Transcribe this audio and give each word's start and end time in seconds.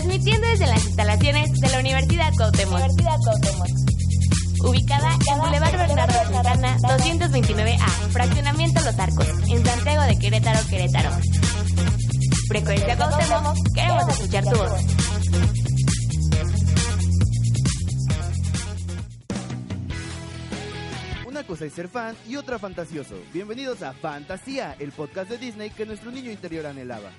transmitiendo 0.00 0.48
desde 0.48 0.66
las 0.66 0.82
instalaciones 0.86 1.60
de 1.60 1.68
la 1.68 1.78
Universidad 1.78 2.32
Cuauhtémoc. 2.34 2.78
Universidad 2.78 3.16
Cuauhtémoc. 3.22 3.68
Ubicada 4.64 5.10
en 5.30 5.38
Boulevard 5.38 5.76
Bernardo 5.76 6.32
Santana 6.32 6.78
229A, 6.78 7.86
Fraccionamiento 8.10 8.80
Los 8.80 8.98
Arcos, 8.98 9.28
en 9.48 9.66
Santiago 9.66 10.02
de 10.04 10.18
Querétaro, 10.18 10.68
Querétaro. 10.70 11.10
Frecuencia 12.48 12.96
Cuauhtémoc, 12.96 13.56
queremos 13.74 14.08
escuchar 14.08 14.44
tu 14.44 14.56
voz. 14.56 14.72
Una 21.26 21.44
cosa 21.44 21.66
es 21.66 21.74
ser 21.74 21.88
fan 21.88 22.16
y 22.26 22.36
otra 22.36 22.58
fantasioso. 22.58 23.16
Bienvenidos 23.34 23.82
a 23.82 23.92
Fantasía, 23.92 24.76
el 24.78 24.92
podcast 24.92 25.28
de 25.30 25.36
Disney 25.36 25.68
que 25.68 25.84
nuestro 25.84 26.10
niño 26.10 26.30
interior 26.30 26.64
anhelaba. 26.64 27.10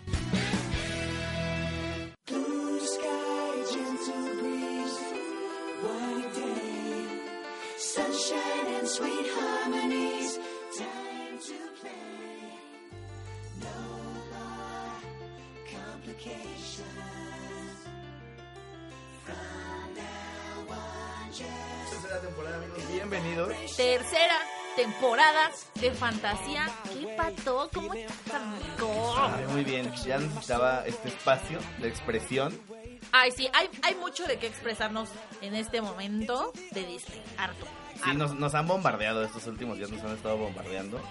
Tercera 24.75 24.75
temporada 24.75 25.52
de 25.75 25.92
fantasía. 25.92 26.70
¿Qué 26.84 27.07
pató? 27.16 27.70
¿Cómo 27.74 27.93
estás, 27.93 28.36
amigo? 28.36 29.16
Ay, 29.18 29.46
muy 29.48 29.64
bien, 29.64 29.92
ya 30.04 30.18
necesitaba 30.18 30.84
este 30.86 31.10
espacio 31.10 31.60
de 31.79 31.88
expresión. 31.88 32.59
Ay, 33.12 33.31
sí, 33.31 33.50
hay, 33.53 33.70
hay 33.84 33.95
mucho 33.95 34.26
de 34.28 34.38
qué 34.38 34.48
expresarnos 34.48 35.09
en 35.42 35.56
este 35.56 35.82
momento 35.82 36.54
de 36.72 36.86
Disney. 36.86 37.22
Harto. 37.38 37.66
Sí, 38.04 38.14
nos, 38.16 38.34
nos 38.36 38.54
han 38.56 38.68
bombardeado 38.68 39.23
estos 39.23 39.45
últimos 39.48 39.78
días, 39.78 39.90
nos 39.90 40.04
han 40.04 40.16
estado 40.16 40.38
bombardeando. 40.38 41.02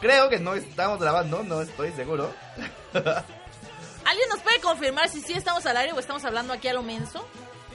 Creo 0.00 0.28
que 0.28 0.38
no 0.38 0.54
estamos 0.54 1.00
grabando, 1.00 1.42
no 1.42 1.62
estoy 1.62 1.92
seguro. 1.92 2.32
¿Alguien 4.04 4.28
nos 4.30 4.40
puede 4.40 4.60
confirmar 4.60 5.08
si 5.08 5.20
sí 5.20 5.32
estamos 5.32 5.64
al 5.66 5.76
aire 5.76 5.92
o 5.92 5.98
estamos 5.98 6.24
hablando 6.24 6.52
aquí 6.52 6.68
a 6.68 6.74
lo 6.74 6.82
menso? 6.82 7.26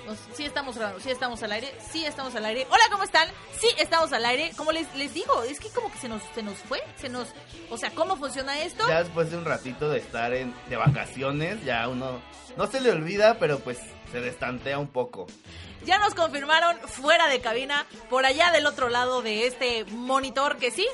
Nos- 0.08 0.18
sí 0.34 0.46
estamos 0.46 0.76
grabando, 0.78 1.00
sí 1.02 1.12
estamos 1.12 1.44
al 1.44 1.52
aire, 1.52 1.76
sí 1.92 2.06
estamos 2.06 2.34
al 2.36 2.46
aire. 2.46 2.66
Hola, 2.70 2.84
¿cómo 2.90 3.04
están? 3.04 3.28
Sí 3.60 3.68
estamos 3.78 4.12
al 4.14 4.26
aire. 4.26 4.52
Como 4.56 4.72
les, 4.72 4.94
les 4.96 5.14
digo, 5.14 5.44
es 5.44 5.60
que 5.60 5.70
como 5.70 5.92
que 5.92 5.98
se 6.00 6.08
nos, 6.08 6.22
se 6.34 6.42
nos 6.42 6.58
fue, 6.60 6.82
se 6.96 7.10
nos... 7.10 7.28
O 7.70 7.78
sea, 7.78 7.92
¿cómo 7.92 8.16
funciona 8.16 8.58
esto? 8.62 8.88
Ya 8.88 9.04
después 9.04 9.30
de 9.32 9.38
un 9.38 9.44
ratito 9.46 9.90
de 9.90 10.00
estar 10.00 10.34
en, 10.34 10.56
de 10.70 10.78
vacaciones, 10.78 11.64
ya 11.66 11.88
uno 11.90 12.22
no 12.56 12.68
se 12.68 12.80
le 12.80 12.92
olvida, 12.92 13.38
pero 13.38 13.60
pues 13.60 13.78
se 14.12 14.22
destantea 14.22 14.80
un 14.80 14.88
poco. 14.88 15.28
Ya 15.86 16.00
nos 16.00 16.16
confirmaron 16.16 16.78
fuera 16.88 17.28
de 17.28 17.40
cabina, 17.42 17.86
por 18.10 18.26
allá 18.26 18.52
del 18.52 18.66
otro 18.66 18.90
lado 18.90 19.22
de 19.22 19.46
este 19.46 19.84
monitor, 19.86 20.58
que 20.58 20.72
sí, 20.72 20.88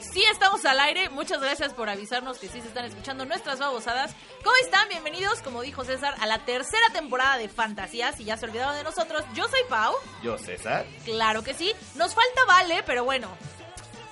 sí 0.00 0.22
estamos 0.30 0.64
al 0.64 0.80
aire. 0.80 1.10
Muchas 1.10 1.40
gracias 1.40 1.72
por 1.74 1.88
avisarnos 1.88 2.38
que 2.38 2.48
sí 2.48 2.60
se 2.60 2.68
están 2.68 2.84
escuchando 2.84 3.24
nuestras 3.24 3.58
babosadas. 3.58 4.14
¿Cómo 4.42 4.56
están? 4.62 4.88
Bienvenidos, 4.88 5.40
como 5.42 5.62
dijo 5.62 5.84
César, 5.84 6.14
a 6.20 6.26
la 6.26 6.44
tercera 6.44 6.86
temporada 6.92 7.38
de 7.38 7.48
Fantasías. 7.48 8.16
Si 8.16 8.24
ya 8.24 8.36
se 8.36 8.46
olvidaron 8.46 8.74
de 8.76 8.84
nosotros, 8.84 9.24
yo 9.34 9.48
soy 9.48 9.60
Pau. 9.68 9.94
Yo, 10.22 10.38
César. 10.38 10.86
Claro 11.04 11.42
que 11.42 11.54
sí. 11.54 11.72
Nos 11.94 12.14
falta 12.14 12.40
Vale, 12.46 12.82
pero 12.84 13.04
bueno, 13.04 13.28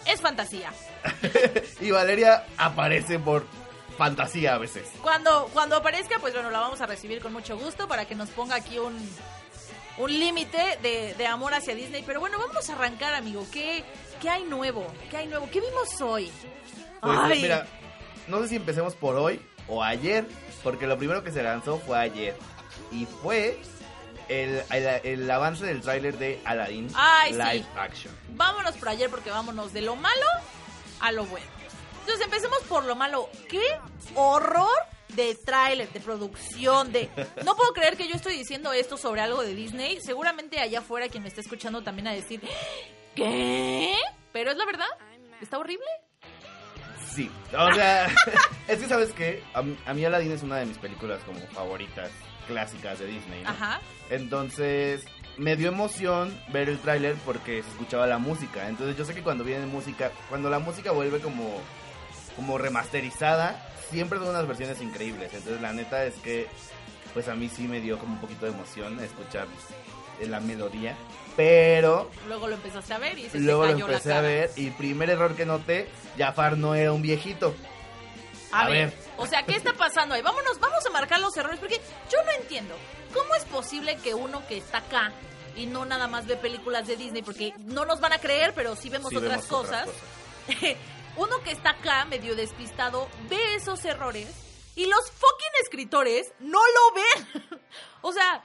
es 0.07 0.21
fantasía. 0.21 0.73
y 1.81 1.91
Valeria 1.91 2.45
aparece 2.57 3.19
por 3.19 3.47
fantasía 3.97 4.55
a 4.55 4.59
veces. 4.59 4.89
Cuando, 5.03 5.51
cuando 5.53 5.77
aparezca, 5.77 6.19
pues 6.21 6.35
bueno, 6.35 6.51
la 6.51 6.61
vamos 6.61 6.81
a 6.81 6.87
recibir 6.87 7.21
con 7.21 7.33
mucho 7.33 7.59
gusto 7.59 7.89
para 7.89 8.05
que 8.05 8.15
nos 8.15 8.29
ponga 8.31 8.55
aquí 8.55 8.79
un, 8.79 8.97
un 9.99 10.19
límite 10.19 10.79
de, 10.83 11.15
de 11.15 11.27
amor 11.27 11.55
hacia 11.55 11.75
Disney. 11.75 12.05
Pero 12.07 12.21
bueno, 12.21 12.39
vamos 12.39 12.71
a 12.71 12.75
arrancar, 12.75 13.15
amigo. 13.15 13.45
¿Qué, 13.53 13.85
¿Qué 14.21 14.29
hay 14.29 14.45
nuevo? 14.45 14.87
¿Qué 15.11 15.17
hay 15.19 15.27
nuevo? 15.27 15.49
¿Qué 15.51 15.61
vimos 15.61 16.01
hoy? 16.01 16.31
Pues 17.01 17.19
Ay. 17.23 17.43
mira, 17.43 17.67
no 18.27 18.41
sé 18.43 18.49
si 18.49 18.57
empecemos 18.57 18.95
por 18.95 19.17
hoy 19.17 19.41
o 19.69 19.83
ayer, 19.83 20.27
porque 20.63 20.87
lo 20.87 20.99
primero 20.99 21.23
que 21.23 21.31
se 21.31 21.43
lanzó 21.43 21.79
fue 21.79 21.99
ayer. 21.99 22.37
Y 22.91 23.07
fue 23.07 23.59
el, 24.29 24.63
el- 24.71 25.01
el 25.05 25.31
avance 25.31 25.65
del 25.65 25.81
tráiler 25.81 26.19
de 26.19 26.41
Aladdin 26.45 26.89
Ay, 26.95 27.33
Live 27.33 27.59
sí. 27.61 27.67
Action. 27.77 28.15
Vámonos 28.31 28.75
por 28.77 28.89
ayer 28.89 29.09
porque 29.11 29.31
vámonos 29.31 29.73
de 29.73 29.83
lo 29.83 29.95
malo 29.97 30.27
a 31.01 31.13
lo 31.13 31.25
bueno. 31.27 31.47
Entonces 32.01 32.25
empecemos 32.25 32.59
por 32.69 32.85
lo 32.85 32.97
malo. 32.97 33.29
¡Qué 33.49 33.63
horror 34.15 34.69
de 35.11 35.35
tráiler, 35.35 35.91
de 35.93 36.01
producción, 36.01 36.91
de... 36.93 37.09
No 37.45 37.55
puedo 37.57 37.73
creer 37.73 37.97
que 37.97 38.09
yo 38.09 38.15
estoy 38.15 38.35
diciendo 38.37 38.73
esto 38.73 38.97
sobre 38.97 39.21
algo 39.21 39.43
de 39.43 39.55
Disney. 39.55 40.01
Seguramente 40.01 40.59
allá 40.61 40.81
afuera 40.81 41.09
quien 41.09 41.23
me 41.23 41.29
está 41.29 41.41
escuchando 41.41 41.83
también 41.83 42.09
a 42.09 42.13
decir... 42.13 42.41
¿Qué? 43.19 43.95
Pero 44.33 44.51
es 44.53 44.57
la 44.57 44.65
verdad. 44.67 44.87
¿Está 45.41 45.59
horrible? 45.59 45.87
Sí, 47.15 47.31
o 47.57 47.75
sea, 47.75 48.07
es 48.69 48.79
que 48.81 48.87
sabes 48.89 49.13
que 49.13 49.43
a, 49.55 49.63
mí- 49.63 49.77
a 49.87 49.95
mí 49.95 50.05
Aladdin 50.05 50.33
es 50.33 50.43
una 50.43 50.57
de 50.59 50.67
mis 50.67 50.79
películas 50.79 51.21
como 51.25 51.41
favoritas 51.49 52.11
clásicas 52.47 52.99
de 52.99 53.07
Disney. 53.07 53.43
¿no? 53.43 53.51
Ajá. 53.51 53.81
Entonces 54.11 55.05
me 55.37 55.57
dio 55.57 55.69
emoción 55.69 56.37
ver 56.53 56.69
el 56.69 56.79
tráiler 56.79 57.15
porque 57.25 57.63
se 57.63 57.69
escuchaba 57.71 58.07
la 58.07 58.19
música. 58.19 58.69
Entonces 58.69 58.97
yo 58.97 59.05
sé 59.05 59.15
que 59.15 59.23
cuando 59.23 59.45
viene 59.45 59.67
música, 59.67 60.13
cuando 60.29 60.49
la 60.51 60.59
música 60.59 60.93
vuelve 60.93 61.19
como, 61.21 61.61
como 62.37 62.57
remasterizada, 62.59 63.69
siempre 63.91 64.19
son 64.19 64.29
unas 64.29 64.47
versiones 64.47 64.81
increíbles. 64.81 65.33
Entonces 65.35 65.61
la 65.61 65.73
neta 65.73 66.05
es 66.05 66.15
que 66.17 66.47
pues 67.15 67.27
a 67.29 67.35
mí 67.35 67.49
sí 67.49 67.67
me 67.67 67.81
dio 67.81 67.99
como 67.99 68.15
un 68.15 68.21
poquito 68.21 68.47
de 68.47 68.53
emoción 68.53 69.01
escuchar 69.01 69.47
la 70.27 70.41
melodía. 70.41 70.97
Pero 71.37 72.11
Luego 72.27 72.49
lo 72.49 72.55
empezaste 72.57 72.95
a 72.95 72.99
ver 72.99 73.17
y 73.19 73.29
se 73.31 73.39
luego 73.39 73.65
lo 73.65 73.73
cayó 73.73 73.87
la 73.87 73.93
empecé 73.93 74.11
a 74.13 74.17
cara. 74.17 74.29
ver 74.29 74.51
y 74.57 74.71
primer 74.71 75.09
error 75.11 75.37
que 75.37 75.47
noté, 75.47 75.89
Jafar 76.17 76.59
no 76.59 76.75
era 76.75 76.93
un 76.93 77.01
viejito. 77.03 77.55
A, 78.51 78.63
A 78.63 78.69
ver, 78.69 78.89
ver. 78.89 78.99
o 79.19 79.27
sea, 79.27 79.45
¿qué 79.45 79.53
está 79.55 79.73
pasando 79.75 80.15
ahí? 80.17 80.23
Vámonos, 80.23 80.59
vamos 80.59 80.85
a 80.85 80.91
marcar 80.91 81.21
los 81.21 81.37
errores, 81.37 81.61
porque 81.61 81.81
yo 82.11 82.19
no 82.25 82.33
entiendo. 82.43 82.75
¿Cómo 83.15 83.35
es 83.37 83.45
posible 83.45 83.97
que 83.99 84.15
uno 84.15 84.45
que 84.49 84.57
está 84.59 84.79
acá 84.79 85.13
y 85.55 85.67
no 85.67 85.85
nada 85.85 86.09
más 86.09 86.27
ve 86.27 86.37
películas 86.37 86.87
de 86.87 86.97
Disney, 86.97 87.23
porque 87.23 87.53
no 87.59 87.85
nos 87.85 88.01
van 88.01 88.15
a 88.15 88.19
creer, 88.19 88.53
pero 88.55 88.75
sí 88.75 88.89
vemos 88.91 89.11
Sí 89.11 89.17
otras 89.17 89.49
vemos 89.49 89.63
otras 89.63 89.85
cosas? 89.85 89.89
uno 91.17 91.41
que 91.45 91.53
está 91.53 91.71
acá, 91.71 92.05
medio 92.07 92.35
despistado, 92.35 93.09
ve 93.29 93.55
esos 93.55 93.85
errores 93.85 94.29
y 94.75 94.87
los 94.87 95.11
fucking 95.11 95.63
escritores 95.63 96.33
no 96.41 96.59
lo 96.59 96.95
ven. 96.95 97.61
o 98.03 98.13
sea, 98.13 98.43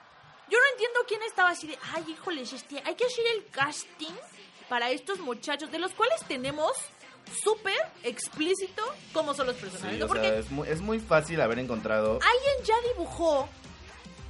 yo 0.49 0.57
no 0.59 0.65
entiendo 0.73 0.99
quién 1.07 1.21
estaba 1.23 1.49
así 1.49 1.67
de, 1.67 1.77
ay, 1.93 2.05
híjoles, 2.09 2.53
este, 2.53 2.81
hay 2.85 2.95
que 2.95 3.05
hacer 3.05 3.25
el 3.35 3.45
casting 3.49 4.13
para 4.69 4.91
estos 4.91 5.19
muchachos, 5.19 5.71
de 5.71 5.79
los 5.79 5.91
cuales 5.93 6.19
tenemos 6.27 6.71
súper 7.43 7.77
explícito 8.03 8.83
cómo 9.13 9.33
son 9.33 9.47
los 9.47 9.55
personajes. 9.55 9.93
Sí, 9.93 9.99
¿no? 9.99 10.05
o 10.05 10.07
Porque 10.07 10.27
sea, 10.27 10.37
es 10.39 10.51
muy, 10.51 10.67
es 10.67 10.81
muy 10.81 10.99
fácil 10.99 11.41
haber 11.41 11.59
encontrado 11.59 12.13
alguien 12.21 12.65
ya 12.65 12.75
dibujó 12.89 13.47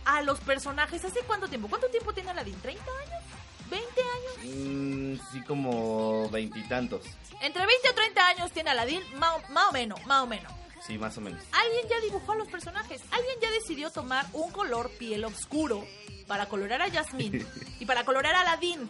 a 0.05 0.21
los 0.21 0.39
personajes 0.41 1.03
hace 1.03 1.21
cuánto 1.21 1.47
tiempo. 1.47 1.67
¿Cuánto 1.67 1.87
tiempo 1.87 2.13
tiene 2.13 2.31
Aladdin? 2.31 2.61
¿30 2.61 2.67
años? 2.67 3.23
¿20 3.71 3.77
años? 3.79 4.55
Mm, 4.55 5.15
sí, 5.31 5.41
como 5.43 6.29
veintitantos. 6.29 7.03
Entre 7.41 7.65
20 7.65 7.89
o 7.89 7.93
30 7.93 8.27
años 8.27 8.51
tiene 8.51 8.69
Aladdin, 8.71 9.01
más 9.17 9.69
o 9.69 9.71
menos, 9.71 10.05
más 10.05 10.23
o 10.23 10.27
menos. 10.27 10.51
Sí, 10.85 10.97
más 10.97 11.17
o 11.17 11.21
menos. 11.21 11.41
Alguien 11.51 11.87
ya 11.89 11.99
dibujó 12.01 12.33
a 12.33 12.35
los 12.35 12.47
personajes. 12.49 13.01
Alguien 13.11 13.35
ya 13.41 13.51
decidió 13.51 13.89
tomar 13.89 14.25
un 14.33 14.51
color 14.51 14.91
piel 14.97 15.23
oscuro 15.23 15.85
para 16.27 16.47
colorar 16.47 16.81
a 16.81 16.91
Jasmine 16.91 17.45
y 17.79 17.85
para 17.85 18.03
colorar 18.03 18.35
a 18.35 18.41
Aladdin. 18.41 18.89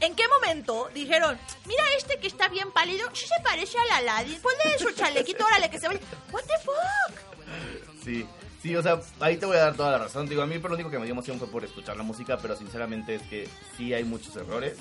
¿En 0.00 0.14
qué 0.14 0.24
momento 0.28 0.90
dijeron, 0.94 1.38
mira 1.64 1.82
este 1.96 2.18
que 2.18 2.26
está 2.26 2.48
bien 2.48 2.70
pálido, 2.70 3.08
sí 3.14 3.26
se 3.26 3.42
parece 3.42 3.78
al 3.78 4.02
Aladdin, 4.02 4.40
ponle 4.42 4.78
su 4.78 4.90
chalequito, 4.92 5.44
órale 5.44 5.70
que 5.70 5.80
se 5.80 5.88
vaya. 5.88 6.00
What 6.30 6.42
the 6.42 6.58
fuck? 6.62 8.04
Sí, 8.04 8.26
sí, 8.62 8.76
o 8.76 8.82
sea, 8.82 9.00
ahí 9.20 9.38
te 9.38 9.46
voy 9.46 9.56
a 9.56 9.60
dar 9.60 9.74
toda 9.74 9.92
la 9.92 9.98
razón. 9.98 10.28
Digo, 10.28 10.42
a 10.42 10.46
mí 10.46 10.58
por 10.58 10.70
lo 10.70 10.74
único 10.76 10.90
que 10.90 10.98
me 10.98 11.06
dio 11.06 11.12
emoción 11.12 11.38
fue 11.38 11.48
por 11.48 11.64
escuchar 11.64 11.96
la 11.96 12.02
música, 12.02 12.36
pero 12.36 12.56
sinceramente 12.56 13.14
es 13.14 13.22
que 13.22 13.48
sí 13.76 13.94
hay 13.94 14.04
muchos 14.04 14.36
errores. 14.36 14.76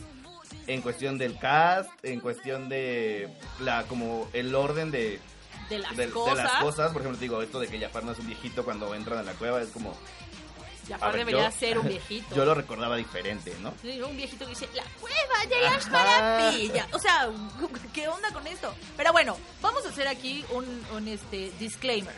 En 0.68 0.82
cuestión 0.82 1.18
del 1.18 1.38
cast, 1.40 1.90
en 2.04 2.20
cuestión 2.20 2.68
de 2.68 3.34
la 3.60 3.84
como 3.84 4.28
el 4.34 4.54
orden 4.54 4.92
de, 4.92 5.22
De 5.70 5.80
las 5.80 5.96
de, 5.98 6.08
de 6.08 6.12
cosas. 6.14 6.38
las 6.38 6.62
cosas. 6.62 6.92
Por 6.94 7.02
ejemplo, 7.02 7.20
digo, 7.20 7.42
esto 7.42 7.60
de 7.60 7.68
que 7.68 7.80
Jafar 7.80 8.04
no 8.04 8.12
es 8.12 8.20
un 8.20 8.28
viejito 8.28 8.64
cuando 8.64 8.94
entran 8.96 9.20
a 9.20 9.24
la 9.24 9.34
cueva 9.34 9.62
es 9.62 9.70
como... 9.70 9.96
Jafar 10.88 11.14
ver, 11.14 11.26
debería 11.26 11.50
yo- 11.50 11.58
ser 11.58 11.80
un 11.80 11.88
viejito. 11.90 12.36
Yo 12.36 12.46
lo 12.46 12.54
recordaba 12.54 12.96
diferente, 12.96 13.56
¿no? 13.62 13.74
Sí, 13.82 14.00
un 14.02 14.16
viejito 14.16 14.46
que 14.46 14.52
dice, 14.52 14.70
la 14.76 14.84
cueva 15.02 15.46
de 15.50 15.62
las 15.62 15.90
maravillas. 15.90 16.88
O 16.94 17.00
sea, 17.00 17.28
¿qué 17.94 18.08
onda 18.08 18.32
con 18.32 18.46
esto? 18.46 18.74
Pero 18.96 19.12
bueno, 19.12 19.36
vamos 19.62 19.84
a 19.86 19.90
hacer 19.90 20.08
aquí 20.08 20.46
un, 20.52 20.86
un, 20.96 21.08
este 21.08 21.52
disclaimer. 21.60 22.14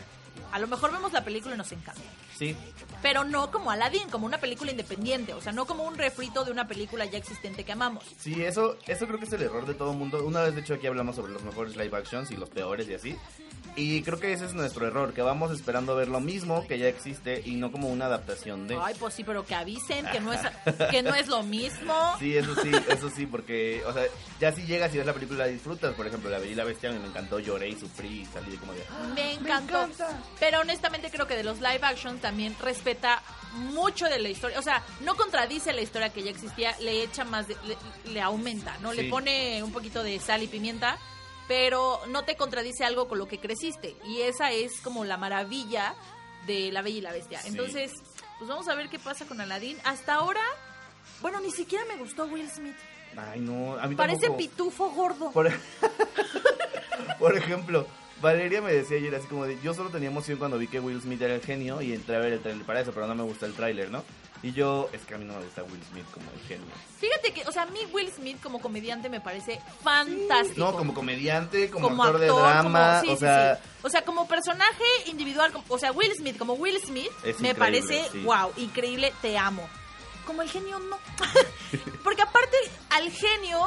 A 0.52 0.58
lo 0.58 0.66
mejor 0.66 0.92
vemos 0.92 1.12
la 1.12 1.24
película 1.24 1.54
y 1.54 1.58
nos 1.58 1.72
encanta. 1.72 2.02
Sí, 2.38 2.56
Pero 3.02 3.24
no 3.24 3.50
como 3.50 3.70
Aladdin, 3.70 4.08
como 4.10 4.26
una 4.26 4.38
película 4.38 4.70
independiente. 4.70 5.32
O 5.34 5.40
sea, 5.40 5.52
no 5.52 5.66
como 5.66 5.84
un 5.84 5.96
refrito 5.98 6.44
de 6.44 6.52
una 6.52 6.66
película 6.68 7.04
ya 7.04 7.18
existente 7.18 7.64
que 7.64 7.72
amamos. 7.72 8.04
sí, 8.18 8.42
eso, 8.44 8.76
eso 8.86 9.06
creo 9.06 9.18
que 9.18 9.24
es 9.24 9.32
el 9.32 9.42
error 9.42 9.66
de 9.66 9.74
todo 9.74 9.92
mundo. 9.92 10.24
Una 10.24 10.42
vez, 10.42 10.54
de 10.54 10.60
hecho, 10.60 10.74
aquí 10.74 10.86
hablamos 10.86 11.16
sobre 11.16 11.32
los 11.32 11.42
mejores 11.42 11.76
live 11.76 11.96
actions 11.96 12.30
y 12.30 12.36
los 12.36 12.48
peores 12.50 12.88
y 12.88 12.94
así. 12.94 13.16
Y 13.76 14.02
creo 14.02 14.18
que 14.18 14.32
ese 14.32 14.44
es 14.46 14.54
nuestro 14.54 14.88
error, 14.88 15.12
que 15.14 15.22
vamos 15.22 15.52
esperando 15.52 15.94
ver 15.94 16.08
lo 16.08 16.18
mismo 16.18 16.66
que 16.66 16.78
ya 16.80 16.88
existe 16.88 17.42
y 17.44 17.54
no 17.54 17.70
como 17.70 17.88
una 17.88 18.06
adaptación 18.06 18.66
de... 18.66 18.76
Ay, 18.80 18.96
pues 18.98 19.14
sí, 19.14 19.22
pero 19.22 19.44
que 19.46 19.54
avisen 19.54 20.04
que 20.06 20.18
no 20.18 20.32
es, 20.32 20.40
que 20.90 21.00
no 21.02 21.14
es 21.14 21.28
lo 21.28 21.44
mismo. 21.44 21.94
Sí, 22.18 22.36
eso 22.36 22.56
sí, 22.60 22.72
eso 22.88 23.08
sí, 23.08 23.26
porque, 23.26 23.82
o 23.86 23.92
sea, 23.92 24.02
ya 24.40 24.50
si 24.50 24.62
llegas 24.62 24.92
y 24.94 24.98
ves 24.98 25.06
la 25.06 25.12
película 25.12 25.46
disfrutas, 25.46 25.94
por 25.94 26.08
ejemplo, 26.08 26.28
La 26.28 26.38
Bella 26.38 26.50
y 26.52 26.54
la 26.56 26.64
Bestia, 26.64 26.90
a 26.90 26.92
mí 26.92 26.98
me 26.98 27.06
encantó, 27.06 27.38
lloré 27.38 27.68
y 27.68 27.78
sufrí 27.78 28.22
y 28.22 28.26
salí 28.26 28.56
como 28.56 28.72
de... 28.72 28.82
"Ah, 28.90 29.12
Me 29.14 29.34
encantó. 29.34 29.88
Pero 30.40 30.60
honestamente 30.60 31.08
creo 31.10 31.28
que 31.28 31.36
de 31.36 31.44
los 31.44 31.58
live 31.60 31.80
action 31.82 32.18
también 32.28 32.54
respeta 32.60 33.22
mucho 33.54 34.04
de 34.06 34.18
la 34.18 34.28
historia. 34.28 34.58
O 34.58 34.62
sea, 34.62 34.82
no 35.00 35.16
contradice 35.16 35.72
la 35.72 35.80
historia 35.80 36.12
que 36.12 36.22
ya 36.22 36.30
existía, 36.30 36.76
le 36.80 37.02
echa 37.02 37.24
más, 37.24 37.48
de- 37.48 37.56
le, 37.66 37.76
le 38.12 38.20
aumenta, 38.20 38.76
¿no? 38.78 38.92
Le 38.92 39.04
pone 39.08 39.62
un 39.62 39.72
poquito 39.72 40.02
de 40.02 40.20
sal 40.20 40.42
y 40.42 40.46
pimienta, 40.46 40.98
pero 41.48 42.00
no 42.08 42.24
te 42.24 42.36
contradice 42.36 42.84
algo 42.84 43.08
con 43.08 43.18
lo 43.18 43.26
que 43.26 43.38
creciste. 43.38 43.96
Y 44.06 44.20
esa 44.20 44.50
es 44.52 44.80
como 44.82 45.04
la 45.06 45.16
maravilla 45.16 45.94
de 46.46 46.70
La 46.70 46.82
Bella 46.82 46.98
y 46.98 47.00
la 47.00 47.12
Bestia. 47.12 47.40
Sí. 47.40 47.48
Entonces, 47.48 47.92
pues 48.38 48.48
vamos 48.48 48.68
a 48.68 48.74
ver 48.74 48.90
qué 48.90 48.98
pasa 48.98 49.24
con 49.24 49.40
Aladdin. 49.40 49.78
Hasta 49.84 50.14
ahora, 50.14 50.42
bueno, 51.22 51.40
ni 51.40 51.50
siquiera 51.50 51.84
me 51.86 51.96
gustó 51.96 52.26
Will 52.26 52.50
Smith. 52.50 52.76
Ay, 53.16 53.40
no, 53.40 53.78
a 53.78 53.86
mí 53.86 53.94
Parece 53.94 54.26
tampoco. 54.26 54.38
pitufo 54.38 54.90
gordo. 54.90 55.30
Por, 55.32 55.50
por 57.18 57.36
ejemplo, 57.36 57.86
Valeria 58.20 58.60
me 58.60 58.72
decía 58.72 58.96
ayer 58.96 59.14
así 59.14 59.26
como 59.26 59.46
de, 59.46 59.58
yo 59.62 59.74
solo 59.74 59.90
tenía 59.90 60.08
emoción 60.08 60.38
cuando 60.38 60.58
vi 60.58 60.66
que 60.66 60.80
Will 60.80 61.00
Smith 61.00 61.22
era 61.22 61.34
el 61.34 61.40
genio 61.40 61.80
y 61.80 61.92
entré 61.92 62.16
a 62.16 62.18
ver 62.18 62.32
el 62.32 62.40
trailer 62.40 62.64
para 62.66 62.80
eso, 62.80 62.92
pero 62.92 63.06
no 63.06 63.14
me 63.14 63.22
gusta 63.22 63.46
el 63.46 63.54
tráiler, 63.54 63.90
¿no? 63.90 64.02
Y 64.42 64.52
yo, 64.52 64.88
es 64.92 65.02
que 65.02 65.14
a 65.14 65.18
mí 65.18 65.24
no 65.24 65.34
me 65.34 65.44
gusta 65.44 65.64
Will 65.64 65.82
Smith 65.90 66.06
como 66.12 66.30
el 66.30 66.40
genio. 66.46 66.66
Fíjate 66.98 67.32
que, 67.32 67.42
o 67.48 67.52
sea, 67.52 67.62
a 67.62 67.66
mí 67.66 67.80
Will 67.92 68.10
Smith 68.10 68.40
como 68.40 68.60
comediante 68.60 69.08
me 69.08 69.20
parece 69.20 69.60
fantástico. 69.82 70.60
No, 70.60 70.72
como 70.74 70.94
comediante, 70.94 71.70
como, 71.70 71.88
como 71.88 72.04
actor, 72.04 72.20
de 72.20 72.26
drama, 72.26 72.62
como, 72.62 73.00
sí, 73.02 73.08
o 73.08 73.12
sí, 73.14 73.18
sea. 73.18 73.60
O 73.82 73.90
sea, 73.90 74.04
como 74.04 74.28
personaje 74.28 74.84
individual, 75.06 75.52
o 75.68 75.78
sea, 75.78 75.90
Will 75.90 76.12
Smith, 76.16 76.38
como 76.38 76.54
Will 76.54 76.78
Smith, 76.84 77.10
me 77.40 77.54
parece, 77.54 78.04
wow, 78.24 78.52
increíble, 78.56 79.12
te 79.22 79.36
amo. 79.36 79.68
Como 80.24 80.42
el 80.42 80.50
genio, 80.50 80.78
no. 80.78 80.98
Porque 82.04 82.22
aparte, 82.22 82.56
al 82.90 83.10
genio, 83.10 83.60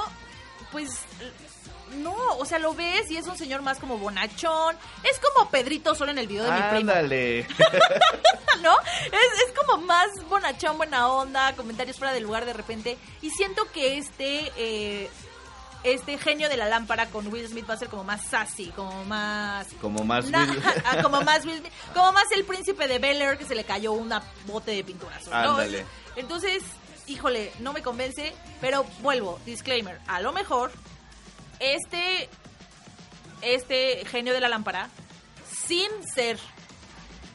pues, 0.71 0.89
no, 1.95 2.15
o 2.37 2.45
sea, 2.45 2.59
lo 2.59 2.73
ves 2.73 3.09
y 3.11 3.17
es 3.17 3.27
un 3.27 3.37
señor 3.37 3.61
más 3.61 3.79
como 3.79 3.97
bonachón. 3.97 4.75
Es 5.03 5.19
como 5.19 5.49
Pedrito 5.49 5.95
solo 5.95 6.11
en 6.11 6.17
el 6.17 6.27
video 6.27 6.43
de 6.45 6.51
mi 6.51 6.57
primo, 6.59 6.91
ándale. 6.91 7.47
¿no? 8.61 8.75
Es, 9.05 9.41
es 9.47 9.53
como 9.59 9.81
más 9.83 10.07
bonachón, 10.29 10.77
buena 10.77 11.07
onda, 11.09 11.53
comentarios 11.55 11.97
fuera 11.97 12.13
del 12.13 12.23
lugar 12.23 12.45
de 12.45 12.53
repente. 12.53 12.97
Y 13.21 13.29
siento 13.31 13.63
que 13.71 13.97
este... 13.97 14.51
eh, 14.57 15.09
este 15.83 16.19
genio 16.19 16.47
de 16.47 16.57
la 16.57 16.67
lámpara 16.69 17.07
con 17.07 17.25
Will 17.33 17.47
Smith 17.47 17.67
va 17.67 17.73
a 17.73 17.77
ser 17.77 17.87
como 17.89 18.03
más 18.03 18.23
sassy, 18.23 18.67
como 18.67 19.03
más 19.05 19.65
Como 19.81 20.03
más 20.03 20.29
Na- 20.29 20.45
Will- 20.45 20.61
ah, 20.85 21.01
como 21.01 21.21
más 21.23 21.43
Will 21.43 21.57
Smith, 21.57 21.73
como 21.95 22.11
más 22.11 22.25
el 22.35 22.43
príncipe 22.45 22.87
de 22.87 22.99
Bel 22.99 23.19
Air 23.19 23.35
que 23.35 23.45
se 23.45 23.55
le 23.55 23.63
cayó 23.63 23.93
una 23.93 24.21
bote 24.45 24.69
de 24.69 24.83
pintura 24.83 25.15
azul, 25.15 25.31
¿no? 25.33 25.37
Ándale. 25.57 25.83
Entonces, 26.15 26.61
híjole, 27.07 27.51
no 27.61 27.73
me 27.73 27.81
convence, 27.81 28.31
pero 28.59 28.85
vuelvo, 29.01 29.39
disclaimer, 29.43 29.99
a 30.05 30.21
lo 30.21 30.31
mejor 30.33 30.71
este 31.61 32.29
este 33.41 34.05
genio 34.05 34.33
de 34.33 34.41
la 34.41 34.49
lámpara 34.49 34.89
sin 35.67 35.89
ser 36.13 36.37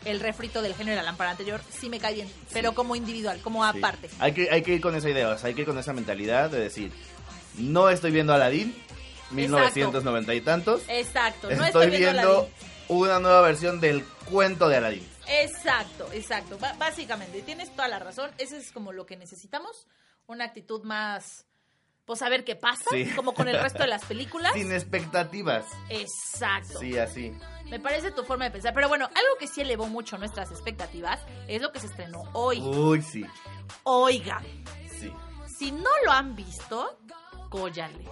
el 0.05 0.21
refrito 0.21 0.63
del 0.63 0.75
genio 0.75 0.93
de 0.93 0.99
la 0.99 1.03
lámpara 1.03 1.31
anterior, 1.31 1.61
sí 1.69 1.89
me 1.89 1.99
cae 1.99 2.15
bien, 2.15 2.33
pero 2.53 2.75
como 2.75 2.95
individual, 2.95 3.41
como 3.43 3.65
aparte. 3.65 4.09
Hay 4.21 4.33
que, 4.33 4.49
hay 4.51 4.63
que 4.63 4.75
ir 4.75 4.81
con 4.81 4.95
esa 4.95 5.11
idea, 5.11 5.29
o 5.31 5.39
sea, 5.39 5.49
hay 5.49 5.55
que 5.55 5.63
ir 5.63 5.67
con 5.67 5.79
esa 5.79 5.93
mentalidad 5.93 6.49
de 6.49 6.61
decir, 6.61 6.93
no 7.59 7.89
estoy 7.89 8.13
viendo 8.13 8.33
Aladdin, 8.33 8.73
1990 9.33 10.35
y 10.35 10.41
tantos, 10.43 10.83
Exacto, 10.87 11.49
no 11.49 11.65
estoy, 11.65 11.87
estoy 11.87 11.99
viendo, 11.99 12.21
Aladdin. 12.21 12.55
una 12.87 13.19
nueva 13.19 13.41
versión 13.41 13.81
del 13.81 14.05
cuento 14.31 14.69
de 14.69 14.77
Aladdin. 14.77 15.17
Exacto, 15.29 16.09
exacto. 16.13 16.59
Básicamente, 16.79 17.43
tienes 17.43 17.71
toda 17.75 17.89
la 17.89 17.99
razón. 17.99 18.31
Eso 18.39 18.57
es 18.57 18.71
como 18.73 18.93
lo 18.93 19.07
que 19.07 19.17
necesitamos. 19.17 19.87
Una 20.27 20.45
actitud 20.45 20.83
más, 20.85 21.47
pues 22.07 22.23
a 22.23 22.29
ver 22.29 22.45
qué 22.45 22.57
pasa, 22.57 22.85
Sí. 22.91 23.05
como 23.17 23.35
con 23.35 23.49
el 23.49 23.61
resto 23.61 23.81
de 23.81 23.89
las 23.89 24.05
películas. 24.05 24.53
Sin 24.55 24.73
expectativas. 24.73 25.65
Exacto. 25.89 26.79
Sí, 26.79 26.97
así. 26.99 27.37
Me 27.69 27.81
parece 27.81 28.13
tu 28.13 28.23
forma 28.25 28.45
de 28.45 28.53
pensar. 28.53 28.73
Pero 28.73 28.89
bueno, 28.89 29.07
algo 29.07 29.37
que 29.41 29.47
sí 29.49 29.61
elevó 29.61 29.87
mucho 29.89 30.17
nuestras 30.17 30.51
expectativas 30.53 31.21
es 31.49 31.61
lo 31.61 31.73
que 31.73 31.81
se 31.81 31.87
estrenó 31.89 32.23
hoy. 32.33 32.61
Uy, 32.61 33.03
sí, 33.03 33.27
Oigan, 33.83 34.45
sí. 34.99 35.13
si 35.59 35.73
no 35.73 35.91
lo 36.05 36.13
han 36.13 36.37
visto, 36.37 36.97
cóllale. 37.51 38.05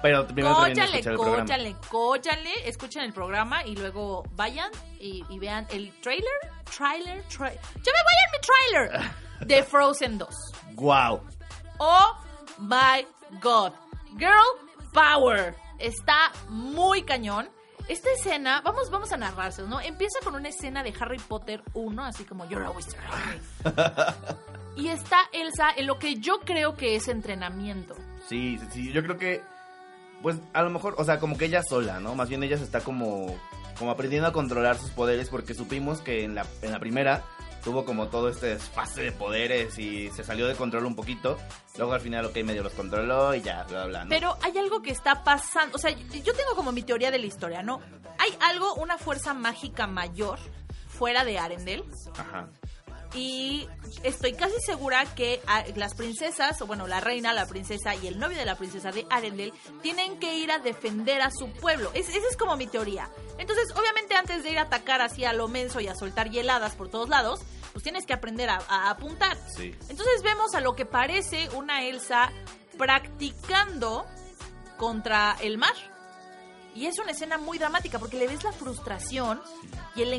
Pero 0.00 0.26
primero 0.26 0.54
programa. 0.56 1.44
cóllale, 1.44 1.76
cóllale. 1.88 2.68
Escuchen 2.68 3.02
el 3.02 3.12
programa 3.12 3.64
y 3.64 3.76
luego 3.76 4.24
vayan 4.32 4.70
y, 4.98 5.24
y 5.28 5.38
vean 5.38 5.66
el 5.70 5.92
trailer. 6.00 6.26
Trailer, 6.76 7.22
trailer. 7.28 7.60
¡Ya 7.74 7.92
me 7.92 8.02
voy 8.02 8.16
a 8.22 8.30
mi 8.32 8.98
trailer! 9.00 9.14
De 9.46 9.62
Frozen 9.64 10.18
2. 10.18 10.28
Wow. 10.74 11.20
Oh 11.78 12.16
my 12.58 13.04
god. 13.40 13.72
Girl 14.18 14.68
Power. 14.92 15.54
Está 15.78 16.32
muy 16.48 17.02
cañón. 17.02 17.48
Esta 17.88 18.10
escena, 18.12 18.60
vamos, 18.62 18.90
vamos 18.90 19.12
a 19.12 19.16
narrarse, 19.16 19.62
¿no? 19.62 19.80
Empieza 19.80 20.20
con 20.22 20.36
una 20.36 20.48
escena 20.48 20.84
de 20.84 20.94
Harry 21.00 21.18
Potter 21.18 21.62
1, 21.74 22.04
así 22.04 22.24
como 22.24 22.48
You're 22.48 22.64
a 22.64 22.70
wizard. 22.70 22.96
y 24.76 24.88
está 24.88 25.18
Elsa 25.32 25.70
en 25.76 25.88
lo 25.88 25.98
que 25.98 26.14
yo 26.16 26.40
creo 26.44 26.76
que 26.76 26.94
es 26.94 27.08
entrenamiento. 27.08 27.96
Sí, 28.28 28.56
sí, 28.58 28.66
sí, 28.70 28.92
yo 28.92 29.02
creo 29.02 29.18
que, 29.18 29.42
pues 30.22 30.36
a 30.52 30.62
lo 30.62 30.70
mejor, 30.70 30.94
o 30.96 31.04
sea, 31.04 31.18
como 31.18 31.36
que 31.36 31.46
ella 31.46 31.62
sola, 31.68 31.98
¿no? 31.98 32.14
Más 32.14 32.28
bien 32.28 32.42
ella 32.44 32.56
se 32.56 32.64
está 32.64 32.80
como, 32.80 33.36
como 33.78 33.90
aprendiendo 33.90 34.28
a 34.28 34.32
controlar 34.32 34.78
sus 34.78 34.90
poderes 34.90 35.28
porque 35.28 35.54
supimos 35.54 36.00
que 36.00 36.22
en 36.22 36.36
la, 36.36 36.46
en 36.62 36.70
la 36.70 36.78
primera 36.78 37.24
tuvo 37.62 37.84
como 37.84 38.08
todo 38.08 38.28
este 38.28 38.46
desfase 38.46 39.02
de 39.02 39.12
poderes 39.12 39.78
y 39.78 40.10
se 40.10 40.24
salió 40.24 40.46
de 40.46 40.54
control 40.54 40.86
un 40.86 40.96
poquito. 40.96 41.38
Luego 41.76 41.92
al 41.92 42.00
final, 42.00 42.26
ok, 42.26 42.36
medio 42.44 42.62
los 42.62 42.72
controló 42.72 43.34
y 43.34 43.42
ya, 43.42 43.64
bla, 43.64 43.86
bla, 43.86 44.04
¿no? 44.04 44.10
Pero 44.10 44.36
hay 44.42 44.58
algo 44.58 44.82
que 44.82 44.90
está 44.90 45.24
pasando, 45.24 45.76
o 45.76 45.78
sea, 45.78 45.90
yo 45.90 46.34
tengo 46.34 46.54
como 46.54 46.72
mi 46.72 46.82
teoría 46.82 47.10
de 47.10 47.18
la 47.18 47.26
historia, 47.26 47.62
¿no? 47.62 47.80
Hay 48.18 48.36
algo, 48.40 48.74
una 48.74 48.98
fuerza 48.98 49.34
mágica 49.34 49.86
mayor 49.86 50.38
fuera 50.88 51.24
de 51.24 51.38
Arendelle 51.38 51.84
Ajá. 52.18 52.48
Y 53.14 53.68
estoy 54.02 54.32
casi 54.34 54.60
segura 54.64 55.04
que 55.14 55.40
ah, 55.46 55.64
las 55.76 55.94
princesas, 55.94 56.60
o 56.62 56.66
bueno, 56.66 56.86
la 56.86 57.00
reina, 57.00 57.32
la 57.32 57.46
princesa 57.46 57.94
y 57.94 58.06
el 58.06 58.18
novio 58.18 58.38
de 58.38 58.44
la 58.44 58.56
princesa 58.56 58.90
de 58.90 59.06
Arendelle 59.10 59.52
tienen 59.82 60.18
que 60.18 60.36
ir 60.36 60.50
a 60.50 60.58
defender 60.58 61.20
a 61.22 61.30
su 61.30 61.50
pueblo. 61.52 61.90
Es- 61.94 62.08
esa 62.08 62.28
es 62.28 62.36
como 62.36 62.56
mi 62.56 62.66
teoría. 62.66 63.08
Entonces, 63.38 63.68
obviamente 63.76 64.14
antes 64.14 64.42
de 64.42 64.50
ir 64.50 64.58
a 64.58 64.62
atacar 64.62 65.00
así 65.02 65.24
a 65.24 65.32
lo 65.32 65.48
menso 65.48 65.80
y 65.80 65.88
a 65.88 65.94
soltar 65.94 66.30
hieladas 66.30 66.74
por 66.74 66.88
todos 66.88 67.08
lados, 67.08 67.40
pues 67.72 67.82
tienes 67.82 68.04
que 68.06 68.12
aprender 68.12 68.50
a, 68.50 68.60
a 68.68 68.90
apuntar. 68.90 69.36
Sí. 69.56 69.74
Entonces 69.88 70.22
vemos 70.22 70.54
a 70.54 70.60
lo 70.60 70.74
que 70.74 70.84
parece 70.86 71.48
una 71.54 71.84
Elsa 71.84 72.30
practicando 72.78 74.06
contra 74.76 75.36
el 75.40 75.58
mar. 75.58 75.74
Y 76.74 76.86
es 76.86 76.98
una 76.98 77.10
escena 77.12 77.38
muy 77.38 77.58
dramática 77.58 77.98
porque 77.98 78.16
le 78.18 78.26
ves 78.28 78.42
la 78.44 78.52
frustración 78.52 79.40
y 79.94 80.02
el 80.02 80.12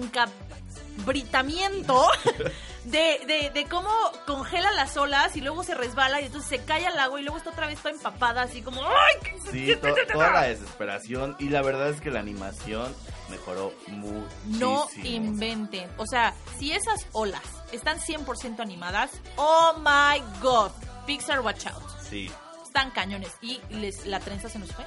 encabritamiento 0.97 2.07
de, 2.85 3.19
de, 3.25 3.49
de 3.53 3.65
cómo 3.69 3.89
congela 4.27 4.71
las 4.71 4.95
olas 4.97 5.35
y 5.35 5.41
luego 5.41 5.63
se 5.63 5.73
resbala 5.75 6.21
y 6.21 6.25
entonces 6.25 6.49
se 6.49 6.63
cae 6.63 6.85
al 6.85 6.97
agua 6.99 7.19
y 7.19 7.23
luego 7.23 7.37
está 7.37 7.49
otra 7.49 7.67
vez 7.67 7.79
toda 7.79 7.91
empapada 7.95 8.43
así 8.43 8.61
como 8.61 8.81
¡ay! 8.85 9.15
Sí, 9.51 9.75
to- 9.75 9.93
toda 10.13 10.27
ta". 10.27 10.31
la 10.33 10.43
desesperación 10.43 11.35
y 11.39 11.49
la 11.49 11.61
verdad 11.61 11.89
es 11.89 12.01
que 12.01 12.11
la 12.11 12.19
animación 12.19 12.93
mejoró 13.29 13.73
muchísimo. 13.87 14.29
No 14.59 14.87
inventen. 15.03 15.89
O 15.97 16.05
sea, 16.05 16.35
si 16.59 16.71
esas 16.71 17.07
olas 17.13 17.41
están 17.71 17.99
100% 17.99 18.59
animadas, 18.59 19.09
oh 19.37 19.73
my 19.79 20.21
god. 20.41 20.69
Pixar 21.07 21.39
Watch 21.41 21.65
Out. 21.67 21.83
Sí. 22.07 22.29
Están 22.63 22.91
cañones. 22.91 23.31
Y 23.41 23.59
les, 23.71 24.05
la 24.05 24.19
trenza 24.19 24.49
se 24.49 24.59
nos 24.59 24.71
fue. 24.71 24.85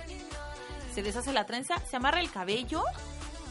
Se 0.97 1.03
deshace 1.03 1.31
la 1.35 1.45
trenza, 1.45 1.76
se 1.91 1.95
amarra 1.97 2.21
el 2.21 2.31
cabello. 2.31 2.83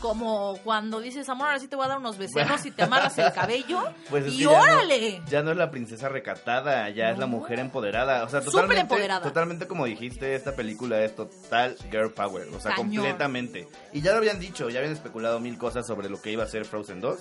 Como 0.01 0.57
cuando 0.63 0.99
dices, 0.99 1.29
amor, 1.29 1.45
ahora 1.47 1.59
sí 1.59 1.67
te 1.67 1.75
voy 1.75 1.85
a 1.85 1.89
dar 1.89 1.99
unos 1.99 2.17
becerros 2.17 2.65
y 2.65 2.71
te 2.71 2.81
amarras 2.83 3.15
el 3.19 3.31
cabello. 3.33 3.83
Pues 4.09 4.25
es 4.25 4.33
y 4.33 4.37
que 4.39 4.43
ya 4.45 4.49
no- 4.51 4.61
órale. 4.63 5.21
Ya 5.29 5.43
no 5.43 5.51
es 5.51 5.57
la 5.57 5.69
princesa 5.69 6.09
recatada, 6.09 6.89
ya 6.89 7.11
es 7.11 7.19
la 7.19 7.27
mujer 7.27 7.59
empoderada. 7.59 8.23
O 8.23 8.29
sea, 8.29 8.39
Súper 8.41 8.51
totalmente, 8.53 8.81
empoderada. 8.81 9.21
totalmente 9.21 9.67
como 9.67 9.85
dijiste, 9.85 10.33
esta 10.33 10.55
película 10.55 11.01
es 11.03 11.15
total 11.15 11.77
girl 11.91 12.11
power. 12.11 12.47
O 12.49 12.59
sea, 12.59 12.71
Cañón. 12.73 12.95
completamente. 12.95 13.67
Y 13.93 14.01
ya 14.01 14.11
lo 14.13 14.17
habían 14.17 14.39
dicho, 14.39 14.69
ya 14.71 14.79
habían 14.79 14.93
especulado 14.93 15.39
mil 15.39 15.59
cosas 15.59 15.85
sobre 15.85 16.09
lo 16.09 16.19
que 16.19 16.31
iba 16.31 16.43
a 16.43 16.47
ser 16.47 16.65
Frozen 16.65 16.99
2. 17.01 17.19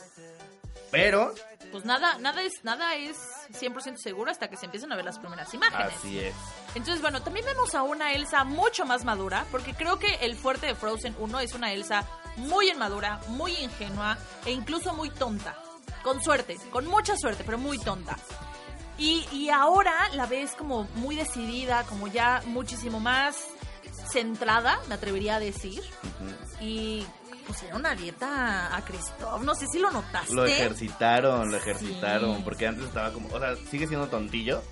Pero, 0.91 1.35
Pues 1.75 1.85
nada, 1.85 2.19
nada 2.19 2.41
es, 2.43 2.63
nada 2.63 2.95
es 2.95 3.17
100% 3.51 3.97
seguro 3.97 4.31
hasta 4.31 4.47
que 4.47 4.57
se 4.57 4.67
empiecen 4.67 4.93
a 4.93 4.95
ver 4.95 5.05
las 5.05 5.19
primeras 5.19 5.53
imágenes. 5.55 5.93
así 5.97 6.21
es. 6.21 6.33
Entonces, 6.77 7.03
bueno, 7.03 7.21
también 7.21 7.45
vemos 7.45 7.75
a 7.75 7.83
una 7.83 8.13
Elsa 8.13 8.45
mucho 8.45 8.87
más 8.87 9.05
madura, 9.05 9.45
porque 9.51 9.75
creo 9.75 9.99
que 9.99 10.15
el 10.21 10.37
fuerte 10.37 10.67
de 10.67 10.77
Frozen 10.77 11.17
1 11.19 11.41
es 11.41 11.53
una 11.53 11.73
Elsa 11.73 12.07
muy 12.37 12.71
inmadura, 12.71 13.19
muy 13.27 13.57
ingenua 13.57 14.17
e 14.47 14.53
incluso 14.53 14.95
muy 14.95 15.11
tonta. 15.11 15.57
Con 16.05 16.23
suerte, 16.23 16.59
con 16.71 16.87
mucha 16.87 17.17
suerte, 17.17 17.43
pero 17.45 17.59
muy 17.59 17.81
tonta. 17.81 18.19
Y, 18.97 19.27
y 19.33 19.51
ahora 19.51 20.11
la 20.13 20.27
ves 20.27 20.53
como 20.53 20.85
muy 20.95 21.17
decidida, 21.17 21.83
como 21.89 22.07
ya 22.07 22.41
muchísimo 22.47 23.01
más 23.01 23.49
centrada, 24.13 24.79
me 24.87 24.95
atrevería 24.95 25.37
a 25.37 25.41
decir. 25.41 25.83
Y 26.61 27.05
pusieron 27.47 27.81
una 27.81 27.95
dieta 27.95 28.75
a 28.77 28.85
Christoph, 28.85 29.43
no 29.43 29.55
sé 29.55 29.67
si 29.67 29.79
lo 29.79 29.91
notaste. 29.91 30.35
Lo 30.35 30.45
ejercitaron, 30.47 31.51
lo 31.51 31.57
ejercitaron, 31.57 32.37
Sí. 32.39 32.43
porque 32.45 32.67
antes 32.67 32.85
estaba 32.87 33.13
como, 33.13 33.29
o 33.29 33.39
sea, 33.39 33.55
sigue 33.71 33.87
siendo 33.87 34.09
tontillo, 34.09 34.63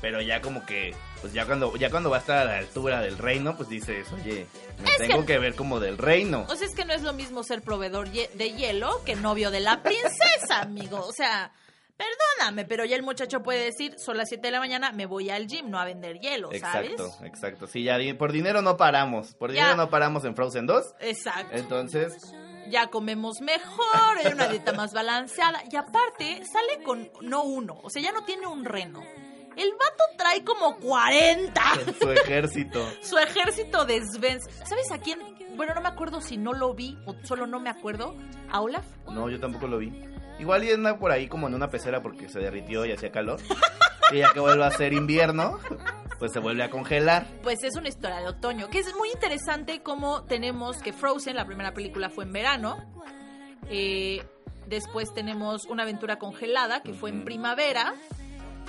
pero 0.00 0.20
ya 0.20 0.42
como 0.42 0.64
que, 0.66 0.94
pues 1.20 1.32
ya 1.32 1.46
cuando, 1.46 1.74
ya 1.76 1.90
cuando 1.90 2.10
va 2.10 2.16
a 2.18 2.20
estar 2.20 2.38
a 2.38 2.44
la 2.44 2.58
altura 2.58 3.00
del 3.00 3.16
reino, 3.18 3.56
pues 3.56 3.68
dices, 3.68 4.06
oye, 4.12 4.46
me 4.82 4.90
Es 4.90 4.96
tengo 4.98 5.20
que- 5.20 5.34
que... 5.34 5.38
ver 5.38 5.54
como 5.54 5.80
del 5.80 5.96
reino. 5.98 6.44
O 6.48 6.56
sea, 6.56 6.66
es 6.66 6.74
que 6.74 6.84
no 6.84 6.92
es 6.92 7.02
lo 7.02 7.12
mismo 7.12 7.42
ser 7.42 7.62
proveedor 7.62 8.08
de 8.10 8.52
hielo 8.52 9.02
que 9.04 9.16
novio 9.16 9.50
de 9.50 9.60
la 9.60 9.82
princesa, 9.82 10.60
amigo. 10.62 10.98
O 11.06 11.12
sea, 11.12 11.50
perdóname, 11.96 12.64
pero 12.64 12.84
ya 12.84 12.96
el 12.96 13.02
muchacho 13.02 13.42
puede 13.42 13.64
decir, 13.64 13.98
son 13.98 14.16
las 14.16 14.28
7 14.28 14.46
de 14.46 14.50
la 14.52 14.58
mañana, 14.60 14.92
me 14.92 15.06
voy 15.06 15.30
al 15.30 15.46
gym, 15.46 15.70
no 15.70 15.78
a 15.78 15.84
vender 15.84 16.18
hielo, 16.20 16.50
¿sabes? 16.60 16.90
Exacto, 16.92 17.24
exacto. 17.24 17.66
Sí, 17.66 17.82
ya 17.82 17.96
por 18.18 18.32
dinero 18.32 18.62
no 18.62 18.76
paramos, 18.76 19.34
por 19.34 19.50
Ya. 19.52 19.62
dinero 19.62 19.76
no 19.76 19.90
paramos 19.90 20.24
en 20.24 20.34
Frozen 20.36 20.66
2. 20.66 20.94
Exacto. 21.00 21.56
Entonces, 21.56 22.14
Ya 22.68 22.88
comemos 22.88 23.40
mejor, 23.42 24.18
hay 24.24 24.32
una 24.32 24.48
dieta 24.48 24.72
más 24.72 24.92
balanceada. 24.92 25.62
Y 25.70 25.76
aparte, 25.76 26.42
sale 26.44 26.82
con 26.82 27.08
no 27.20 27.44
uno, 27.44 27.78
o 27.84 27.90
sea, 27.90 28.02
ya 28.02 28.10
no 28.10 28.24
tiene 28.24 28.48
un 28.48 28.64
reno. 28.64 29.00
El 29.56 29.70
vato 29.70 30.02
trae 30.18 30.42
como 30.44 30.76
40. 30.78 31.62
su 31.98 32.10
ejército. 32.10 32.84
Su 33.02 33.16
ejército 33.18 33.84
de 33.86 34.00
Svens. 34.04 34.44
¿Sabes 34.68 34.90
a 34.90 34.98
quién? 34.98 35.20
Bueno, 35.56 35.74
no 35.74 35.80
me 35.80 35.88
acuerdo 35.88 36.20
si 36.20 36.36
no 36.36 36.52
lo 36.52 36.74
vi 36.74 36.98
o 37.06 37.14
solo 37.22 37.46
no 37.46 37.60
me 37.60 37.70
acuerdo. 37.70 38.16
¿A 38.50 38.60
Olaf? 38.60 38.84
No, 39.10 39.30
yo 39.30 39.38
tampoco 39.40 39.66
lo 39.68 39.78
vi. 39.78 39.92
Igual 40.38 40.64
y 40.64 40.72
anda 40.72 40.98
por 40.98 41.10
ahí 41.10 41.28
como 41.28 41.48
en 41.48 41.54
una 41.54 41.68
pecera 41.68 42.02
porque 42.02 42.28
se 42.28 42.38
derritió 42.40 42.84
y 42.84 42.92
hacía 42.92 43.10
calor. 43.10 43.40
Y 44.12 44.18
ya 44.18 44.32
que 44.32 44.38
vuelve 44.38 44.64
a 44.64 44.70
ser 44.70 44.92
invierno, 44.92 45.58
pues 46.20 46.30
se 46.30 46.38
vuelve 46.38 46.62
a 46.62 46.70
congelar. 46.70 47.26
Pues 47.42 47.64
es 47.64 47.74
una 47.74 47.88
historia 47.88 48.20
de 48.20 48.28
otoño, 48.28 48.68
que 48.70 48.78
es 48.78 48.94
muy 48.94 49.10
interesante 49.10 49.82
como 49.82 50.22
tenemos 50.22 50.78
que 50.78 50.92
Frozen, 50.92 51.34
la 51.34 51.44
primera 51.44 51.74
película 51.74 52.08
fue 52.08 52.22
en 52.22 52.32
verano, 52.32 52.76
eh, 53.68 54.24
después 54.66 55.12
tenemos 55.12 55.64
una 55.66 55.82
aventura 55.82 56.20
congelada, 56.20 56.82
que 56.82 56.92
fue 56.92 57.10
en 57.10 57.24
primavera, 57.24 57.94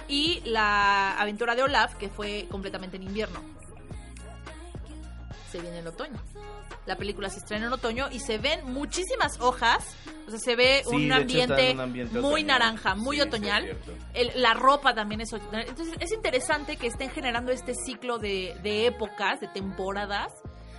y 0.08 0.42
la 0.46 1.20
aventura 1.20 1.56
de 1.56 1.64
Olaf, 1.64 1.96
que 1.96 2.10
fue 2.10 2.48
completamente 2.50 2.98
en 2.98 3.04
invierno. 3.04 3.40
Se 5.52 5.60
viene 5.60 5.80
el 5.80 5.88
otoño. 5.88 6.20
La 6.88 6.96
película 6.96 7.30
se 7.30 7.40
estrena 7.40 7.68
en 7.68 7.74
otoño 7.74 8.08
y 8.12 8.20
se 8.20 8.38
ven 8.40 8.62
muchísimas 8.74 9.40
hojas, 9.42 9.86
o 10.26 10.32
sea, 10.32 10.40
se 10.40 10.56
ve 10.56 10.84
Sí, 10.90 10.96
un, 10.96 11.12
ambiente 11.12 11.70
en 11.72 11.76
un 11.78 11.82
ambiente 11.84 12.14
muy 12.20 12.42
otoñal. 12.42 12.48
naranja, 12.48 12.96
muy 12.96 13.18
Sí, 13.18 13.22
otoñal. 13.22 13.78
El- 14.14 14.32
la 14.42 14.54
ropa 14.54 14.96
también 14.96 15.22
es 15.22 15.32
otoñal. 15.34 15.66
Entonces 15.68 15.96
es 16.00 16.12
interesante 16.14 16.78
que 16.78 16.88
estén 16.88 17.10
generando 17.12 17.52
este 17.52 17.74
ciclo 17.76 18.18
de, 18.18 18.58
de 18.64 18.88
épocas, 18.88 19.40
de 19.42 19.48
temporadas, 19.50 20.34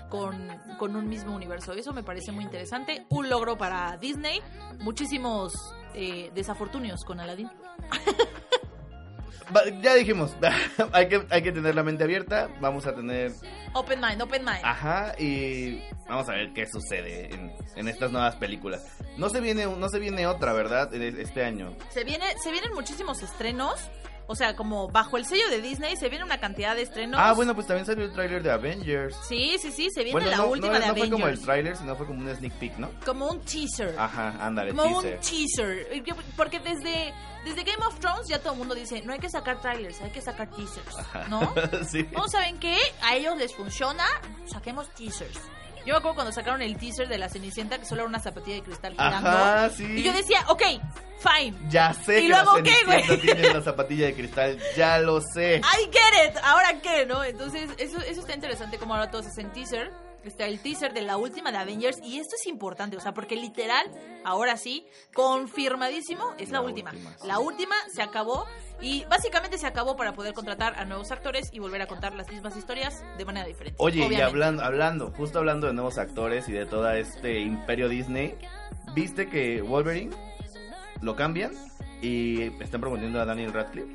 con, 0.09 0.49
con 0.79 0.97
un 0.97 1.07
mismo 1.09 1.37
universo. 1.37 1.73
Eso 1.75 1.93
me 1.93 2.03
parece 2.03 2.33
muy 2.33 2.43
interesante. 2.43 3.05
Un 3.11 3.29
logro 3.29 3.59
para 3.59 3.97
Disney. 3.99 4.41
Muchísimos 4.79 5.53
eh, 5.95 6.31
desafortunios 6.35 7.05
con 7.05 7.21
Aladdin. 7.21 7.51
Ya 9.81 9.95
dijimos, 9.95 10.37
hay, 10.93 11.09
que, 11.09 11.27
hay 11.31 11.43
que 11.43 11.53
tener 11.53 11.75
la 11.75 11.83
mente 11.83 12.05
abierta. 12.05 12.49
Vamos 12.61 12.87
a 12.87 12.95
tener. 12.95 13.33
Open 13.75 14.01
mind, 14.01 14.23
open 14.23 14.45
mind. 14.45 14.61
Ajá, 14.63 15.15
y 15.19 15.83
vamos 16.09 16.29
a 16.29 16.33
ver 16.33 16.53
qué 16.53 16.67
sucede 16.67 17.33
en, 17.35 17.53
en 17.77 17.89
estas 17.89 18.11
nuevas 18.13 18.37
películas. 18.37 18.85
No 19.17 19.29
se 19.29 19.41
viene, 19.41 19.67
no 19.67 19.89
se 19.89 19.99
viene 19.99 20.27
otra, 20.27 20.53
¿verdad? 20.53 20.93
Este 20.95 21.45
año. 21.45 21.75
Se, 21.91 22.05
viene, 22.05 22.27
se 22.43 22.51
vienen 22.51 22.73
muchísimos 22.75 23.23
estrenos. 23.23 23.91
O 24.31 24.37
sea, 24.37 24.55
como 24.55 24.89
bajo 24.89 25.17
el 25.17 25.25
sello 25.25 25.49
de 25.49 25.63
Disney 25.63 25.97
se 25.97 26.09
viene 26.11 26.23
una 26.25 26.39
cantidad 26.39 26.77
de 26.77 26.83
estrenos. 26.83 27.19
Ah, 27.19 27.33
bueno, 27.33 27.55
pues 27.55 27.67
también 27.67 27.87
salió 27.87 28.05
el 28.05 28.13
tráiler 28.13 28.43
de 28.43 28.51
Avengers. 28.51 29.17
Sí, 29.27 29.57
sí, 29.59 29.73
sí, 29.73 29.89
se 29.91 30.01
viene 30.05 30.13
Bueno, 30.13 30.31
la 30.31 30.37
no, 30.37 30.47
última 30.49 30.75
no, 30.75 30.81
de 30.81 30.87
no 30.89 30.95
fue 30.95 31.05
como 31.11 31.17
el 31.17 31.23
Avengers. 31.23 31.45
tráiler, 31.47 31.77
sino 31.77 31.97
fue 31.97 32.07
como 32.07 32.21
un 32.21 32.37
sneak 32.37 32.53
peek, 32.59 32.77
¿no? 32.77 32.91
Como 33.07 33.27
un 33.29 33.41
teaser. 33.41 33.99
Ajá, 33.99 34.37
ándale, 34.39 34.75
como 34.75 35.01
teaser. 35.01 35.15
un 35.15 35.21
teaser. 35.21 36.05
Porque 36.37 36.61
desde, 36.61 37.15
desde 37.45 37.65
Game 37.65 37.85
of 37.87 37.99
Thrones 38.01 38.29
ya 38.29 38.39
todo 38.39 38.53
el 38.53 38.59
mundo 38.59 38.75
dice, 38.75 39.01
no 39.03 39.15
hay 39.15 39.19
que 39.19 39.31
sacar 39.31 39.63
trailers, 39.63 39.99
hay 40.03 40.11
que 40.11 40.21
sacar 40.21 40.51
teasers, 40.51 40.99
Ajá. 40.99 41.27
¿no? 41.29 41.55
sí. 41.91 42.07
¿No 42.13 42.29
saben 42.29 42.59
qué? 42.59 42.77
A 43.03 43.17
ellos 43.17 43.35
les 43.39 43.55
funciona, 43.55 44.05
saquemos 44.45 44.89
teasers. 44.95 45.41
Yo 45.89 45.95
me 45.95 46.01
acuerdo 46.01 46.17
cuando 46.17 46.33
sacaron 46.33 46.61
el 46.61 46.77
teaser 46.77 47.09
de 47.09 47.17
la 47.17 47.31
Cenicienta 47.31 47.79
que 47.79 47.87
solo 47.87 48.03
era 48.03 48.11
una 48.11 48.21
zapatilla 48.21 48.57
de 48.57 48.63
cristal 48.63 48.93
girando. 48.93 49.31
Ajá, 49.31 49.71
sí. 49.71 49.85
Y 49.85 50.03
yo 50.03 50.13
decía, 50.13 50.45
ok, 50.49 50.63
fine. 51.19 51.57
Ya 51.71 51.95
sé 51.95 52.19
¿Y 52.19 52.23
que 52.25 52.29
luego 52.29 52.59
la 52.59 52.63
Cenicienta 52.63 53.07
güey? 53.07 53.21
tiene 53.23 53.55
la 53.55 53.63
zapatilla 53.63 54.05
de 54.05 54.15
cristal, 54.15 54.59
ya 54.77 54.99
lo 54.99 55.23
sé. 55.23 55.57
I 55.57 55.91
get 55.91 56.29
it. 56.29 56.37
¿Ahora 56.45 56.79
qué, 56.83 57.07
no? 57.07 57.25
Entonces, 57.25 57.71
eso, 57.79 58.03
eso 58.03 58.21
está 58.21 58.35
interesante 58.35 58.77
como 58.77 58.93
ahora 58.93 59.11
todos 59.11 59.29
hacen 59.29 59.51
teaser. 59.51 59.91
Está 60.29 60.47
el 60.47 60.61
teaser 60.61 60.93
de 60.93 61.03
la 61.03 61.17
última 61.17 61.51
de 61.51 61.59
Avengers. 61.59 61.99
Y 62.05 62.19
esto 62.19 62.37
es 62.39 62.47
importante, 62.47 62.97
o 62.97 63.01
sea, 63.01 63.13
porque 63.13 63.35
literal, 63.35 63.87
ahora 64.25 64.57
sí, 64.57 64.87
confirmadísimo, 65.15 66.35
es 66.39 66.51
la, 66.51 66.59
La 66.61 66.65
última. 66.65 66.91
última, 66.91 67.11
sí. 67.19 67.27
La 67.27 67.39
última 67.39 67.75
se 67.93 68.03
acabó. 68.03 68.47
Y 68.81 69.05
básicamente 69.07 69.59
se 69.59 69.67
acabó 69.67 69.97
para 69.97 70.13
poder 70.13 70.35
contratar 70.35 70.79
a 70.79 70.85
nuevos 70.85 71.11
actores 71.11 71.49
y 71.53 71.59
volver 71.59 71.83
a 71.83 71.87
contar 71.87 72.15
las 72.15 72.31
mismas 72.31 72.57
historias 72.57 73.03
de 73.17 73.25
manera 73.25 73.47
diferente. 73.47 73.77
Oye, 73.79 74.07
y 74.09 74.21
hablando, 74.21 74.63
hablando, 74.63 75.11
justo 75.17 75.39
hablando 75.41 75.67
de 75.67 75.73
nuevos 75.73 75.99
actores 75.99 76.49
y 76.49 76.53
de 76.53 76.65
todo 76.65 76.89
este 76.93 77.41
imperio 77.41 77.89
Disney, 77.89 78.37
¿viste 78.95 79.29
que 79.29 79.63
Wolverine 79.63 80.15
lo 81.01 81.17
cambian 81.17 81.53
y 82.03 82.43
están 82.63 82.81
promoviendo 82.81 83.21
a 83.21 83.25
Daniel 83.25 83.53
Radcliffe? 83.53 83.93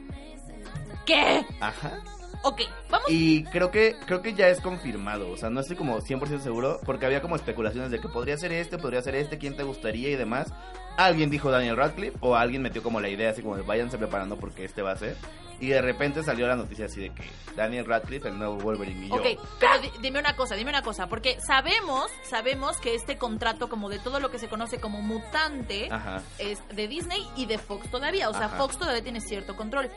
¿Qué? 1.06 1.46
Ajá. 1.62 2.02
Ok, 2.44 2.62
vamos. 2.90 3.10
Y 3.10 3.44
creo 3.46 3.72
que 3.72 3.96
creo 4.06 4.22
que 4.22 4.34
ya 4.34 4.50
es 4.50 4.60
confirmado, 4.60 5.30
o 5.32 5.38
sea, 5.38 5.50
no 5.50 5.62
estoy 5.62 5.76
como 5.78 6.00
100% 6.02 6.40
seguro 6.42 6.80
porque 6.86 7.06
había 7.06 7.22
como 7.22 7.36
especulaciones 7.36 7.90
de 7.90 8.00
que 8.02 8.10
podría 8.10 8.38
ser 8.38 8.52
este, 8.52 8.78
podría 8.78 9.02
ser 9.02 9.16
este, 9.16 9.38
quién 9.38 9.56
te 9.56 9.64
gustaría 9.64 10.10
y 10.10 10.16
demás. 10.16 10.54
Alguien 10.98 11.30
dijo 11.30 11.50
Daniel 11.50 11.78
Radcliffe 11.78 12.18
o 12.20 12.36
alguien 12.36 12.62
metió 12.62 12.84
como 12.84 13.00
la 13.02 13.10
idea 13.10 13.32
así 13.32 13.42
como 13.42 13.56
de 13.56 13.64
váyanse 13.64 13.98
preparando 13.98 14.38
porque 14.38 14.66
este 14.66 14.82
va 14.82 14.92
a 14.92 14.96
ser. 14.98 15.16
Y 15.60 15.68
de 15.68 15.82
repente 15.82 16.24
salió 16.24 16.46
la 16.48 16.56
noticia 16.58 16.86
así 16.86 17.00
de 17.00 17.12
que 17.12 17.24
Daniel 17.56 17.86
Radcliffe, 17.86 18.28
el 18.28 18.38
nuevo 18.38 18.58
Wolverine 18.58 19.06
y 19.06 19.10
yo. 19.10 19.16
Ok, 19.16 19.26
pero 19.60 19.80
di- 19.80 19.92
dime 20.02 20.20
una 20.20 20.36
cosa, 20.36 20.56
dime 20.56 20.72
una 20.72 20.82
cosa, 20.82 21.08
porque 21.08 21.40
sabemos, 21.40 22.12
sabemos 22.24 22.78
que 22.78 22.96
este 22.96 23.18
contrato 23.18 23.70
como 23.70 23.88
de 23.90 24.00
todo 24.00 24.20
lo 24.20 24.30
que 24.30 24.40
se 24.40 24.50
conoce 24.50 24.80
como 24.82 25.02
mutante 25.02 25.88
Ajá. 25.90 26.22
es 26.38 26.62
de 26.76 26.88
Disney 26.90 27.26
y 27.38 27.46
de 27.46 27.58
Fox 27.60 27.90
todavía, 27.90 28.30
o 28.30 28.34
sea, 28.34 28.48
Ajá. 28.48 28.58
Fox 28.58 28.78
todavía 28.78 29.02
tiene 29.04 29.22
cierto 29.22 29.56
control. 29.56 29.90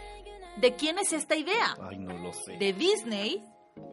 ¿De 0.56 0.74
quién 0.74 0.98
es 0.98 1.12
esta 1.12 1.36
idea? 1.36 1.76
Ay, 1.82 1.98
no 1.98 2.16
lo 2.18 2.32
sé. 2.32 2.56
¿De 2.58 2.72
Disney 2.72 3.44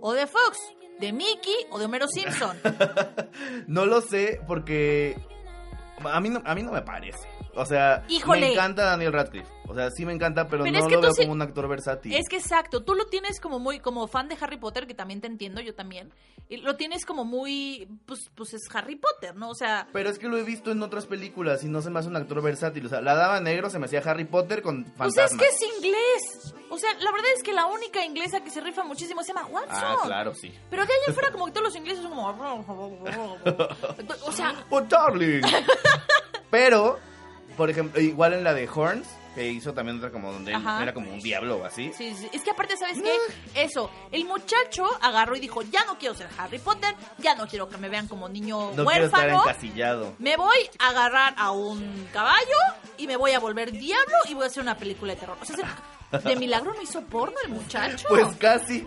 o 0.01 0.13
de 0.13 0.27
Fox? 0.27 0.59
¿De 0.99 1.11
Mickey 1.11 1.55
o 1.71 1.79
de 1.79 1.85
Homero 1.85 2.07
Simpson? 2.07 2.57
No 3.67 3.85
lo 3.85 4.01
sé 4.01 4.39
porque 4.47 5.17
a 6.03 6.19
mí 6.19 6.29
no, 6.29 6.41
a 6.45 6.53
mí 6.55 6.61
no 6.63 6.71
me 6.71 6.81
parece. 6.81 7.27
O 7.55 7.65
sea, 7.65 8.03
Híjole. 8.09 8.41
me 8.47 8.51
encanta 8.53 8.83
Daniel 8.85 9.13
Radcliffe. 9.13 9.51
O 9.67 9.75
sea, 9.75 9.89
sí 9.91 10.05
me 10.05 10.11
encanta, 10.13 10.47
pero, 10.47 10.63
Pero 10.63 10.77
no 10.77 10.83
es 10.83 10.89
que 10.89 10.95
lo 10.95 11.01
veo 11.01 11.13
sí- 11.13 11.21
como 11.21 11.33
un 11.33 11.41
actor 11.41 11.67
versátil. 11.67 12.13
Es 12.13 12.27
que 12.27 12.35
exacto, 12.37 12.83
tú 12.83 12.95
lo 12.95 13.05
tienes 13.05 13.39
como 13.39 13.59
muy, 13.59 13.79
como 13.79 14.07
fan 14.07 14.27
de 14.27 14.37
Harry 14.41 14.57
Potter, 14.57 14.87
que 14.87 14.93
también 14.93 15.21
te 15.21 15.27
entiendo, 15.27 15.61
yo 15.61 15.73
también, 15.73 16.13
y 16.49 16.57
lo 16.57 16.75
tienes 16.75 17.05
como 17.05 17.23
muy, 17.25 17.87
pues, 18.05 18.29
pues 18.35 18.53
es 18.53 18.61
Harry 18.73 18.95
Potter, 18.97 19.35
¿no? 19.35 19.49
O 19.49 19.55
sea, 19.55 19.87
Pero 19.93 20.09
es 20.09 20.19
que 20.19 20.27
lo 20.27 20.37
he 20.37 20.43
visto 20.43 20.71
en 20.71 20.83
otras 20.83 21.05
películas 21.05 21.63
y 21.63 21.67
no 21.69 21.81
se 21.81 21.89
me 21.89 21.99
hace 21.99 22.09
un 22.09 22.15
actor 22.17 22.41
versátil. 22.41 22.85
O 22.85 22.89
sea, 22.89 23.01
la 23.01 23.15
Dama 23.15 23.39
Negro 23.39 23.69
se 23.69 23.79
me 23.79 23.85
hacía 23.85 24.01
Harry 24.05 24.25
Potter 24.25 24.61
con 24.61 24.83
pues 24.83 25.15
fantasmas. 25.15 25.31
es 25.31 25.37
que 25.37 25.45
es 25.45 25.75
inglés. 25.77 26.53
O 26.69 26.77
sea, 26.77 26.91
la 26.99 27.11
verdad 27.11 27.29
es 27.37 27.43
que 27.43 27.53
la 27.53 27.65
única 27.67 28.03
inglesa 28.03 28.43
que 28.43 28.49
se 28.49 28.59
rifa 28.61 28.83
muchísimo 28.83 29.21
se 29.23 29.33
llama 29.33 29.45
Watson. 29.47 29.69
Ah, 29.79 29.97
claro, 30.05 30.33
sí. 30.33 30.51
Pero 30.69 30.85
de 30.85 30.91
ahí 30.91 30.99
en 31.07 31.13
fuera 31.13 31.31
como 31.31 31.45
que 31.45 31.51
todos 31.51 31.67
los 31.67 31.75
ingleses 31.75 32.01
son 32.03 32.11
como... 32.11 32.27
O 34.25 34.31
sea, 34.31 34.53
¡Oh, 34.69 34.81
darling! 34.81 35.41
Pero, 36.49 36.99
por 37.57 37.69
ejemplo, 37.69 37.99
igual 38.01 38.33
en 38.33 38.43
la 38.43 38.53
de 38.53 38.67
Horns, 38.67 39.07
que 39.35 39.47
hizo 39.49 39.73
también 39.73 39.97
otra 39.97 40.11
como 40.11 40.31
donde 40.31 40.51
él 40.51 40.57
Ajá. 40.57 40.83
era 40.83 40.93
como 40.93 41.11
un 41.11 41.19
diablo 41.19 41.57
o 41.57 41.65
así. 41.65 41.91
sí, 41.97 42.13
sí. 42.15 42.29
Es 42.33 42.43
que 42.43 42.51
aparte, 42.51 42.77
¿sabes 42.77 43.01
qué? 43.01 43.63
Eso, 43.63 43.89
el 44.11 44.25
muchacho 44.25 44.85
agarró 45.01 45.35
y 45.35 45.39
dijo, 45.39 45.63
ya 45.63 45.83
no 45.85 45.97
quiero 45.97 46.13
ser 46.13 46.27
Harry 46.37 46.59
Potter, 46.59 46.93
ya 47.17 47.33
no 47.33 47.47
quiero 47.47 47.67
que 47.67 47.77
me 47.77 47.89
vean 47.89 48.07
como 48.07 48.29
niño 48.29 48.71
No 48.75 48.85
quiero 48.85 49.05
estar 49.05 49.21
huérfano. 49.27 49.41
encasillado. 49.49 50.13
Me 50.19 50.37
voy 50.37 50.57
a 50.77 50.89
agarrar 50.89 51.33
a 51.37 51.49
un 51.51 52.07
caballo 52.13 52.45
y 52.97 53.07
me 53.07 53.15
voy 53.17 53.31
a 53.31 53.39
volver 53.39 53.71
diablo 53.71 54.15
y 54.29 54.35
voy 54.35 54.43
a 54.43 54.47
hacer 54.47 54.61
una 54.61 54.77
película 54.77 55.13
de 55.15 55.19
terror. 55.19 55.37
O 55.41 55.45
sea, 55.45 55.55
se- 55.55 55.63
De 56.23 56.35
milagro 56.35 56.73
no 56.73 56.81
hizo 56.81 57.01
porno 57.01 57.35
el 57.45 57.51
muchacho. 57.51 58.05
Pues 58.09 58.25
casi, 58.37 58.81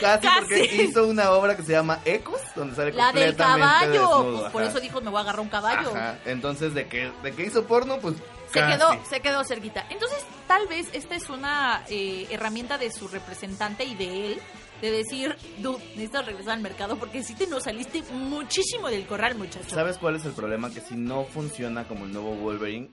casi, 0.00 0.26
Casi. 0.26 0.28
porque 0.38 0.64
hizo 0.82 1.06
una 1.06 1.30
obra 1.30 1.56
que 1.56 1.62
se 1.62 1.72
llama 1.72 2.00
Ecos, 2.04 2.40
donde 2.54 2.74
sale 2.74 2.92
la 2.92 3.12
del 3.12 3.28
completamente 3.36 3.66
caballo. 3.66 3.92
desnudo, 3.92 4.40
Pues 4.40 4.52
por 4.52 4.62
eso 4.62 4.80
dijo, 4.80 5.00
me 5.00 5.10
voy 5.10 5.18
a 5.18 5.20
agarrar 5.22 5.40
un 5.40 5.48
caballo. 5.48 5.90
Ajá, 5.90 6.18
entonces 6.24 6.74
de 6.74 6.86
que, 6.88 7.10
de 7.22 7.32
que 7.32 7.44
hizo 7.44 7.64
porno, 7.66 7.98
pues 7.98 8.14
Se 8.52 8.60
casi. 8.60 8.72
quedó, 8.78 9.04
se 9.08 9.20
quedó 9.20 9.44
cerquita. 9.44 9.86
Entonces, 9.90 10.18
tal 10.46 10.66
vez 10.66 10.88
esta 10.92 11.14
es 11.14 11.28
una 11.30 11.84
eh, 11.88 12.26
herramienta 12.30 12.78
de 12.78 12.90
su 12.92 13.08
representante 13.08 13.84
y 13.84 13.94
de 13.94 14.26
él, 14.32 14.40
de 14.82 14.90
decir, 14.90 15.36
dude, 15.58 15.78
necesitas 15.90 16.26
regresar 16.26 16.52
al 16.54 16.60
mercado 16.60 16.96
porque 16.98 17.22
si 17.22 17.34
te 17.34 17.46
nos 17.46 17.62
saliste 17.64 18.02
muchísimo 18.12 18.88
del 18.88 19.06
corral, 19.06 19.34
muchacho. 19.36 19.70
¿Sabes 19.74 19.96
cuál 19.98 20.16
es 20.16 20.24
el 20.26 20.32
problema? 20.32 20.70
Que 20.70 20.80
si 20.80 20.96
no 20.96 21.24
funciona 21.24 21.84
como 21.88 22.04
el 22.04 22.12
nuevo 22.12 22.34
Wolverine, 22.34 22.90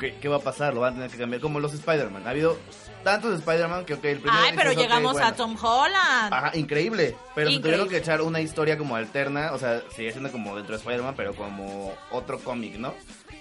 ¿qué, 0.00 0.16
qué 0.20 0.28
va 0.28 0.38
a 0.38 0.40
pasar? 0.40 0.74
Lo 0.74 0.80
van 0.80 0.94
a 0.94 0.96
tener 0.96 1.10
que 1.10 1.18
cambiar 1.18 1.40
como 1.40 1.60
los 1.60 1.72
Spider-Man. 1.74 2.26
Ha 2.26 2.30
habido 2.30 2.58
tantos 3.04 3.38
Spider-Man 3.38 3.84
que, 3.84 3.94
ok, 3.94 4.04
el 4.06 4.18
primero 4.18 4.42
Ay, 4.42 4.52
pero 4.56 4.70
dices, 4.70 4.84
llegamos 4.84 5.16
a 5.16 5.20
bueno. 5.20 5.36
Tom 5.36 5.56
Holland. 5.62 6.34
Ajá, 6.34 6.50
increíble. 6.56 7.16
Pero 7.34 7.50
se 7.50 7.58
tuvieron 7.58 7.84
Increíble. 7.84 7.88
que 7.90 7.96
echar 7.98 8.22
una 8.22 8.40
historia 8.40 8.76
como 8.76 8.96
alterna, 8.96 9.52
o 9.52 9.58
sea, 9.58 9.82
sigue 9.94 10.10
siendo 10.10 10.32
como 10.32 10.56
dentro 10.56 10.72
de 10.74 10.78
Spider-Man, 10.78 11.14
pero 11.16 11.34
como 11.34 11.92
otro 12.10 12.40
cómic, 12.40 12.76
¿no? 12.76 12.94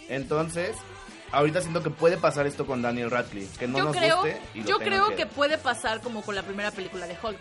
Entonces, 0.08 0.76
ahorita 1.32 1.62
siento 1.62 1.82
que 1.84 1.90
puede 1.90 2.18
pasar 2.18 2.46
esto 2.48 2.66
con 2.66 2.82
Daniel 2.82 3.12
Radcliffe, 3.12 3.58
que 3.58 3.68
no 3.68 3.78
yo 3.78 3.84
nos 3.86 3.96
creo, 3.96 4.18
guste 4.18 4.42
y 4.54 4.62
lo 4.62 4.68
yo 4.68 4.80
creo 4.80 5.16
que... 5.16 5.26
puede 5.26 5.58
pasar 5.58 6.02
como 6.02 6.22
con 6.22 6.36
la 6.36 6.44
primera 6.44 6.72
película 6.72 7.08
de 7.08 7.16
Hulk. 7.22 7.40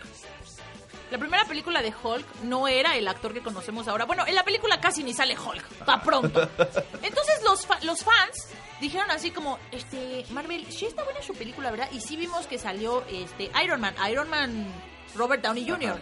La 1.11 1.17
primera 1.17 1.43
película 1.45 1.81
de 1.81 1.91
Hulk 2.03 2.25
no 2.43 2.67
era 2.67 2.95
el 2.95 3.07
actor 3.07 3.33
que 3.33 3.41
conocemos 3.41 3.87
ahora. 3.87 4.05
Bueno, 4.05 4.25
en 4.27 4.35
la 4.35 4.43
película 4.43 4.79
casi 4.79 5.03
ni 5.03 5.13
sale 5.13 5.35
Hulk, 5.37 5.63
pa' 5.85 6.01
pronto. 6.01 6.41
Entonces 7.01 7.41
los, 7.43 7.65
fa- 7.65 7.79
los 7.81 8.03
fans 8.03 8.47
dijeron 8.79 9.09
así 9.11 9.31
como, 9.31 9.57
este, 9.71 10.25
Marvel, 10.29 10.71
sí 10.71 10.85
está 10.85 11.03
buena 11.03 11.21
su 11.23 11.33
película, 11.33 11.71
¿verdad? 11.71 11.89
Y 11.91 12.01
sí 12.01 12.15
vimos 12.15 12.45
que 12.47 12.57
salió 12.59 13.03
este 13.11 13.49
Iron 13.63 13.81
Man, 13.81 13.95
Iron 14.11 14.29
Man 14.29 14.67
Robert 15.15 15.43
Downey 15.43 15.67
Jr. 15.67 15.91
Ajá. 15.91 15.99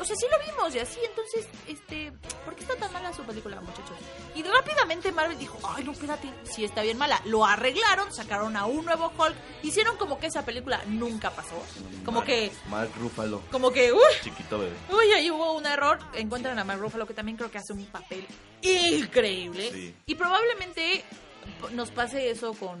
O 0.00 0.04
sea, 0.04 0.14
sí 0.14 0.26
lo 0.30 0.38
vimos 0.54 0.72
y 0.76 0.78
así, 0.78 1.00
entonces, 1.08 1.48
este, 1.66 2.12
¿por 2.44 2.54
qué 2.54 2.62
está 2.62 2.76
tan 2.76 2.92
mala 2.92 3.12
su 3.12 3.24
película, 3.24 3.60
muchachos? 3.60 3.96
Y 4.36 4.44
rápidamente 4.44 5.10
Marvel 5.10 5.36
dijo, 5.36 5.58
ay, 5.68 5.82
no, 5.82 5.90
espérate, 5.90 6.28
sí 6.44 6.62
está 6.64 6.82
bien 6.82 6.96
mala. 6.98 7.20
Lo 7.24 7.44
arreglaron, 7.44 8.14
sacaron 8.14 8.56
a 8.56 8.66
un 8.66 8.84
nuevo 8.84 9.12
Hulk, 9.18 9.34
hicieron 9.64 9.96
como 9.96 10.20
que 10.20 10.28
esa 10.28 10.44
película 10.44 10.80
nunca 10.86 11.30
pasó. 11.32 11.60
Como 12.04 12.18
Mark- 12.20 12.26
que, 12.28 12.52
Mark 12.70 12.90
Ruffalo, 12.96 13.42
como 13.50 13.72
que, 13.72 13.92
uy, 13.92 14.00
chiquito 14.22 14.60
bebé. 14.60 14.76
Uy, 14.88 15.12
ahí 15.16 15.32
hubo 15.32 15.54
un 15.54 15.66
error. 15.66 15.98
Encuentran 16.14 16.56
a 16.60 16.62
Mark 16.62 16.80
Ruffalo, 16.80 17.04
que 17.04 17.14
también 17.14 17.36
creo 17.36 17.50
que 17.50 17.58
hace 17.58 17.72
un 17.72 17.84
papel 17.86 18.24
increíble. 18.62 19.70
Sí. 19.72 19.94
Y 20.06 20.14
probablemente 20.14 21.04
nos 21.72 21.90
pase 21.90 22.30
eso 22.30 22.52
con... 22.54 22.78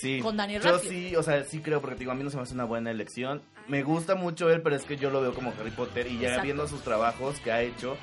Sí, 0.00 0.20
Con 0.20 0.36
Daniel 0.36 0.60
yo 0.60 0.72
Radcliffe. 0.72 1.08
sí, 1.10 1.16
o 1.16 1.22
sea, 1.22 1.44
sí 1.44 1.60
creo, 1.60 1.80
porque 1.80 1.96
digo, 1.96 2.10
a 2.10 2.14
mí 2.14 2.24
no 2.24 2.30
se 2.30 2.36
me 2.36 2.42
hace 2.42 2.52
una 2.54 2.64
buena 2.64 2.90
elección. 2.90 3.42
Me 3.68 3.82
gusta 3.82 4.14
mucho 4.14 4.50
él, 4.50 4.60
pero 4.62 4.76
es 4.76 4.84
que 4.84 4.96
yo 4.96 5.10
lo 5.10 5.20
veo 5.22 5.32
como 5.34 5.52
Harry 5.58 5.70
Potter 5.70 6.06
y 6.06 6.18
ya 6.18 6.28
Exacto. 6.28 6.42
viendo 6.44 6.68
sus 6.68 6.82
trabajos 6.82 7.38
que 7.40 7.50
ha 7.50 7.62
hecho, 7.62 7.96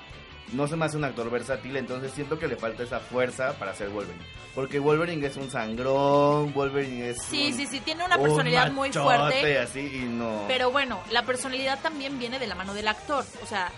no 0.53 0.67
se 0.67 0.75
me 0.75 0.85
hace 0.85 0.97
un 0.97 1.03
actor 1.03 1.29
versátil, 1.29 1.77
entonces 1.77 2.11
siento 2.13 2.39
que 2.39 2.47
le 2.47 2.55
falta 2.57 2.83
esa 2.83 2.99
fuerza 2.99 3.53
para 3.59 3.73
ser 3.75 3.89
Wolverine. 3.89 4.23
Porque 4.55 4.79
Wolverine 4.79 5.25
es 5.25 5.37
un 5.37 5.49
sangrón, 5.51 6.51
Wolverine 6.53 7.11
es 7.11 7.21
Sí, 7.23 7.51
un- 7.51 7.57
sí, 7.57 7.67
sí, 7.67 7.79
tiene 7.79 8.03
una 8.03 8.17
un 8.17 8.23
personalidad 8.23 8.71
muy 8.71 8.91
fuerte. 8.91 9.59
así 9.59 9.79
y 9.79 9.99
no. 10.09 10.45
Pero 10.47 10.71
bueno, 10.71 10.99
la 11.11 11.23
personalidad 11.23 11.79
también 11.81 12.17
viene 12.19 12.37
de 12.39 12.47
la 12.47 12.55
mano 12.55 12.73
del 12.73 12.87
actor. 12.87 13.23
O 13.43 13.45
sea, 13.45 13.71